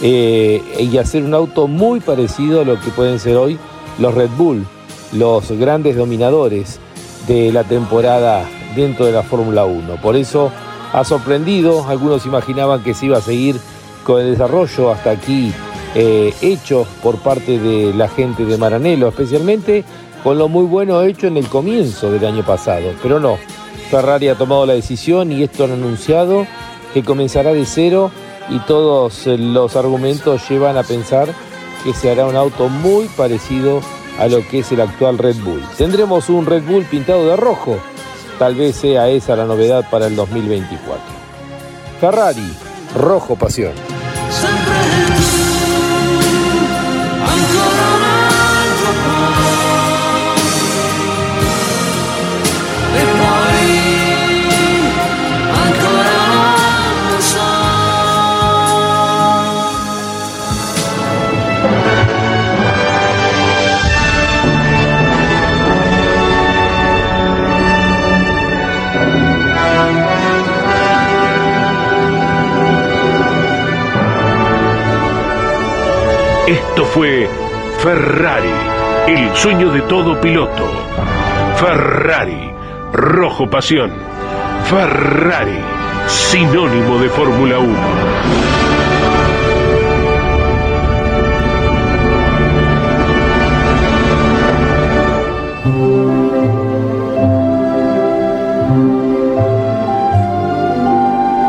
eh, 0.02 0.62
y 0.78 0.96
hacer 0.98 1.22
un 1.22 1.34
auto 1.34 1.66
muy 1.66 2.00
parecido 2.00 2.60
a 2.60 2.64
lo 2.64 2.80
que 2.80 2.90
pueden 2.90 3.18
ser 3.18 3.36
hoy 3.36 3.58
los 3.98 4.14
Red 4.14 4.30
Bull, 4.36 4.66
los 5.12 5.50
grandes 5.52 5.96
dominadores 5.96 6.78
de 7.26 7.52
la 7.52 7.64
temporada 7.64 8.44
dentro 8.74 9.06
de 9.06 9.12
la 9.12 9.22
Fórmula 9.22 9.64
1. 9.64 9.96
Por 10.02 10.16
eso 10.16 10.50
ha 10.92 11.04
sorprendido, 11.04 11.86
algunos 11.88 12.26
imaginaban 12.26 12.82
que 12.82 12.94
se 12.94 13.06
iba 13.06 13.18
a 13.18 13.22
seguir 13.22 13.56
con 14.04 14.20
el 14.20 14.32
desarrollo 14.32 14.90
hasta 14.90 15.10
aquí 15.10 15.52
eh, 15.94 16.34
hecho 16.42 16.86
por 17.02 17.18
parte 17.18 17.58
de 17.58 17.94
la 17.94 18.08
gente 18.08 18.44
de 18.44 18.58
Maranello, 18.58 19.08
especialmente 19.08 19.84
con 20.22 20.38
lo 20.38 20.48
muy 20.48 20.64
bueno 20.64 21.02
hecho 21.02 21.26
en 21.28 21.36
el 21.36 21.46
comienzo 21.48 22.10
del 22.10 22.24
año 22.24 22.44
pasado. 22.44 22.92
Pero 23.02 23.20
no, 23.20 23.38
Ferrari 23.90 24.28
ha 24.28 24.36
tomado 24.36 24.66
la 24.66 24.74
decisión 24.74 25.32
y 25.32 25.42
esto 25.42 25.64
han 25.64 25.72
anunciado 25.72 26.46
que 26.92 27.02
comenzará 27.02 27.52
de 27.52 27.66
cero 27.66 28.10
y 28.48 28.58
todos 28.60 29.26
eh, 29.26 29.38
los 29.38 29.76
argumentos 29.76 30.48
llevan 30.48 30.76
a 30.76 30.82
pensar 30.82 31.28
que 31.82 31.92
se 31.92 32.10
hará 32.10 32.26
un 32.26 32.36
auto 32.36 32.68
muy 32.68 33.06
parecido 33.08 33.80
a 34.18 34.26
lo 34.26 34.46
que 34.48 34.60
es 34.60 34.72
el 34.72 34.80
actual 34.80 35.18
Red 35.18 35.36
Bull. 35.42 35.62
Tendremos 35.76 36.28
un 36.28 36.46
Red 36.46 36.64
Bull 36.64 36.84
pintado 36.84 37.26
de 37.26 37.36
rojo, 37.36 37.78
tal 38.38 38.54
vez 38.54 38.76
sea 38.76 39.08
esa 39.08 39.36
la 39.36 39.44
novedad 39.44 39.88
para 39.90 40.06
el 40.06 40.16
2024. 40.16 41.02
Ferrari, 42.00 42.52
rojo 42.94 43.36
pasión. 43.36 43.72
Esto 76.54 76.84
fue 76.84 77.28
Ferrari, 77.78 78.48
el 79.08 79.34
sueño 79.34 79.72
de 79.72 79.80
todo 79.82 80.20
piloto. 80.20 80.62
Ferrari, 81.56 82.48
rojo 82.92 83.50
pasión. 83.50 83.90
Ferrari, 84.70 85.58
sinónimo 86.06 87.00
de 87.00 87.08
Fórmula 87.08 87.58
1. 87.58 87.74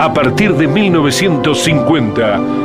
A 0.01 0.13
partir 0.15 0.55
de 0.55 0.67
1950, 0.67 2.64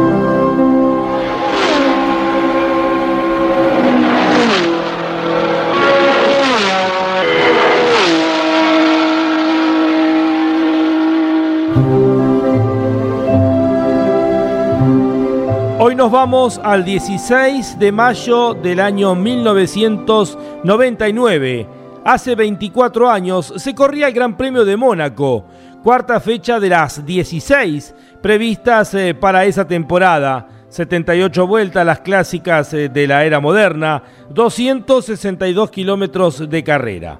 Nos 16.01 16.11
vamos 16.11 16.59
al 16.63 16.83
16 16.83 17.77
de 17.77 17.91
mayo 17.91 18.55
del 18.55 18.79
año 18.79 19.13
1999. 19.13 21.67
Hace 22.03 22.33
24 22.33 23.07
años 23.07 23.53
se 23.57 23.75
corría 23.75 24.07
el 24.07 24.13
Gran 24.13 24.35
Premio 24.35 24.65
de 24.65 24.75
Mónaco, 24.75 25.45
cuarta 25.83 26.19
fecha 26.19 26.59
de 26.59 26.69
las 26.69 27.05
16 27.05 27.93
previstas 28.19 28.95
eh, 28.95 29.13
para 29.13 29.45
esa 29.45 29.67
temporada. 29.67 30.47
78 30.69 31.45
vueltas, 31.45 31.85
las 31.85 31.99
clásicas 31.99 32.73
eh, 32.73 32.89
de 32.89 33.05
la 33.05 33.23
era 33.23 33.39
moderna, 33.39 34.01
262 34.31 35.69
kilómetros 35.69 36.49
de 36.49 36.63
carrera. 36.63 37.19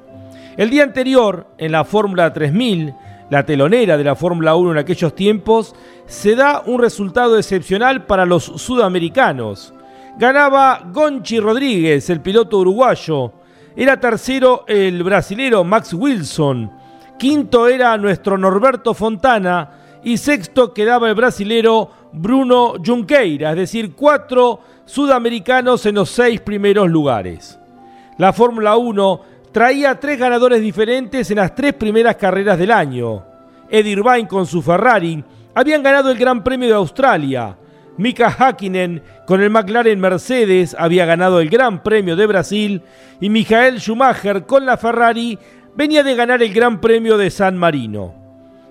El 0.57 0.71
día 0.71 0.81
anterior, 0.81 1.45
en 1.59 1.71
la 1.71 1.85
Fórmula 1.85 2.33
3000, 2.33 2.95
la 3.31 3.45
telonera 3.45 3.97
de 3.97 4.03
la 4.03 4.15
Fórmula 4.15 4.55
1 4.55 4.73
en 4.73 4.77
aquellos 4.77 5.15
tiempos, 5.15 5.73
se 6.05 6.35
da 6.35 6.63
un 6.65 6.81
resultado 6.81 7.37
excepcional 7.37 8.05
para 8.05 8.25
los 8.25 8.43
sudamericanos. 8.43 9.73
Ganaba 10.17 10.81
Gonchi 10.91 11.39
Rodríguez, 11.39 12.09
el 12.09 12.19
piloto 12.19 12.59
uruguayo. 12.59 13.31
Era 13.73 13.97
tercero 14.01 14.65
el 14.67 15.01
brasilero 15.01 15.63
Max 15.63 15.93
Wilson. 15.93 16.71
Quinto 17.17 17.69
era 17.69 17.97
nuestro 17.97 18.37
Norberto 18.37 18.93
Fontana. 18.93 19.69
Y 20.03 20.17
sexto 20.17 20.73
quedaba 20.73 21.07
el 21.07 21.15
brasilero 21.15 21.89
Bruno 22.11 22.73
Junqueira, 22.85 23.51
es 23.51 23.55
decir, 23.55 23.93
cuatro 23.95 24.59
sudamericanos 24.83 25.85
en 25.85 25.95
los 25.95 26.09
seis 26.09 26.41
primeros 26.41 26.89
lugares. 26.89 27.57
La 28.17 28.33
Fórmula 28.33 28.75
1 28.75 29.21
traía 29.51 29.99
tres 29.99 30.17
ganadores 30.17 30.61
diferentes 30.61 31.29
en 31.29 31.37
las 31.37 31.53
tres 31.55 31.73
primeras 31.73 32.15
carreras 32.15 32.57
del 32.57 32.71
año. 32.71 33.23
Eddie 33.69 33.93
Irvine 33.93 34.27
con 34.27 34.45
su 34.45 34.61
Ferrari 34.61 35.23
habían 35.53 35.83
ganado 35.83 36.11
el 36.11 36.17
Gran 36.17 36.43
Premio 36.43 36.67
de 36.67 36.75
Australia. 36.75 37.57
Mika 37.97 38.29
Hakkinen 38.29 39.03
con 39.27 39.41
el 39.41 39.49
McLaren 39.49 39.99
Mercedes 39.99 40.75
había 40.77 41.05
ganado 41.05 41.39
el 41.39 41.49
Gran 41.49 41.83
Premio 41.83 42.15
de 42.15 42.25
Brasil 42.25 42.81
y 43.19 43.29
Michael 43.29 43.79
Schumacher 43.79 44.45
con 44.45 44.65
la 44.65 44.77
Ferrari 44.77 45.37
venía 45.75 46.03
de 46.03 46.15
ganar 46.15 46.41
el 46.41 46.53
Gran 46.53 46.79
Premio 46.79 47.17
de 47.17 47.29
San 47.29 47.57
Marino. 47.57 48.15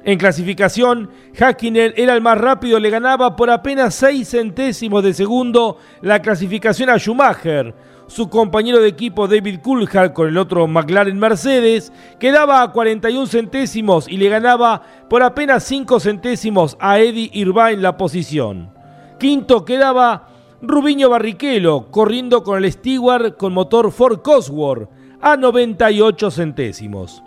En 0.03 0.18
clasificación, 0.18 1.11
Hakkinen 1.39 1.93
era 1.95 2.14
el 2.14 2.22
más 2.22 2.39
rápido, 2.39 2.78
le 2.78 2.89
ganaba 2.89 3.37
por 3.37 3.51
apenas 3.51 3.95
6 3.97 4.26
centésimos 4.26 5.05
de 5.05 5.12
segundo 5.12 5.76
la 6.01 6.22
clasificación 6.22 6.89
a 6.89 6.99
Schumacher, 6.99 7.74
su 8.11 8.29
compañero 8.29 8.81
de 8.81 8.89
equipo 8.89 9.29
David 9.29 9.61
Coulthard 9.63 10.13
con 10.13 10.27
el 10.27 10.37
otro 10.37 10.67
McLaren 10.67 11.17
Mercedes 11.17 11.93
quedaba 12.19 12.61
a 12.61 12.73
41 12.73 13.29
centésimos 13.29 14.09
y 14.09 14.17
le 14.17 14.29
ganaba 14.29 14.83
por 15.09 15.23
apenas 15.23 15.63
5 15.63 16.01
centésimos 16.01 16.77
a 16.81 16.99
Eddie 16.99 17.31
Irvine 17.33 17.77
la 17.77 17.97
posición. 17.97 18.75
Quinto 19.21 19.65
quedaba 19.65 20.27
Rubiño 20.61 21.09
Barrichello 21.09 21.93
corriendo 21.93 22.43
con 22.43 22.65
el 22.65 22.73
Stewart 22.73 23.37
con 23.37 23.53
motor 23.53 23.93
Ford 23.93 24.23
Cosworth 24.23 24.91
a 25.21 25.37
98 25.37 26.33
centésimos. 26.33 27.23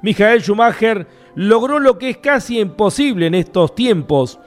Michael 0.00 0.40
Schumacher 0.40 1.06
logró 1.34 1.78
lo 1.78 1.98
que 1.98 2.08
es 2.08 2.16
casi 2.16 2.58
imposible 2.58 3.26
en 3.26 3.34
estos 3.34 3.74
tiempos. 3.74 4.40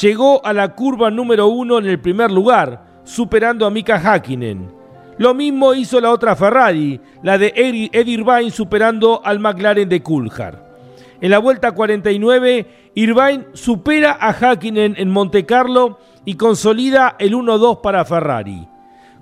Llegó 0.00 0.46
a 0.46 0.52
la 0.52 0.76
curva 0.76 1.10
número 1.10 1.48
uno 1.48 1.78
en 1.78 1.86
el 1.86 2.00
primer 2.00 2.30
lugar, 2.30 2.84
superando 3.02 3.66
a 3.66 3.70
Mika 3.70 3.96
Hakkinen. 3.98 4.81
Lo 5.22 5.34
mismo 5.34 5.72
hizo 5.72 6.00
la 6.00 6.10
otra 6.10 6.34
Ferrari, 6.34 7.00
la 7.22 7.38
de 7.38 7.52
Eddie 7.54 7.90
Irvine 7.92 8.50
superando 8.50 9.24
al 9.24 9.38
McLaren 9.38 9.88
de 9.88 10.02
Coulthard. 10.02 10.58
En 11.20 11.30
la 11.30 11.38
vuelta 11.38 11.70
49, 11.70 12.90
Irvine 12.96 13.46
supera 13.52 14.18
a 14.20 14.30
Hakkinen 14.30 14.96
en 14.98 15.10
Monte 15.10 15.46
Carlo 15.46 16.00
y 16.24 16.34
consolida 16.34 17.14
el 17.20 17.34
1-2 17.34 17.80
para 17.80 18.04
Ferrari. 18.04 18.66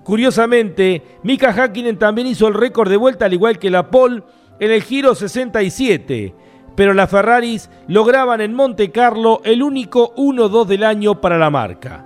Curiosamente, 0.03 1.03
Mika 1.21 1.49
Hakkinen 1.49 1.99
también 1.99 2.25
hizo 2.25 2.47
el 2.47 2.55
récord 2.55 2.89
de 2.89 2.97
vuelta 2.97 3.25
al 3.25 3.33
igual 3.33 3.59
que 3.59 3.69
la 3.69 3.91
Pole 3.91 4.23
en 4.59 4.71
el 4.71 4.81
Giro 4.81 5.13
67, 5.13 6.33
pero 6.75 6.95
las 6.95 7.11
Ferraris 7.11 7.69
lograban 7.87 8.41
en 8.41 8.55
Monte 8.55 8.89
Carlo 8.89 9.39
el 9.43 9.61
único 9.61 10.15
1-2 10.15 10.65
del 10.65 10.83
año 10.83 11.21
para 11.21 11.37
la 11.37 11.51
marca. 11.51 12.03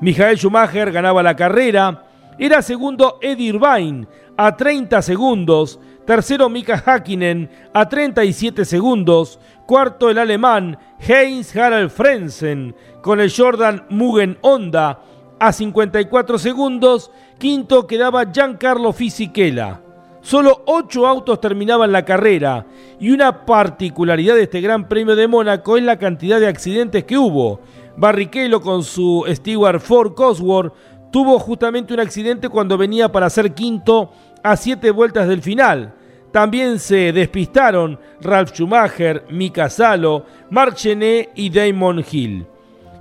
Michael 0.00 0.38
Schumacher 0.38 0.90
ganaba 0.90 1.22
la 1.22 1.36
carrera, 1.36 2.05
era 2.38 2.62
segundo 2.62 3.18
Eddie 3.20 3.48
Irvine 3.48 4.06
a 4.36 4.56
30 4.56 5.00
segundos, 5.02 5.80
tercero 6.04 6.48
Mika 6.48 6.82
Hakkinen 6.84 7.50
a 7.72 7.88
37 7.88 8.64
segundos, 8.64 9.38
cuarto 9.66 10.10
el 10.10 10.18
alemán 10.18 10.78
Heinz 11.00 11.56
Harald 11.56 11.90
Frenzen 11.90 12.74
con 13.00 13.20
el 13.20 13.32
Jordan 13.34 13.86
Mugen 13.88 14.38
Honda 14.42 15.00
a 15.38 15.52
54 15.52 16.38
segundos, 16.38 17.10
quinto 17.38 17.86
quedaba 17.86 18.30
Giancarlo 18.30 18.92
Fisichella. 18.92 19.80
Solo 20.20 20.62
ocho 20.66 21.06
autos 21.06 21.40
terminaban 21.40 21.92
la 21.92 22.04
carrera 22.04 22.66
y 22.98 23.10
una 23.10 23.46
particularidad 23.46 24.34
de 24.34 24.42
este 24.42 24.60
Gran 24.60 24.88
Premio 24.88 25.14
de 25.14 25.28
Mónaco 25.28 25.76
es 25.76 25.84
la 25.84 25.98
cantidad 25.98 26.40
de 26.40 26.48
accidentes 26.48 27.04
que 27.04 27.16
hubo. 27.16 27.60
Barrichello 27.96 28.60
con 28.60 28.82
su 28.82 29.24
Stewart 29.28 29.80
Ford 29.80 30.14
Cosworth 30.14 30.72
tuvo 31.10 31.38
justamente 31.38 31.94
un 31.94 32.00
accidente 32.00 32.48
cuando 32.48 32.78
venía 32.78 33.10
para 33.10 33.30
ser 33.30 33.52
quinto 33.52 34.10
a 34.42 34.56
siete 34.56 34.90
vueltas 34.90 35.28
del 35.28 35.42
final. 35.42 35.94
También 36.32 36.78
se 36.78 37.12
despistaron 37.12 37.98
Ralf 38.20 38.50
Schumacher, 38.50 39.24
Mika 39.30 39.70
Salo, 39.70 40.24
Marc 40.50 40.74
Chenet 40.74 41.30
y 41.34 41.48
Damon 41.50 42.04
Hill. 42.10 42.46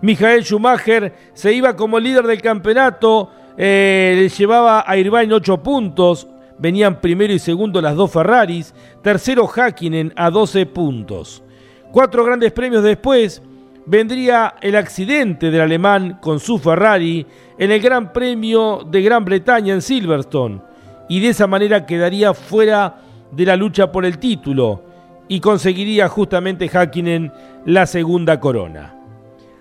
Michael 0.01 0.43
Schumacher 0.43 1.14
se 1.34 1.51
iba 1.53 1.76
como 1.76 1.99
líder 1.99 2.28
del 2.28 2.41
campeonato, 2.41 3.30
eh, 3.58 4.14
le 4.18 4.30
llevaba 4.30 4.84
a 4.86 4.97
Irvine 4.97 5.34
8 5.34 5.58
puntos, 5.64 6.28
venían 6.58 7.01
primero 7.01 7.34
y 7.34 7.39
segundo 7.39 7.82
las 7.82 7.95
dos 7.95 8.12
Ferraris, 8.12 8.74
tercero 9.01 9.47
Hakkinen 9.47 10.14
a 10.16 10.30
12 10.30 10.66
puntos. 10.68 11.43
Cuatro 11.91 12.24
grandes 12.26 12.51
premios 12.51 12.84
después, 12.84 13.41
vendría 13.86 14.55
el 14.61 14.75
accidente 14.75 15.51
del 15.51 15.61
alemán 15.61 16.19
con 16.21 16.39
su 16.39 16.57
Ferrari 16.57 17.25
en 17.57 17.71
el 17.71 17.79
Gran 17.79 18.11
Premio 18.11 18.83
de 18.86 19.01
Gran 19.01 19.25
Bretaña 19.25 19.73
en 19.73 19.81
Silverstone 19.81 20.61
y 21.07 21.19
de 21.19 21.29
esa 21.29 21.47
manera 21.47 21.86
quedaría 21.86 22.33
fuera 22.33 22.97
de 23.31 23.45
la 23.45 23.55
lucha 23.55 23.91
por 23.91 24.05
el 24.05 24.17
título 24.17 24.83
y 25.27 25.39
conseguiría 25.39 26.07
justamente 26.07 26.69
Hakkinen 26.69 27.31
la 27.65 27.86
segunda 27.86 28.39
corona. 28.39 28.95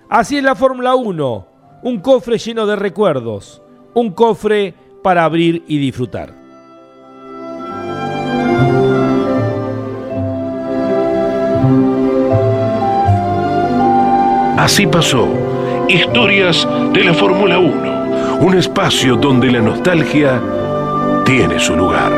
Así 0.09 0.37
es 0.37 0.43
la 0.43 0.55
Fórmula 0.55 0.95
1, 0.95 1.47
un 1.83 1.99
cofre 1.99 2.37
lleno 2.37 2.65
de 2.65 2.75
recuerdos, 2.75 3.61
un 3.93 4.11
cofre 4.11 4.73
para 5.03 5.23
abrir 5.23 5.63
y 5.67 5.77
disfrutar. 5.77 6.44
Así 14.65 14.87
pasó. 14.87 15.31
Historias 15.87 16.67
de 16.91 17.03
la 17.03 17.13
Fórmula 17.13 17.59
1. 17.59 18.39
Un 18.39 18.57
espacio 18.57 19.15
donde 19.15 19.51
la 19.51 19.61
nostalgia 19.61 20.41
tiene 21.23 21.59
su 21.59 21.75
lugar. 21.75 22.11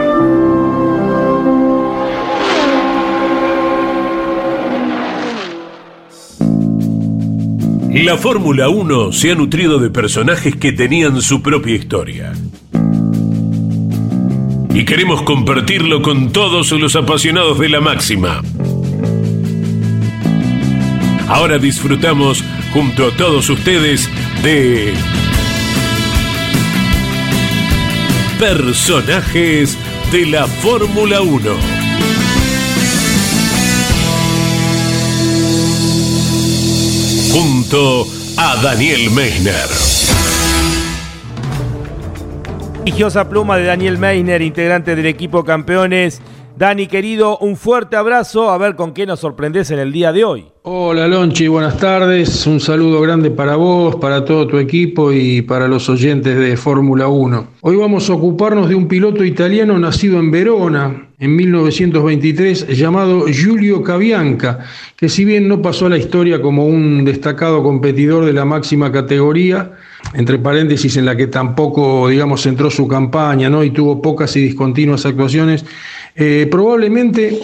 La 7.92 8.16
Fórmula 8.16 8.70
1 8.70 9.12
se 9.12 9.32
ha 9.32 9.36
nutrido 9.36 9.78
de 9.80 9.90
personajes 9.90 10.56
que 10.56 10.72
tenían 10.72 11.22
su 11.22 11.42
propia 11.42 11.76
historia. 11.76 12.32
Y 14.74 14.86
queremos 14.86 15.22
compartirlo 15.24 16.02
con 16.02 16.32
todos 16.32 16.72
los 16.72 16.96
apasionados 16.96 17.60
de 17.60 17.68
la 17.68 17.82
máxima. 17.82 18.42
Ahora 21.28 21.58
disfrutamos 21.58 22.44
junto 22.74 23.08
a 23.08 23.12
todos 23.12 23.50
ustedes 23.50 24.10
de 24.44 24.94
personajes 28.40 29.78
de 30.12 30.26
la 30.28 30.48
Fórmula 30.48 31.22
1. 31.22 31.78
junto 37.38 38.08
a 38.38 38.56
Daniel 38.64 39.12
Meisner. 39.12 39.54
Religiosa 42.80 43.30
pluma 43.30 43.58
de 43.58 43.66
Daniel 43.66 44.00
Meisner, 44.00 44.42
integrante 44.42 44.96
del 44.96 45.06
equipo 45.06 45.44
campeones. 45.44 46.22
Dani, 46.58 46.88
querido, 46.88 47.38
un 47.38 47.56
fuerte 47.56 47.96
abrazo. 47.98 48.50
A 48.50 48.58
ver 48.58 48.76
con 48.76 48.92
qué 48.92 49.06
nos 49.06 49.20
sorprendes 49.20 49.70
en 49.70 49.78
el 49.78 49.92
día 49.92 50.12
de 50.12 50.24
hoy. 50.24 50.46
Hola 50.64 51.08
Lonchi, 51.08 51.48
buenas 51.48 51.78
tardes. 51.78 52.48
Un 52.48 52.60
saludo 52.60 53.00
grande 53.00 53.30
para 53.30 53.56
vos, 53.58 53.98
para 53.98 54.26
todo 54.26 54.48
tu 54.48 54.58
equipo 54.58 55.14
y 55.14 55.44
para 55.44 55.68
los 55.68 55.88
oyentes 55.88 56.36
de 56.36 56.58
Fórmula 56.58 57.10
1. 57.10 57.48
Hoy 57.62 57.76
vamos 57.76 58.10
a 58.10 58.14
ocuparnos 58.14 58.70
de 58.70 58.74
un 58.74 58.88
piloto 58.88 59.24
italiano 59.24 59.78
nacido 59.78 60.18
en 60.18 60.32
Verona, 60.32 61.10
en 61.20 61.36
1923 61.36 62.76
llamado 62.76 63.28
Giulio 63.28 63.84
Cabianca, 63.84 64.60
que 64.96 65.10
si 65.10 65.26
bien 65.26 65.48
no 65.48 65.62
pasó 65.62 65.86
a 65.86 65.90
la 65.90 65.98
historia 66.00 66.42
como 66.42 66.66
un 66.66 67.06
destacado 67.06 67.62
competidor 67.62 68.26
de 68.26 68.34
la 68.34 68.46
máxima 68.46 68.92
categoría, 68.92 69.74
entre 70.14 70.40
paréntesis 70.40 70.98
en 70.98 71.06
la 71.06 71.16
que 71.16 71.28
tampoco, 71.28 72.08
digamos, 72.08 72.42
centró 72.42 72.70
su 72.72 72.88
campaña 72.88 73.50
¿no? 73.50 73.64
y 73.64 73.72
tuvo 73.72 74.02
pocas 74.02 74.36
y 74.38 74.42
discontinuas 74.42 75.06
actuaciones, 75.06 75.66
eh, 76.18 76.48
probablemente 76.50 77.40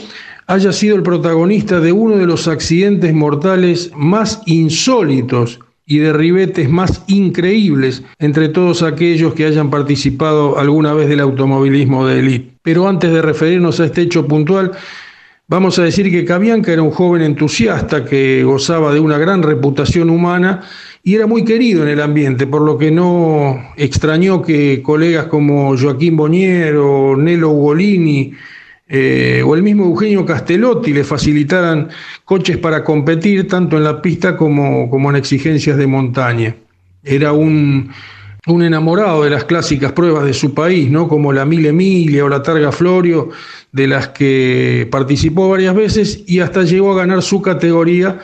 haya 0.48 0.74
sido 0.74 0.96
el 0.96 1.04
protagonista 1.04 1.80
de 1.80 1.92
uno 1.92 2.18
de 2.18 2.26
los 2.26 2.48
accidentes 2.48 3.14
mortales 3.14 3.92
más 3.96 4.42
insólitos 4.48 5.60
y 5.86 6.00
de 6.00 6.12
ribetes 6.12 6.70
más 6.70 7.04
increíbles 7.08 8.04
entre 8.18 8.50
todos 8.50 8.82
aquellos 8.82 9.36
que 9.36 9.46
hayan 9.46 9.70
participado 9.70 10.58
alguna 10.58 10.94
vez 10.94 11.08
del 11.08 11.20
automovilismo 11.20 12.08
de 12.08 12.20
élite. 12.20 12.54
Pero 12.64 12.88
antes 12.88 13.12
de 13.12 13.22
referirnos 13.22 13.80
a 13.80 13.86
este 13.86 14.02
hecho 14.02 14.28
puntual, 14.28 14.72
vamos 15.48 15.78
a 15.78 15.84
decir 15.84 16.10
que 16.10 16.26
Cabianca 16.26 16.74
era 16.74 16.82
un 16.82 16.92
joven 16.92 17.22
entusiasta 17.22 18.06
que 18.06 18.44
gozaba 18.44 18.92
de 18.92 19.00
una 19.00 19.20
gran 19.20 19.44
reputación 19.44 20.10
humana 20.10 20.62
y 21.04 21.16
era 21.16 21.28
muy 21.28 21.44
querido 21.44 21.84
en 21.84 21.90
el 21.90 22.02
ambiente, 22.02 22.48
por 22.48 22.62
lo 22.62 22.78
que 22.78 22.90
no 22.90 23.62
extrañó 23.76 24.42
que 24.42 24.82
colegas 24.82 25.26
como 25.26 25.78
Joaquín 25.78 26.16
Bonier 26.16 26.78
o 26.78 27.16
Nelo 27.18 27.50
Ugolini 27.52 28.34
eh, 28.96 29.42
o 29.44 29.56
el 29.56 29.64
mismo 29.64 29.86
Eugenio 29.86 30.24
Castellotti 30.24 30.94
le 30.94 31.04
facilitaran 31.04 31.90
coches 32.26 32.60
para 32.60 32.84
competir 32.84 33.48
tanto 33.48 33.76
en 33.76 33.84
la 33.86 34.00
pista 34.00 34.38
como, 34.38 34.88
como 34.88 35.10
en 35.10 35.16
exigencias 35.16 35.78
de 35.78 35.88
montaña. 35.88 36.56
Era 37.04 37.32
un, 37.32 37.92
un, 38.46 38.62
enamorado 38.62 39.24
de 39.24 39.32
las 39.32 39.46
clásicas 39.46 39.94
pruebas 39.94 40.26
de 40.26 40.34
su 40.36 40.54
país, 40.54 40.92
¿no? 40.92 41.08
como 41.08 41.34
la 41.34 41.44
Mil 41.44 41.66
Emilia 41.66 42.24
o 42.24 42.30
la 42.30 42.44
Targa 42.44 42.72
Florio, 42.72 43.32
de 43.72 43.88
las 43.88 44.10
que 44.10 44.88
participó 44.92 45.50
varias 45.50 45.74
veces 45.74 46.24
y 46.28 46.42
hasta 46.42 46.62
llegó 46.62 46.92
a 46.92 46.98
ganar 46.98 47.24
su 47.24 47.42
categoría 47.42 48.20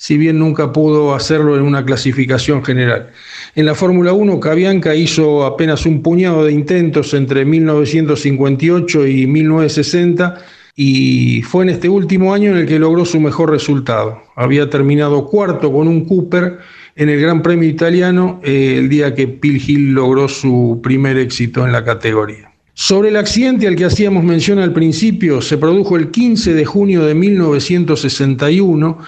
si 0.00 0.16
bien 0.16 0.38
nunca 0.38 0.72
pudo 0.72 1.12
hacerlo 1.12 1.56
en 1.56 1.64
una 1.64 1.84
clasificación 1.84 2.64
general. 2.64 3.10
En 3.56 3.66
la 3.66 3.74
Fórmula 3.74 4.12
1, 4.12 4.38
Cabianca 4.38 4.94
hizo 4.94 5.44
apenas 5.44 5.86
un 5.86 6.02
puñado 6.02 6.44
de 6.44 6.52
intentos 6.52 7.14
entre 7.14 7.44
1958 7.44 9.06
y 9.08 9.26
1960 9.26 10.38
y 10.76 11.42
fue 11.42 11.64
en 11.64 11.70
este 11.70 11.88
último 11.88 12.32
año 12.32 12.52
en 12.52 12.58
el 12.58 12.66
que 12.66 12.78
logró 12.78 13.04
su 13.04 13.18
mejor 13.18 13.50
resultado. 13.50 14.22
Había 14.36 14.70
terminado 14.70 15.26
cuarto 15.26 15.72
con 15.72 15.88
un 15.88 16.04
Cooper 16.04 16.58
en 16.94 17.08
el 17.08 17.20
Gran 17.20 17.42
Premio 17.42 17.68
Italiano 17.68 18.40
eh, 18.44 18.76
el 18.78 18.88
día 18.88 19.16
que 19.16 19.26
Phil 19.26 19.60
Hill 19.66 19.94
logró 19.94 20.28
su 20.28 20.78
primer 20.80 21.18
éxito 21.18 21.66
en 21.66 21.72
la 21.72 21.84
categoría. 21.84 22.52
Sobre 22.72 23.08
el 23.08 23.16
accidente 23.16 23.66
al 23.66 23.74
que 23.74 23.86
hacíamos 23.86 24.22
mención 24.22 24.60
al 24.60 24.72
principio, 24.72 25.42
se 25.42 25.58
produjo 25.58 25.96
el 25.96 26.12
15 26.12 26.54
de 26.54 26.64
junio 26.64 27.04
de 27.04 27.16
1961 27.16 28.98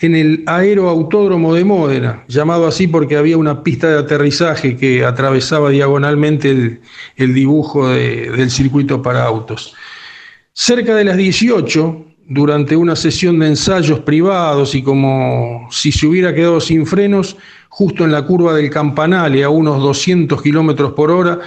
en 0.00 0.14
el 0.14 0.42
aeroautódromo 0.46 1.54
de 1.54 1.64
Módena, 1.64 2.24
llamado 2.26 2.66
así 2.66 2.86
porque 2.86 3.16
había 3.16 3.36
una 3.36 3.62
pista 3.62 3.88
de 3.88 3.98
aterrizaje 3.98 4.76
que 4.76 5.04
atravesaba 5.04 5.68
diagonalmente 5.68 6.80
el, 7.16 7.34
dibujo 7.34 7.88
del 7.88 8.50
circuito 8.50 9.02
para 9.02 9.24
autos. 9.24 9.74
Cerca 10.54 10.94
de 10.94 11.04
las 11.04 11.18
18, 11.18 12.06
durante 12.26 12.76
una 12.76 12.96
sesión 12.96 13.38
de 13.40 13.48
ensayos 13.48 14.00
privados 14.00 14.74
y 14.74 14.82
como 14.82 15.68
si 15.70 15.92
se 15.92 16.06
hubiera 16.06 16.34
quedado 16.34 16.60
sin 16.60 16.86
frenos, 16.86 17.36
justo 17.68 18.04
en 18.04 18.12
la 18.12 18.24
curva 18.24 18.54
del 18.54 18.70
Campanale 18.70 19.44
a 19.44 19.50
unos 19.50 19.82
200 19.82 20.40
kilómetros 20.40 20.92
por 20.94 21.10
hora, 21.10 21.40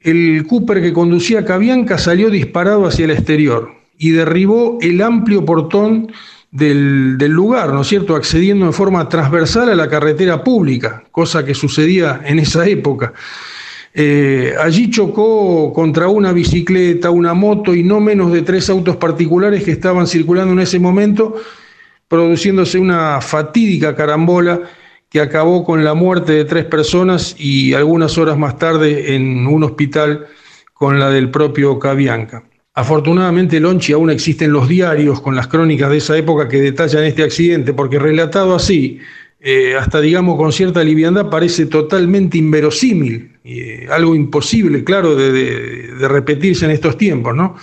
el 0.00 0.46
Cooper 0.46 0.82
que 0.82 0.92
conducía 0.92 1.44
Cabianca 1.44 1.96
salió 1.96 2.28
disparado 2.28 2.86
hacia 2.86 3.06
el 3.06 3.12
exterior 3.12 3.70
y 3.96 4.10
derribó 4.10 4.78
el 4.82 5.00
amplio 5.00 5.44
portón 5.44 6.12
del, 6.50 7.16
lugar, 7.18 7.72
¿no 7.72 7.82
es 7.82 7.88
cierto?, 7.88 8.16
accediendo 8.16 8.66
en 8.66 8.72
forma 8.72 9.08
transversal 9.08 9.68
a 9.68 9.74
la 9.74 9.88
carretera 9.88 10.42
pública, 10.42 11.04
cosa 11.10 11.44
que 11.44 11.54
sucedía 11.54 12.20
en 12.24 12.38
esa 12.38 12.66
época. 12.66 13.12
Eh, 13.94 14.54
allí 14.60 14.90
chocó 14.90 15.72
contra 15.72 16.08
una 16.08 16.32
bicicleta, 16.32 17.10
una 17.10 17.34
moto 17.34 17.74
y 17.74 17.82
no 17.82 18.00
menos 18.00 18.32
de 18.32 18.42
tres 18.42 18.70
autos 18.70 18.96
particulares 18.96 19.64
que 19.64 19.72
estaban 19.72 20.06
circulando 20.06 20.52
en 20.52 20.60
ese 20.60 20.78
momento, 20.78 21.36
produciéndose 22.06 22.78
una 22.78 23.20
fatídica 23.20 23.94
carambola 23.94 24.60
que 25.08 25.20
acabó 25.20 25.64
con 25.64 25.84
la 25.84 25.94
muerte 25.94 26.32
de 26.32 26.44
tres 26.44 26.64
personas 26.66 27.34
y 27.38 27.74
algunas 27.74 28.18
horas 28.18 28.36
más 28.38 28.58
tarde 28.58 29.14
en 29.14 29.46
un 29.46 29.64
hospital 29.64 30.26
con 30.74 30.98
la 30.98 31.10
del 31.10 31.30
propio 31.30 31.78
Cabianca. 31.78 32.44
Afortunadamente, 32.78 33.58
Lonchi 33.58 33.92
aún 33.92 34.08
existen 34.08 34.52
los 34.52 34.68
diarios 34.68 35.20
con 35.20 35.34
las 35.34 35.48
crónicas 35.48 35.90
de 35.90 35.96
esa 35.96 36.16
época 36.16 36.46
que 36.46 36.60
detallan 36.60 37.02
este 37.02 37.24
accidente, 37.24 37.72
porque 37.72 37.98
relatado 37.98 38.54
así, 38.54 39.00
eh, 39.40 39.74
hasta 39.76 40.00
digamos 40.00 40.36
con 40.36 40.52
cierta 40.52 40.84
liviandad, 40.84 41.28
parece 41.28 41.66
totalmente 41.66 42.38
inverosímil, 42.38 43.32
eh, 43.42 43.88
algo 43.90 44.14
imposible, 44.14 44.84
claro, 44.84 45.16
de, 45.16 45.90
repetirse 46.06 46.66
en 46.66 46.70
estos 46.70 46.96
tiempos, 46.96 47.34
¿no? 47.34 47.56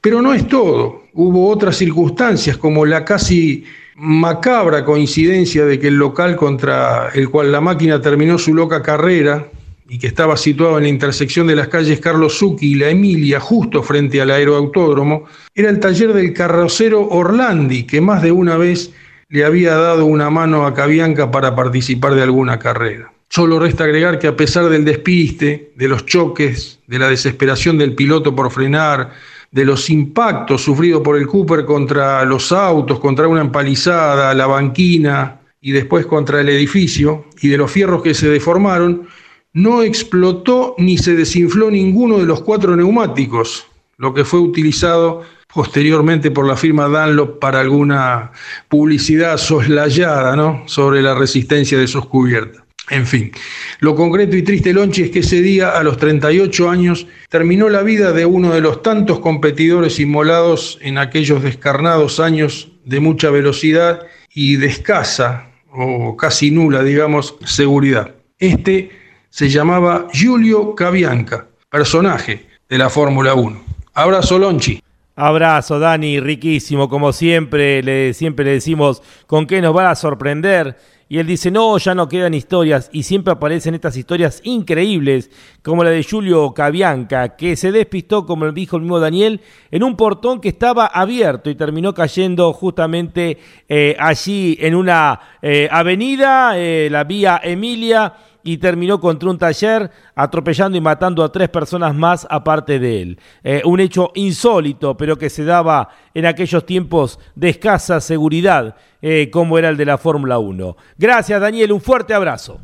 Pero 0.00 0.22
no 0.22 0.32
es 0.32 0.46
todo. 0.46 1.02
Hubo 1.14 1.48
otras 1.48 1.76
circunstancias, 1.76 2.56
como 2.56 2.86
la 2.86 3.04
casi 3.04 3.64
macabra 3.96 4.84
coincidencia 4.84 5.64
de 5.64 5.80
que 5.80 5.88
el 5.88 5.96
local 5.96 6.36
contra 6.36 7.08
el 7.12 7.28
cual 7.28 7.50
la 7.50 7.60
máquina 7.60 8.00
terminó 8.00 8.38
su 8.38 8.54
loca 8.54 8.82
carrera, 8.82 9.48
y 9.88 9.98
que 9.98 10.06
estaba 10.06 10.36
situado 10.36 10.78
en 10.78 10.84
la 10.84 10.88
intersección 10.88 11.46
de 11.46 11.56
las 11.56 11.68
calles 11.68 12.00
Carlos 12.00 12.38
Zucchi 12.38 12.72
y 12.72 12.74
La 12.76 12.90
Emilia, 12.90 13.38
justo 13.40 13.82
frente 13.82 14.20
al 14.20 14.30
aeroautódromo, 14.30 15.24
era 15.54 15.70
el 15.70 15.80
taller 15.80 16.12
del 16.12 16.32
carrocero 16.32 17.06
Orlandi, 17.08 17.84
que 17.84 18.00
más 18.00 18.22
de 18.22 18.32
una 18.32 18.56
vez 18.56 18.92
le 19.28 19.44
había 19.44 19.74
dado 19.74 20.06
una 20.06 20.30
mano 20.30 20.66
a 20.66 20.74
Cabianca 20.74 21.30
para 21.30 21.54
participar 21.54 22.14
de 22.14 22.22
alguna 22.22 22.58
carrera. 22.58 23.12
Solo 23.28 23.58
resta 23.58 23.84
agregar 23.84 24.18
que 24.18 24.28
a 24.28 24.36
pesar 24.36 24.68
del 24.68 24.84
despiste, 24.84 25.72
de 25.76 25.88
los 25.88 26.06
choques, 26.06 26.78
de 26.86 26.98
la 26.98 27.08
desesperación 27.08 27.76
del 27.78 27.94
piloto 27.94 28.34
por 28.34 28.50
frenar, 28.50 29.12
de 29.50 29.64
los 29.64 29.90
impactos 29.90 30.62
sufridos 30.62 31.00
por 31.02 31.16
el 31.16 31.26
Cooper 31.26 31.64
contra 31.64 32.24
los 32.24 32.52
autos, 32.52 33.00
contra 33.00 33.28
una 33.28 33.40
empalizada, 33.40 34.34
la 34.34 34.46
banquina 34.46 35.40
y 35.60 35.72
después 35.72 36.06
contra 36.06 36.40
el 36.40 36.48
edificio, 36.48 37.26
y 37.40 37.48
de 37.48 37.56
los 37.56 37.70
fierros 37.70 38.02
que 38.02 38.14
se 38.14 38.28
deformaron, 38.28 39.08
no 39.54 39.82
explotó 39.82 40.74
ni 40.78 40.98
se 40.98 41.14
desinfló 41.14 41.70
ninguno 41.70 42.18
de 42.18 42.26
los 42.26 42.42
cuatro 42.42 42.76
neumáticos, 42.76 43.66
lo 43.96 44.12
que 44.12 44.24
fue 44.24 44.40
utilizado 44.40 45.22
posteriormente 45.52 46.32
por 46.32 46.46
la 46.46 46.56
firma 46.56 46.86
Dunlop 46.86 47.38
para 47.38 47.60
alguna 47.60 48.32
publicidad 48.68 49.38
soslayada 49.38 50.34
¿no? 50.34 50.64
sobre 50.66 51.00
la 51.00 51.14
resistencia 51.14 51.78
de 51.78 51.86
sus 51.86 52.04
cubiertas. 52.06 52.64
En 52.90 53.06
fin, 53.06 53.32
lo 53.78 53.94
concreto 53.94 54.36
y 54.36 54.42
triste, 54.42 54.74
Lonchi, 54.74 55.04
es 55.04 55.10
que 55.10 55.20
ese 55.20 55.40
día, 55.40 55.70
a 55.70 55.82
los 55.82 55.96
38 55.96 56.68
años, 56.68 57.06
terminó 57.30 57.70
la 57.70 57.82
vida 57.82 58.12
de 58.12 58.26
uno 58.26 58.52
de 58.52 58.60
los 58.60 58.82
tantos 58.82 59.20
competidores 59.20 59.98
inmolados 60.00 60.78
en 60.82 60.98
aquellos 60.98 61.42
descarnados 61.42 62.20
años 62.20 62.72
de 62.84 63.00
mucha 63.00 63.30
velocidad 63.30 64.00
y 64.34 64.56
de 64.56 64.66
escasa 64.66 65.50
o 65.70 66.14
casi 66.16 66.50
nula, 66.50 66.82
digamos, 66.82 67.36
seguridad. 67.46 68.16
Este 68.38 68.90
se 69.34 69.48
llamaba 69.48 70.06
Giulio 70.12 70.76
Cabianca, 70.76 71.48
personaje 71.68 72.46
de 72.68 72.78
la 72.78 72.88
Fórmula 72.88 73.34
1. 73.34 73.64
Abrazo, 73.94 74.38
Lonchi. 74.38 74.80
Abrazo, 75.16 75.80
Dani, 75.80 76.20
riquísimo, 76.20 76.88
como 76.88 77.12
siempre, 77.12 77.82
le, 77.82 78.14
siempre 78.14 78.44
le 78.44 78.52
decimos 78.52 79.02
con 79.26 79.48
qué 79.48 79.60
nos 79.60 79.76
va 79.76 79.90
a 79.90 79.96
sorprender 79.96 80.76
y 81.08 81.18
él 81.18 81.26
dice, 81.26 81.50
no, 81.50 81.76
ya 81.78 81.96
no 81.96 82.08
quedan 82.08 82.32
historias 82.32 82.88
y 82.92 83.02
siempre 83.02 83.32
aparecen 83.32 83.74
estas 83.74 83.96
historias 83.96 84.40
increíbles 84.44 85.30
como 85.62 85.82
la 85.82 85.90
de 85.90 86.04
Julio 86.04 86.54
Cabianca, 86.54 87.36
que 87.36 87.56
se 87.56 87.72
despistó, 87.72 88.26
como 88.26 88.52
dijo 88.52 88.76
el 88.76 88.82
mismo 88.82 89.00
Daniel, 89.00 89.40
en 89.72 89.82
un 89.82 89.96
portón 89.96 90.40
que 90.40 90.50
estaba 90.50 90.86
abierto 90.86 91.50
y 91.50 91.56
terminó 91.56 91.92
cayendo 91.92 92.52
justamente 92.52 93.38
eh, 93.68 93.96
allí 93.98 94.56
en 94.60 94.76
una 94.76 95.20
eh, 95.42 95.68
avenida, 95.72 96.56
eh, 96.56 96.88
la 96.88 97.02
vía 97.02 97.40
Emilia, 97.42 98.14
y 98.44 98.58
terminó 98.58 99.00
contra 99.00 99.30
un 99.30 99.38
taller 99.38 99.90
atropellando 100.14 100.76
y 100.78 100.80
matando 100.80 101.24
a 101.24 101.32
tres 101.32 101.48
personas 101.48 101.94
más 101.94 102.26
aparte 102.30 102.78
de 102.78 103.02
él. 103.02 103.18
Eh, 103.42 103.62
un 103.64 103.80
hecho 103.80 104.12
insólito, 104.14 104.96
pero 104.96 105.16
que 105.16 105.30
se 105.30 105.44
daba 105.44 105.88
en 106.12 106.26
aquellos 106.26 106.64
tiempos 106.64 107.18
de 107.34 107.48
escasa 107.48 108.00
seguridad, 108.00 108.76
eh, 109.02 109.30
como 109.32 109.58
era 109.58 109.70
el 109.70 109.76
de 109.78 109.86
la 109.86 109.98
Fórmula 109.98 110.38
1. 110.38 110.76
Gracias 110.98 111.40
Daniel, 111.40 111.72
un 111.72 111.80
fuerte 111.80 112.14
abrazo. 112.14 112.60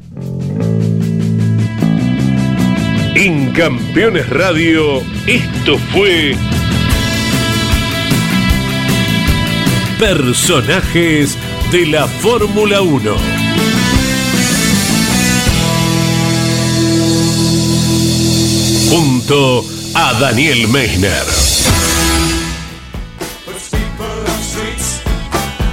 En 3.14 3.52
Campeones 3.52 4.28
Radio, 4.30 5.00
esto 5.26 5.76
fue 5.92 6.34
Personajes 9.98 11.36
de 11.72 11.86
la 11.86 12.06
Fórmula 12.06 12.80
1. 12.80 13.49
Junto 18.90 19.62
a 19.94 20.14
Daniel 20.14 20.66
Meissner. 20.66 21.22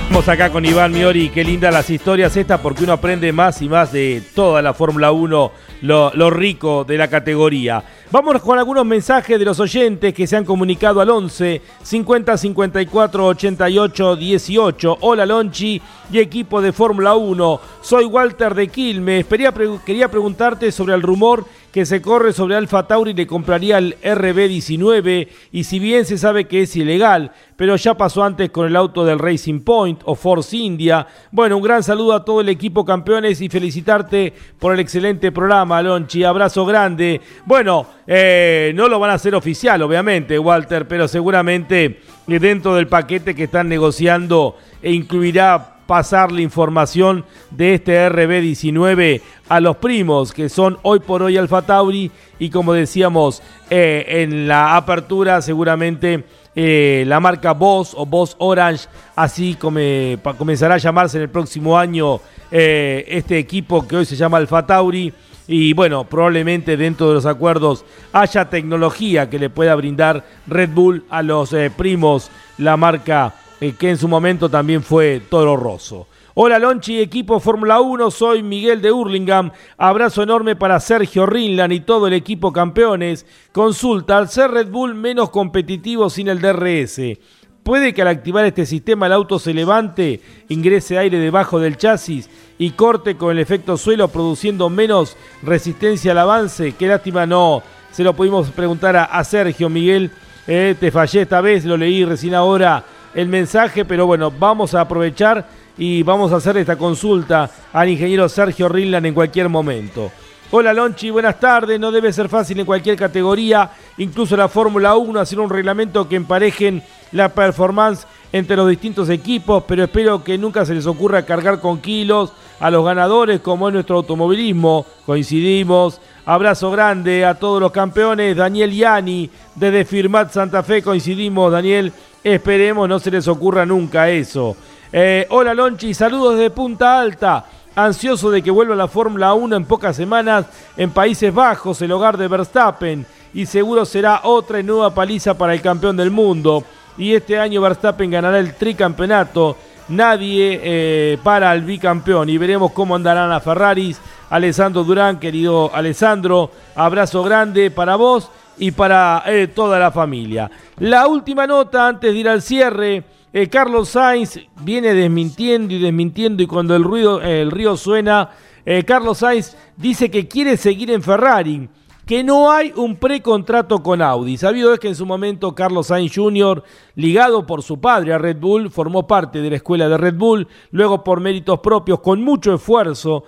Estamos 0.03 0.29
acá 0.29 0.51
con 0.51 0.63
Iván 0.63 0.91
Miori, 0.91 1.29
qué 1.29 1.43
lindas 1.43 1.73
las 1.73 1.89
historias 1.89 2.37
estas 2.37 2.59
porque 2.59 2.83
uno 2.83 2.93
aprende 2.93 3.31
más 3.31 3.61
y 3.63 3.69
más 3.69 3.91
de 3.91 4.21
toda 4.35 4.61
la 4.61 4.75
Fórmula 4.75 5.11
1, 5.11 5.51
lo, 5.81 6.11
lo, 6.13 6.29
rico 6.29 6.83
de 6.83 6.97
la 6.97 7.07
categoría. 7.07 7.83
Vamos 8.11 8.39
con 8.41 8.57
algunos 8.57 8.85
mensajes 8.85 9.37
de 9.37 9.45
los 9.45 9.59
oyentes 9.59 10.13
que 10.13 10.27
se 10.27 10.37
han 10.37 10.45
comunicado 10.45 11.01
al 11.01 11.09
11 11.09 11.61
50 11.81 12.37
54 12.37 13.25
88 13.25 14.15
18. 14.15 14.97
Hola 15.01 15.25
Lonchi 15.25 15.81
y 16.11 16.19
equipo 16.19 16.61
de 16.61 16.71
Fórmula 16.71 17.15
1. 17.15 17.59
Soy 17.81 18.05
Walter 18.05 18.55
de 18.55 18.67
Quilmes. 18.67 19.25
Quería, 19.25 20.09
preguntarte 20.09 20.71
sobre 20.71 20.93
el 20.93 21.01
rumor 21.01 21.45
que 21.71 21.85
se 21.85 22.01
corre 22.01 22.33
sobre 22.33 22.55
Alfa 22.55 22.87
Tauri 22.87 23.13
le 23.13 23.27
compraría 23.27 23.77
el 23.77 23.99
RB19 24.01 25.27
y 25.51 25.63
si 25.63 25.79
bien 25.79 26.05
se 26.05 26.17
sabe 26.17 26.45
que 26.45 26.63
es 26.63 26.75
ilegal, 26.75 27.31
pero 27.55 27.75
ya 27.75 27.95
pasó 27.95 28.23
antes 28.23 28.49
con 28.49 28.65
el 28.65 28.75
auto 28.75 29.05
del 29.05 29.19
Racing 29.19 29.59
Point 29.59 30.01
o 30.05 30.15
Force 30.15 30.55
India. 30.55 31.05
Bueno, 31.31 31.57
un 31.57 31.63
gran 31.63 31.83
saludo 31.83 32.13
a 32.13 32.25
todo 32.25 32.41
el 32.41 32.49
equipo 32.49 32.83
campeones 32.83 33.41
y 33.41 33.49
felicitarte 33.49 34.33
por 34.57 34.73
el 34.73 34.79
excelente 34.79 35.31
programa, 35.31 35.81
Lonchi. 35.81 36.23
Abrazo 36.23 36.65
grande. 36.65 37.21
Bueno, 37.45 37.85
eh, 38.07 38.71
no 38.73 38.87
lo 38.87 38.97
van 38.97 39.11
a 39.11 39.15
hacer 39.15 39.35
oficial, 39.35 39.81
obviamente, 39.81 40.39
Walter, 40.39 40.87
pero 40.87 41.07
seguramente 41.07 42.01
dentro 42.25 42.73
del 42.75 42.87
paquete 42.87 43.35
que 43.35 43.43
están 43.43 43.69
negociando 43.69 44.57
e 44.81 44.91
incluirá 44.91 45.76
pasar 45.87 46.31
la 46.31 46.41
información 46.41 47.25
de 47.49 47.75
este 47.75 48.07
RB19 48.09 49.21
a 49.49 49.59
los 49.59 49.77
primos, 49.77 50.33
que 50.33 50.49
son 50.49 50.77
hoy 50.83 50.99
por 50.99 51.23
hoy 51.23 51.37
Alfa 51.37 51.61
Tauri, 51.61 52.11
y 52.37 52.49
como 52.49 52.73
decíamos 52.73 53.41
eh, 53.69 54.05
en 54.07 54.47
la 54.47 54.75
apertura, 54.75 55.41
seguramente 55.41 56.25
eh, 56.55 57.05
la 57.07 57.19
marca 57.19 57.53
Boss 57.53 57.93
o 57.95 58.05
Boss 58.05 58.35
Orange, 58.39 58.87
así 59.15 59.55
comenzará 59.55 60.75
a 60.75 60.79
llamarse 60.79 61.17
en 61.17 61.23
el 61.23 61.29
próximo 61.29 61.77
año 61.77 62.19
eh, 62.51 63.05
este 63.07 63.37
equipo 63.39 63.87
que 63.87 63.95
hoy 63.97 64.05
se 64.05 64.15
llama 64.15 64.37
Alfa 64.37 64.65
Tauri. 64.65 65.13
Y 65.49 65.71
bueno, 65.71 66.03
probablemente 66.03 66.75
dentro 66.75 67.07
de 67.07 67.13
los 67.13 67.25
acuerdos 67.25 67.85
haya 68.11 68.49
tecnología 68.49 69.29
que 69.29 69.39
le 69.39 69.49
pueda 69.49 69.75
brindar 69.75 70.25
Red 70.45 70.71
Bull 70.71 71.05
a 71.09 71.23
los 71.23 71.55
primos, 71.77 72.29
la 72.57 72.75
marca 72.75 73.33
eh, 73.59 73.73
que 73.77 73.89
en 73.89 73.97
su 73.97 74.07
momento 74.07 74.49
también 74.49 74.83
fue 74.83 75.21
Toro 75.29 75.57
Rosso. 75.57 76.07
Hola 76.39 76.59
Lonchi, 76.59 76.99
equipo 76.99 77.39
Fórmula 77.39 77.81
1, 77.81 78.11
soy 78.11 78.43
Miguel 78.43 78.79
de 78.79 78.91
Hurlingham. 78.91 79.49
Abrazo 79.75 80.21
enorme 80.21 80.55
para 80.55 80.79
Sergio 80.79 81.25
Rinland 81.25 81.73
y 81.73 81.79
todo 81.79 82.05
el 82.05 82.13
equipo 82.13 82.53
campeones. 82.53 83.25
Consulta, 83.51 84.19
al 84.19 84.29
ser 84.29 84.51
Red 84.51 84.67
Bull 84.67 84.93
menos 84.93 85.31
competitivo 85.31 86.11
sin 86.11 86.27
el 86.27 86.39
DRS, 86.39 87.17
¿puede 87.63 87.95
que 87.95 88.03
al 88.03 88.09
activar 88.09 88.45
este 88.45 88.67
sistema 88.67 89.07
el 89.07 89.13
auto 89.13 89.39
se 89.39 89.55
levante, 89.55 90.21
ingrese 90.47 90.99
aire 90.99 91.17
debajo 91.17 91.59
del 91.59 91.77
chasis 91.77 92.29
y 92.59 92.69
corte 92.69 93.17
con 93.17 93.31
el 93.31 93.39
efecto 93.39 93.75
suelo 93.75 94.09
produciendo 94.09 94.69
menos 94.69 95.17
resistencia 95.41 96.11
al 96.11 96.19
avance? 96.19 96.73
Qué 96.73 96.85
lástima 96.85 97.25
no, 97.25 97.63
se 97.91 98.03
lo 98.03 98.15
pudimos 98.15 98.51
preguntar 98.51 98.95
a, 98.95 99.23
Sergio 99.23 99.69
Miguel. 99.69 100.11
Eh, 100.45 100.75
te 100.79 100.91
fallé 100.91 101.23
esta 101.23 101.41
vez, 101.41 101.65
lo 101.65 101.77
leí 101.77 102.05
recién 102.05 102.35
ahora 102.35 102.85
el 103.13 103.27
mensaje, 103.27 103.85
pero 103.85 104.05
bueno, 104.05 104.31
vamos 104.31 104.73
a 104.73 104.81
aprovechar 104.81 105.47
y 105.77 106.03
vamos 106.03 106.31
a 106.31 106.37
hacer 106.37 106.57
esta 106.57 106.75
consulta 106.75 107.49
al 107.71 107.89
ingeniero 107.89 108.27
Sergio 108.29 108.67
Rinland 108.69 109.05
en 109.05 109.13
cualquier 109.13 109.49
momento. 109.49 110.11
Hola 110.49 110.73
Lonchi, 110.73 111.09
buenas 111.09 111.39
tardes. 111.39 111.77
No 111.77 111.91
debe 111.91 112.13
ser 112.13 112.29
fácil 112.29 112.59
en 112.59 112.65
cualquier 112.65 112.95
categoría, 112.95 113.69
incluso 113.97 114.37
la 114.37 114.47
Fórmula 114.47 114.95
1, 114.95 115.19
hacer 115.19 115.39
un 115.39 115.49
reglamento 115.49 116.07
que 116.07 116.15
emparejen 116.15 116.81
la 117.11 117.29
performance 117.29 118.07
entre 118.31 118.55
los 118.55 118.69
distintos 118.69 119.09
equipos, 119.09 119.63
pero 119.67 119.83
espero 119.83 120.23
que 120.23 120.37
nunca 120.37 120.65
se 120.65 120.73
les 120.73 120.85
ocurra 120.85 121.25
cargar 121.25 121.59
con 121.59 121.79
kilos 121.79 122.31
a 122.59 122.69
los 122.69 122.85
ganadores 122.85 123.39
como 123.41 123.67
es 123.67 123.73
nuestro 123.73 123.97
automovilismo. 123.97 124.85
Coincidimos. 125.05 125.99
Abrazo 126.25 126.71
grande 126.71 127.23
a 127.23 127.35
todos 127.35 127.61
los 127.61 127.71
campeones. 127.71 128.35
Daniel 128.35 128.71
Yani, 128.71 129.29
desde 129.55 129.85
Firmat 129.85 130.31
Santa 130.31 130.61
Fe, 130.63 130.81
coincidimos, 130.81 131.51
Daniel. 131.51 131.93
Esperemos 132.33 132.89
no 132.89 132.99
se 132.99 133.09
les 133.09 133.25
ocurra 133.29 133.65
nunca 133.65 134.09
eso. 134.09 134.57
Eh, 134.91 135.25
hola 135.29 135.53
Lonchi, 135.53 135.93
saludos 135.93 136.37
de 136.37 136.49
Punta 136.49 136.99
Alta. 136.99 137.45
Ansioso 137.73 138.29
de 138.29 138.41
que 138.41 138.51
vuelva 138.51 138.75
la 138.75 138.89
Fórmula 138.89 139.33
1 139.33 139.55
en 139.55 139.63
pocas 139.63 139.95
semanas 139.95 140.45
en 140.75 140.91
Países 140.91 141.33
Bajos, 141.33 141.81
el 141.81 141.91
hogar 141.93 142.17
de 142.17 142.27
Verstappen. 142.27 143.05
Y 143.33 143.45
seguro 143.45 143.85
será 143.85 144.19
otra 144.25 144.59
y 144.59 144.63
nueva 144.63 144.93
paliza 144.93 145.37
para 145.37 145.53
el 145.53 145.61
campeón 145.61 145.95
del 145.95 146.11
mundo. 146.11 146.65
Y 146.97 147.13
este 147.13 147.39
año 147.39 147.61
Verstappen 147.61 148.11
ganará 148.11 148.39
el 148.39 148.55
tricampeonato. 148.55 149.55
Nadie 149.87 150.59
eh, 150.61 151.17
para 151.23 151.49
al 151.49 151.61
bicampeón. 151.61 152.27
Y 152.27 152.37
veremos 152.37 152.73
cómo 152.73 152.93
andarán 152.93 153.31
a 153.31 153.39
Ferraris. 153.39 154.01
Alessandro 154.29 154.83
Durán, 154.83 155.17
querido 155.17 155.73
Alessandro, 155.73 156.51
abrazo 156.75 157.23
grande 157.23 157.71
para 157.71 157.95
vos 157.95 158.29
y 158.59 158.71
para 158.71 159.23
eh, 159.27 159.47
toda 159.47 159.79
la 159.79 159.91
familia. 159.91 160.49
La 160.77 161.07
última 161.07 161.47
nota 161.47 161.87
antes 161.87 162.13
de 162.13 162.19
ir 162.19 162.29
al 162.29 162.41
cierre. 162.41 163.03
Eh, 163.33 163.47
Carlos 163.49 163.89
Sainz 163.89 164.39
viene 164.61 164.93
desmintiendo 164.93 165.73
y 165.73 165.79
desmintiendo 165.79 166.41
y 166.41 166.47
cuando 166.47 166.75
el, 166.75 166.83
ruido, 166.83 167.21
el 167.21 167.51
río 167.51 167.75
suena, 167.77 168.29
eh, 168.65 168.83
Carlos 168.83 169.19
Sainz 169.19 169.55
dice 169.75 170.09
que 170.09 170.27
quiere 170.27 170.57
seguir 170.57 170.89
en 170.91 171.03
Ferrari 171.03 171.69
que 172.05 172.23
no 172.23 172.49
hay 172.49 172.71
un 172.73 172.95
precontrato 172.95 173.83
con 173.83 174.01
Audi. 174.01 174.37
Sabido 174.37 174.73
es 174.73 174.79
que 174.79 174.87
en 174.87 174.95
su 174.95 175.05
momento 175.05 175.53
Carlos 175.53 175.87
Sainz 175.87 176.15
Jr., 176.15 176.63
ligado 176.95 177.45
por 177.45 177.61
su 177.61 177.81
padre 177.81 178.13
a 178.13 178.17
Red 178.17 178.37
Bull, 178.37 178.71
formó 178.71 179.05
parte 179.05 179.41
de 179.41 179.49
la 179.49 179.57
escuela 179.57 179.89
de 179.89 179.97
Red 179.97 180.15
Bull, 180.15 180.47
luego 180.71 181.03
por 181.03 181.19
méritos 181.19 181.59
propios, 181.59 181.99
con 181.99 182.23
mucho 182.23 182.53
esfuerzo, 182.53 183.25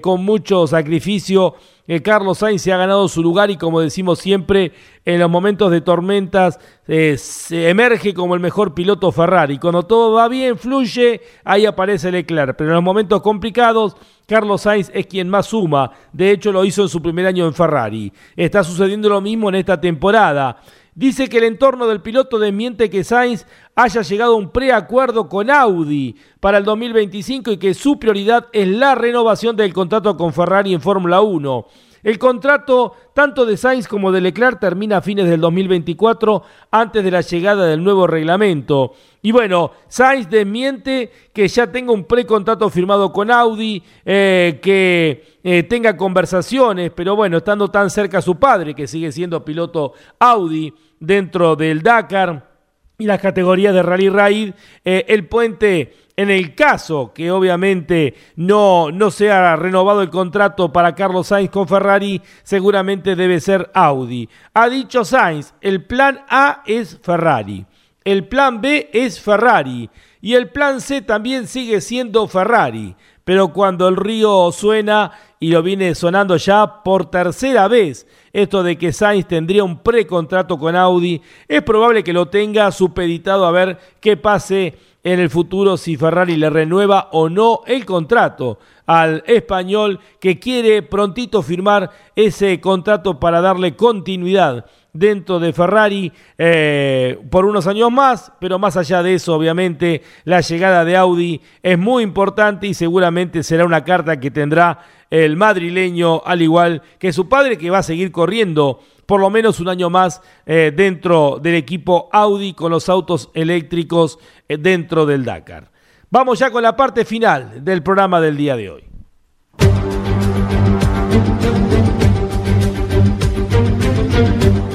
con 0.00 0.24
mucho 0.24 0.66
sacrificio, 0.66 1.54
eh, 1.92 2.02
Carlos 2.02 2.38
Sainz 2.38 2.62
se 2.62 2.72
ha 2.72 2.76
ganado 2.76 3.08
su 3.08 3.20
lugar 3.20 3.50
y 3.50 3.56
como 3.56 3.80
decimos 3.80 4.20
siempre, 4.20 4.70
en 5.04 5.18
los 5.18 5.28
momentos 5.28 5.72
de 5.72 5.80
tormentas 5.80 6.60
eh, 6.86 7.16
se 7.18 7.68
emerge 7.68 8.14
como 8.14 8.36
el 8.36 8.40
mejor 8.40 8.74
piloto 8.74 9.10
Ferrari. 9.10 9.58
Cuando 9.58 9.82
todo 9.82 10.12
va 10.12 10.28
bien, 10.28 10.56
fluye, 10.56 11.20
ahí 11.42 11.66
aparece 11.66 12.12
Leclerc. 12.12 12.54
Pero 12.56 12.70
en 12.70 12.74
los 12.76 12.84
momentos 12.84 13.20
complicados, 13.22 13.96
Carlos 14.24 14.60
Sainz 14.60 14.88
es 14.94 15.04
quien 15.06 15.28
más 15.28 15.46
suma. 15.46 15.90
De 16.12 16.30
hecho, 16.30 16.52
lo 16.52 16.64
hizo 16.64 16.82
en 16.82 16.88
su 16.88 17.02
primer 17.02 17.26
año 17.26 17.44
en 17.44 17.54
Ferrari. 17.54 18.12
Está 18.36 18.62
sucediendo 18.62 19.08
lo 19.08 19.20
mismo 19.20 19.48
en 19.48 19.56
esta 19.56 19.80
temporada. 19.80 20.60
Dice 20.94 21.28
que 21.28 21.38
el 21.38 21.44
entorno 21.44 21.86
del 21.86 22.00
piloto 22.00 22.38
desmiente 22.38 22.90
que 22.90 23.04
Sainz 23.04 23.46
haya 23.76 24.02
llegado 24.02 24.34
a 24.34 24.36
un 24.36 24.50
preacuerdo 24.50 25.28
con 25.28 25.50
Audi 25.50 26.16
para 26.40 26.58
el 26.58 26.64
2025 26.64 27.52
y 27.52 27.56
que 27.58 27.74
su 27.74 27.98
prioridad 27.98 28.48
es 28.52 28.68
la 28.68 28.94
renovación 28.94 29.56
del 29.56 29.72
contrato 29.72 30.16
con 30.16 30.32
Ferrari 30.32 30.74
en 30.74 30.80
Fórmula 30.80 31.20
1. 31.20 31.66
El 32.02 32.18
contrato 32.18 32.94
tanto 33.14 33.44
de 33.44 33.56
Sainz 33.56 33.86
como 33.86 34.12
de 34.12 34.20
Leclerc 34.20 34.58
termina 34.58 34.98
a 34.98 35.02
fines 35.02 35.28
del 35.28 35.40
2024 35.40 36.42
antes 36.70 37.04
de 37.04 37.10
la 37.10 37.20
llegada 37.20 37.66
del 37.66 37.84
nuevo 37.84 38.06
reglamento. 38.06 38.94
Y 39.22 39.32
bueno, 39.32 39.72
Sainz 39.88 40.30
desmiente 40.30 41.10
que 41.32 41.46
ya 41.48 41.70
tenga 41.70 41.92
un 41.92 42.04
precontrato 42.04 42.70
firmado 42.70 43.12
con 43.12 43.30
Audi, 43.30 43.82
eh, 44.04 44.58
que 44.62 45.38
eh, 45.44 45.62
tenga 45.64 45.96
conversaciones, 45.96 46.90
pero 46.94 47.16
bueno, 47.16 47.38
estando 47.38 47.68
tan 47.68 47.90
cerca 47.90 48.18
a 48.18 48.22
su 48.22 48.36
padre, 48.36 48.74
que 48.74 48.86
sigue 48.86 49.12
siendo 49.12 49.44
piloto 49.44 49.92
Audi 50.18 50.72
dentro 50.98 51.56
del 51.56 51.82
Dakar 51.82 52.50
y 52.98 53.06
las 53.06 53.20
categorías 53.20 53.74
de 53.74 53.82
Rally 53.82 54.08
Raid, 54.10 54.52
eh, 54.84 55.04
el 55.08 55.26
puente 55.26 55.94
En 56.20 56.28
el 56.28 56.54
caso 56.54 57.12
que 57.14 57.30
obviamente 57.30 58.14
no, 58.36 58.90
no 58.92 59.10
sea 59.10 59.56
renovado 59.56 60.02
el 60.02 60.10
contrato 60.10 60.70
para 60.70 60.94
Carlos 60.94 61.28
Sainz 61.28 61.48
con 61.48 61.66
Ferrari, 61.66 62.20
seguramente 62.42 63.16
debe 63.16 63.40
ser 63.40 63.70
Audi. 63.72 64.28
Ha 64.52 64.68
dicho 64.68 65.02
Sainz, 65.02 65.54
el 65.62 65.86
plan 65.86 66.20
A 66.28 66.62
es 66.66 66.98
Ferrari, 67.02 67.64
el 68.04 68.28
plan 68.28 68.60
B 68.60 68.90
es 68.92 69.18
Ferrari 69.18 69.88
y 70.20 70.34
el 70.34 70.50
plan 70.50 70.82
C 70.82 71.00
también 71.00 71.46
sigue 71.46 71.80
siendo 71.80 72.28
Ferrari. 72.28 72.94
Pero 73.24 73.54
cuando 73.54 73.88
el 73.88 73.96
río 73.96 74.52
suena 74.52 75.12
y 75.38 75.52
lo 75.52 75.62
viene 75.62 75.94
sonando 75.94 76.36
ya 76.36 76.82
por 76.82 77.10
tercera 77.10 77.66
vez, 77.66 78.06
esto 78.34 78.62
de 78.62 78.76
que 78.76 78.92
Sainz 78.92 79.26
tendría 79.26 79.64
un 79.64 79.78
precontrato 79.82 80.58
con 80.58 80.76
Audi, 80.76 81.22
es 81.48 81.62
probable 81.62 82.04
que 82.04 82.12
lo 82.12 82.28
tenga 82.28 82.70
supeditado 82.72 83.46
a 83.46 83.52
ver 83.52 83.78
qué 84.00 84.18
pase 84.18 84.76
en 85.02 85.20
el 85.20 85.30
futuro 85.30 85.76
si 85.76 85.96
Ferrari 85.96 86.36
le 86.36 86.50
renueva 86.50 87.08
o 87.12 87.28
no 87.28 87.60
el 87.66 87.84
contrato 87.86 88.58
al 88.86 89.22
español 89.26 90.00
que 90.20 90.38
quiere 90.38 90.82
prontito 90.82 91.42
firmar 91.42 91.90
ese 92.16 92.60
contrato 92.60 93.18
para 93.18 93.40
darle 93.40 93.76
continuidad 93.76 94.66
dentro 94.92 95.38
de 95.38 95.52
Ferrari 95.52 96.12
eh, 96.36 97.18
por 97.30 97.44
unos 97.44 97.66
años 97.66 97.92
más, 97.92 98.32
pero 98.40 98.58
más 98.58 98.76
allá 98.76 99.02
de 99.02 99.14
eso, 99.14 99.34
obviamente, 99.34 100.02
la 100.24 100.40
llegada 100.40 100.84
de 100.84 100.96
Audi 100.96 101.40
es 101.62 101.78
muy 101.78 102.02
importante 102.02 102.66
y 102.66 102.74
seguramente 102.74 103.42
será 103.42 103.64
una 103.64 103.84
carta 103.84 104.18
que 104.18 104.30
tendrá 104.30 104.80
el 105.10 105.36
madrileño, 105.36 106.22
al 106.24 106.40
igual 106.40 106.82
que 106.98 107.12
su 107.12 107.28
padre, 107.28 107.58
que 107.58 107.70
va 107.70 107.78
a 107.78 107.82
seguir 107.82 108.12
corriendo 108.12 108.80
por 109.06 109.20
lo 109.20 109.28
menos 109.28 109.58
un 109.58 109.68
año 109.68 109.90
más 109.90 110.22
eh, 110.46 110.72
dentro 110.74 111.40
del 111.42 111.56
equipo 111.56 112.08
Audi 112.12 112.54
con 112.54 112.70
los 112.70 112.88
autos 112.88 113.28
eléctricos 113.34 114.20
eh, 114.48 114.56
dentro 114.56 115.04
del 115.04 115.24
Dakar. 115.24 115.72
Vamos 116.10 116.38
ya 116.38 116.52
con 116.52 116.62
la 116.62 116.76
parte 116.76 117.04
final 117.04 117.64
del 117.64 117.82
programa 117.82 118.20
del 118.20 118.36
día 118.36 118.56
de 118.56 118.70
hoy. 118.70 118.84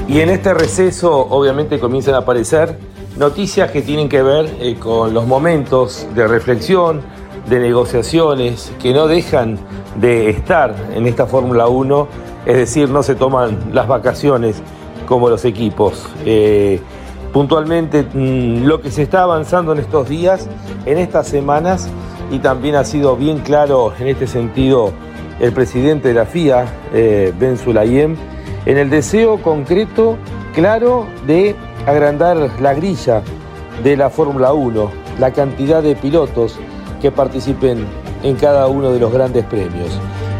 Y 0.10 0.20
en 0.20 0.30
este 0.30 0.54
receso 0.54 1.14
obviamente 1.14 1.80
comienzan 1.80 2.16
a 2.16 2.20
aparecer 2.20 2.78
noticias 3.18 3.72
que 3.72 3.82
tienen 3.82 4.10
que 4.10 4.22
ver 4.22 4.50
eh, 4.60 4.76
con 4.76 5.14
los 5.14 5.26
momentos 5.26 6.08
de 6.14 6.28
reflexión, 6.28 7.02
de 7.50 7.60
negociaciones 7.60 8.72
que 8.82 8.94
no 8.94 9.08
dejan 9.08 9.58
de 10.00 10.30
estar 10.30 10.76
en 10.94 11.06
esta 11.08 11.26
Fórmula 11.26 11.68
1, 11.68 12.08
es 12.46 12.56
decir, 12.56 12.90
no 12.90 13.04
se 13.04 13.16
toman 13.16 13.58
las 13.74 13.88
vacaciones 13.88 14.62
como 15.08 15.30
los 15.30 15.46
equipos. 15.46 16.08
Eh, 16.26 16.80
puntualmente 17.32 18.04
mm, 18.04 18.66
lo 18.66 18.82
que 18.82 18.92
se 18.92 19.04
está 19.04 19.24
avanzando 19.24 19.74
en 19.74 19.80
estos 19.80 20.10
días, 20.10 20.48
en 20.86 20.98
estas 20.98 21.28
semanas, 21.28 21.90
y 22.32 22.40
también 22.40 22.76
ha 22.76 22.84
sido 22.84 23.16
bien 23.16 23.40
claro 23.40 23.94
en 24.00 24.08
este 24.08 24.26
sentido 24.28 24.92
el 25.40 25.52
presidente 25.52 26.08
de 26.08 26.14
la 26.14 26.26
FIA, 26.26 26.66
eh, 26.94 27.34
Ben 27.38 27.58
Sulayem, 27.58 28.16
en 28.66 28.78
el 28.78 28.90
deseo 28.90 29.42
concreto, 29.42 30.18
claro, 30.54 31.06
de 31.28 31.56
agrandar 31.86 32.38
la 32.60 32.74
grilla 32.74 33.22
de 33.84 33.98
la 33.98 34.10
Fórmula 34.10 34.54
1, 34.54 34.92
la 35.20 35.32
cantidad 35.32 35.84
de 35.84 35.96
pilotos 35.96 36.58
que 37.06 37.12
participen 37.12 37.86
en 38.24 38.36
cada 38.36 38.66
uno 38.66 38.92
de 38.92 39.00
los 39.00 39.14
grandes 39.14 39.46
premios. 39.46 39.92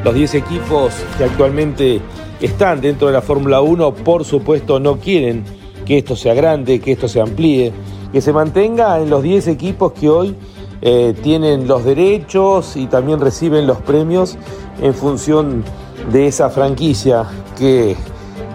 Los 0.04 0.16
10 0.16 0.34
equipos 0.34 0.96
que 1.16 1.26
actualmente 1.26 2.02
están 2.42 2.82
dentro 2.82 3.06
de 3.06 3.14
la 3.14 3.22
Fórmula 3.22 3.62
1, 3.62 3.94
por 3.94 4.26
supuesto, 4.26 4.80
no 4.80 4.98
quieren 4.98 5.44
que 5.86 6.00
esto 6.00 6.16
sea 6.16 6.34
grande, 6.34 6.80
que 6.80 6.94
esto 6.94 7.08
se 7.08 7.22
amplíe, 7.22 7.72
que 8.12 8.20
se 8.20 8.34
mantenga 8.34 9.00
en 9.00 9.12
los 9.12 9.22
10 9.22 9.48
equipos 9.50 9.92
que 9.92 10.10
hoy 10.10 10.36
eh, 10.82 11.14
tienen 11.22 11.68
los 11.68 11.86
derechos 11.86 12.76
y 12.76 12.88
también 12.88 13.20
reciben 13.20 13.68
los 13.68 13.78
premios 13.78 14.36
en 14.82 14.96
función 14.96 15.64
de 16.12 16.26
esa 16.26 16.50
franquicia 16.50 17.26
que 17.60 17.96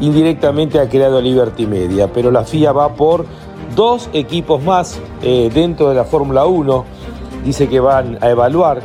indirectamente 0.01 0.81
ha 0.81 0.89
creado 0.89 1.21
Liberty 1.21 1.65
Media. 1.65 2.13
Pero 2.13 2.33
la 2.33 2.43
FIA 2.43 2.73
va 2.73 2.93
por 2.93 3.25
dos 3.77 4.11
equipos 4.13 4.61
más 4.65 4.99
eh, 5.23 5.49
dentro 5.55 5.91
de 5.91 5.95
la 5.95 6.03
Fórmula 6.03 6.47
1 6.47 6.99
dice 7.45 7.69
que 7.69 7.81
van 7.81 8.19
a 8.21 8.31
evaluar 8.31 8.81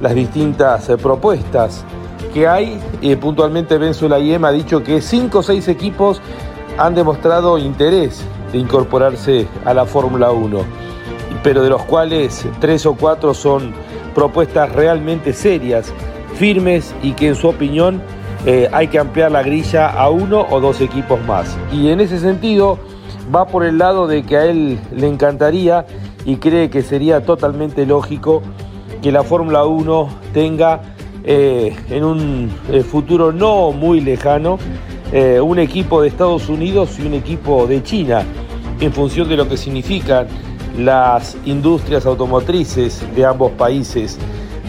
las 0.00 0.14
distintas 0.14 0.88
eh, 0.88 0.96
propuestas 0.96 1.84
que 2.32 2.46
hay. 2.46 2.78
Eh, 3.02 3.16
puntualmente 3.16 3.78
Benzuela 3.78 4.18
Yem 4.18 4.44
ha 4.44 4.52
dicho 4.52 4.82
que 4.82 5.00
cinco 5.00 5.38
o 5.38 5.42
seis 5.42 5.68
equipos 5.68 6.20
han 6.76 6.94
demostrado 6.94 7.58
interés 7.58 8.22
de 8.52 8.58
incorporarse 8.58 9.46
a 9.64 9.74
la 9.74 9.84
Fórmula 9.84 10.30
1, 10.30 10.58
pero 11.42 11.62
de 11.62 11.70
los 11.70 11.82
cuales 11.82 12.46
tres 12.60 12.86
o 12.86 12.94
cuatro 12.94 13.34
son 13.34 13.72
propuestas 14.14 14.72
realmente 14.72 15.32
serias, 15.32 15.92
firmes 16.34 16.94
y 17.02 17.12
que 17.12 17.28
en 17.28 17.34
su 17.34 17.48
opinión 17.48 18.00
eh, 18.46 18.68
hay 18.72 18.88
que 18.88 18.98
ampliar 18.98 19.32
la 19.32 19.42
grilla 19.42 19.88
a 19.88 20.08
uno 20.08 20.46
o 20.50 20.60
dos 20.60 20.80
equipos 20.80 21.20
más. 21.26 21.56
Y 21.72 21.90
en 21.90 22.00
ese 22.00 22.18
sentido 22.18 22.78
va 23.34 23.46
por 23.46 23.64
el 23.64 23.78
lado 23.78 24.06
de 24.06 24.22
que 24.22 24.36
a 24.36 24.44
él 24.46 24.78
le 24.92 25.08
encantaría 25.08 25.84
y 26.28 26.36
cree 26.36 26.68
que 26.68 26.82
sería 26.82 27.22
totalmente 27.22 27.86
lógico 27.86 28.42
que 29.00 29.10
la 29.10 29.22
Fórmula 29.22 29.64
1 29.64 30.08
tenga 30.34 30.82
eh, 31.24 31.74
en 31.88 32.04
un 32.04 32.52
eh, 32.70 32.82
futuro 32.82 33.32
no 33.32 33.72
muy 33.72 34.02
lejano 34.02 34.58
eh, 35.10 35.40
un 35.40 35.58
equipo 35.58 36.02
de 36.02 36.08
Estados 36.08 36.50
Unidos 36.50 36.98
y 36.98 37.06
un 37.06 37.14
equipo 37.14 37.66
de 37.66 37.82
China 37.82 38.24
en 38.78 38.92
función 38.92 39.26
de 39.30 39.38
lo 39.38 39.48
que 39.48 39.56
significan 39.56 40.26
las 40.76 41.34
industrias 41.46 42.04
automotrices 42.04 43.02
de 43.16 43.24
ambos 43.24 43.52
países. 43.52 44.18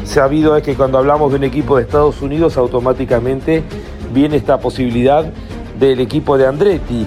Sabido 0.06 0.56
es 0.56 0.64
que 0.64 0.76
cuando 0.76 0.98
hablamos 0.98 1.30
de 1.32 1.40
un 1.40 1.44
equipo 1.44 1.76
de 1.76 1.84
Estados 1.84 2.22
Unidos 2.22 2.56
automáticamente 2.56 3.66
viene 4.14 4.38
esta 4.38 4.62
posibilidad 4.62 5.26
del 5.78 6.00
equipo 6.00 6.38
de 6.38 6.48
Andretti 6.48 7.06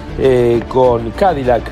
con 0.69 1.11
Cadillac, 1.13 1.63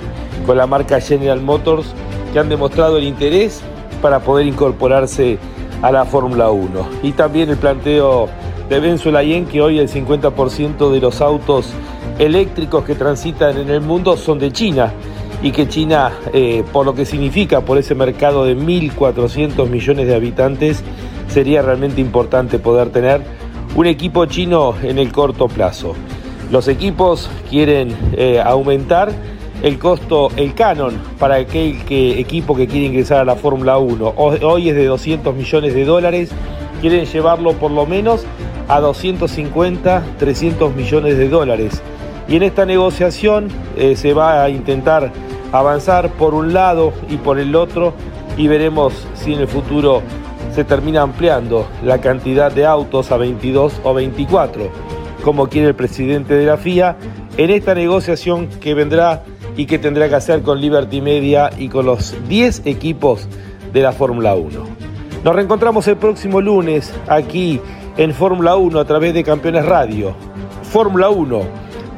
con 0.47 0.57
la 0.57 0.67
marca 0.67 0.99
General 0.99 1.43
Motors 1.43 1.95
que 2.33 2.39
han 2.39 2.49
demostrado 2.49 2.99
el 2.99 3.05
interés 3.05 3.63
para 4.01 4.21
poder 4.21 4.47
incorporarse 4.47 5.39
a 5.83 5.91
la 5.91 6.05
Fórmula 6.05 6.51
1. 6.51 6.89
Y 7.03 7.13
también 7.13 7.51
el 7.51 7.57
planteo 7.57 8.29
de 8.69 8.81
Ben 8.81 8.99
Sulayen 8.99 9.47
que 9.47 9.61
hoy 9.61 9.79
el 9.79 9.89
50% 9.89 10.91
de 10.91 11.01
los 11.01 11.21
autos 11.21 11.73
eléctricos 12.19 12.85
que 12.85 12.95
transitan 12.95 13.57
en 13.59 13.71
el 13.71 13.81
mundo 13.81 14.17
son 14.17 14.39
de 14.39 14.53
China 14.53 14.93
y 15.43 15.53
que 15.53 15.69
China, 15.69 16.13
eh, 16.33 16.63
por 16.73 16.85
lo 16.85 16.95
que 16.95 17.07
significa, 17.07 17.63
por 17.63 17.79
ese 17.79 17.95
mercado 17.95 18.45
de 18.45 18.57
1.400 18.57 19.69
millones 19.69 20.07
de 20.07 20.15
habitantes, 20.15 20.83
sería 21.29 21.63
realmente 21.63 22.01
importante 22.01 22.59
poder 22.59 22.91
tener 22.91 23.23
un 23.75 23.87
equipo 23.87 24.27
chino 24.27 24.75
en 24.83 24.99
el 24.99 25.13
corto 25.13 25.49
plazo. 25.49 25.95
Los 26.51 26.69
equipos 26.69 27.31
quieren 27.49 27.97
eh, 28.13 28.41
aumentar 28.45 29.13
el 29.63 29.79
costo, 29.79 30.31
el 30.37 30.55
canon 30.55 31.01
para 31.19 31.37
aquel 31.37 31.85
que, 31.85 32.19
equipo 32.19 32.57
que 32.57 32.67
quiere 32.67 32.87
ingresar 32.87 33.19
a 33.19 33.25
la 33.25 33.37
Fórmula 33.37 33.79
1. 33.79 34.15
Hoy 34.17 34.69
es 34.69 34.77
de 34.77 34.87
200 34.87 35.35
millones 35.35 35.75
de 35.75 35.85
dólares, 35.85 36.31
quieren 36.81 37.05
llevarlo 37.05 37.53
por 37.55 37.71
lo 37.71 37.87
menos 37.87 38.25
a 38.69 38.81
250, 38.81 40.03
300 40.19 40.75
millones 40.75 41.19
de 41.19 41.29
dólares. 41.29 41.83
Y 42.29 42.37
en 42.37 42.45
esta 42.45 42.65
negociación 42.65 43.49
eh, 43.77 43.97
se 43.97 44.15
va 44.15 44.45
a 44.45 44.51
intentar 44.51 45.13
avanzar 45.53 46.11
por 46.13 46.35
un 46.35 46.53
lado 46.53 46.93
y 47.09 47.17
por 47.17 47.39
el 47.39 47.57
otro 47.57 47.93
y 48.37 48.47
veremos 48.47 49.07
si 49.15 49.35
en 49.35 49.41
el 49.41 49.49
futuro 49.49 50.03
se 50.55 50.65
termina 50.65 51.03
ampliando 51.03 51.67
la 51.85 52.01
cantidad 52.01 52.53
de 52.53 52.67
autos 52.67 53.11
a 53.13 53.17
22 53.17 53.81
o 53.83 53.95
24, 53.95 54.71
como 55.23 55.49
quiere 55.49 55.69
el 55.69 55.75
presidente 55.75 56.35
de 56.35 56.47
la 56.47 56.57
FIA, 56.57 56.97
en 57.37 57.51
esta 57.51 57.75
negociación 57.75 58.49
que 58.61 58.75
vendrá 58.75 59.23
y 59.61 59.67
que 59.67 59.79
tendrá 59.79 60.09
que 60.09 60.15
hacer 60.15 60.41
con 60.41 60.59
Liberty 60.59 61.03
Media 61.03 61.51
y 61.59 61.69
con 61.69 61.85
los 61.85 62.17
10 62.31 62.63
equipos 62.65 63.29
de 63.75 63.83
la 63.83 63.93
Fórmula 63.93 64.35
1. 64.35 64.59
Nos 65.23 65.35
reencontramos 65.35 65.87
el 65.87 65.99
próximo 65.99 66.41
lunes 66.41 66.91
aquí 67.09 67.61
en 67.99 68.15
Fórmula 68.15 68.57
1 68.57 68.81
a 68.81 68.87
través 68.87 69.13
de 69.13 69.23
Campeones 69.23 69.67
Radio. 69.67 70.15
Fórmula 70.63 71.11
1, 71.11 71.43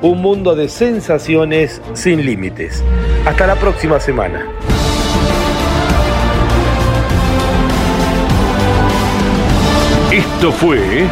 un 0.02 0.20
mundo 0.20 0.56
de 0.56 0.68
sensaciones 0.68 1.80
sin 1.92 2.26
límites. 2.26 2.82
Hasta 3.26 3.46
la 3.46 3.54
próxima 3.54 4.00
semana. 4.00 4.44
Esto 10.10 10.50
fue 10.50 11.06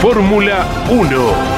Fórmula 0.00 0.66
1 0.90 1.57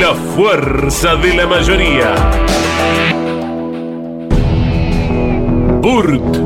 La 0.00 0.14
fuerza 0.14 1.16
de 1.16 1.34
la 1.34 1.46
mayoría. 1.46 2.14
Burt. 5.80 6.36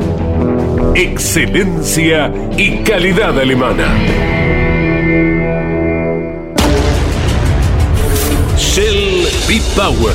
Excelencia 0.95 2.31
y 2.57 2.83
calidad 2.83 3.39
alemana. 3.39 3.87
Shell 8.57 9.27
B-Power. 9.47 10.13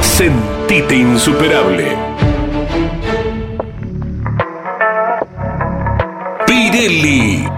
Sentite 0.00 0.96
insuperable. 0.96 1.96
Pirelli. 6.46 7.57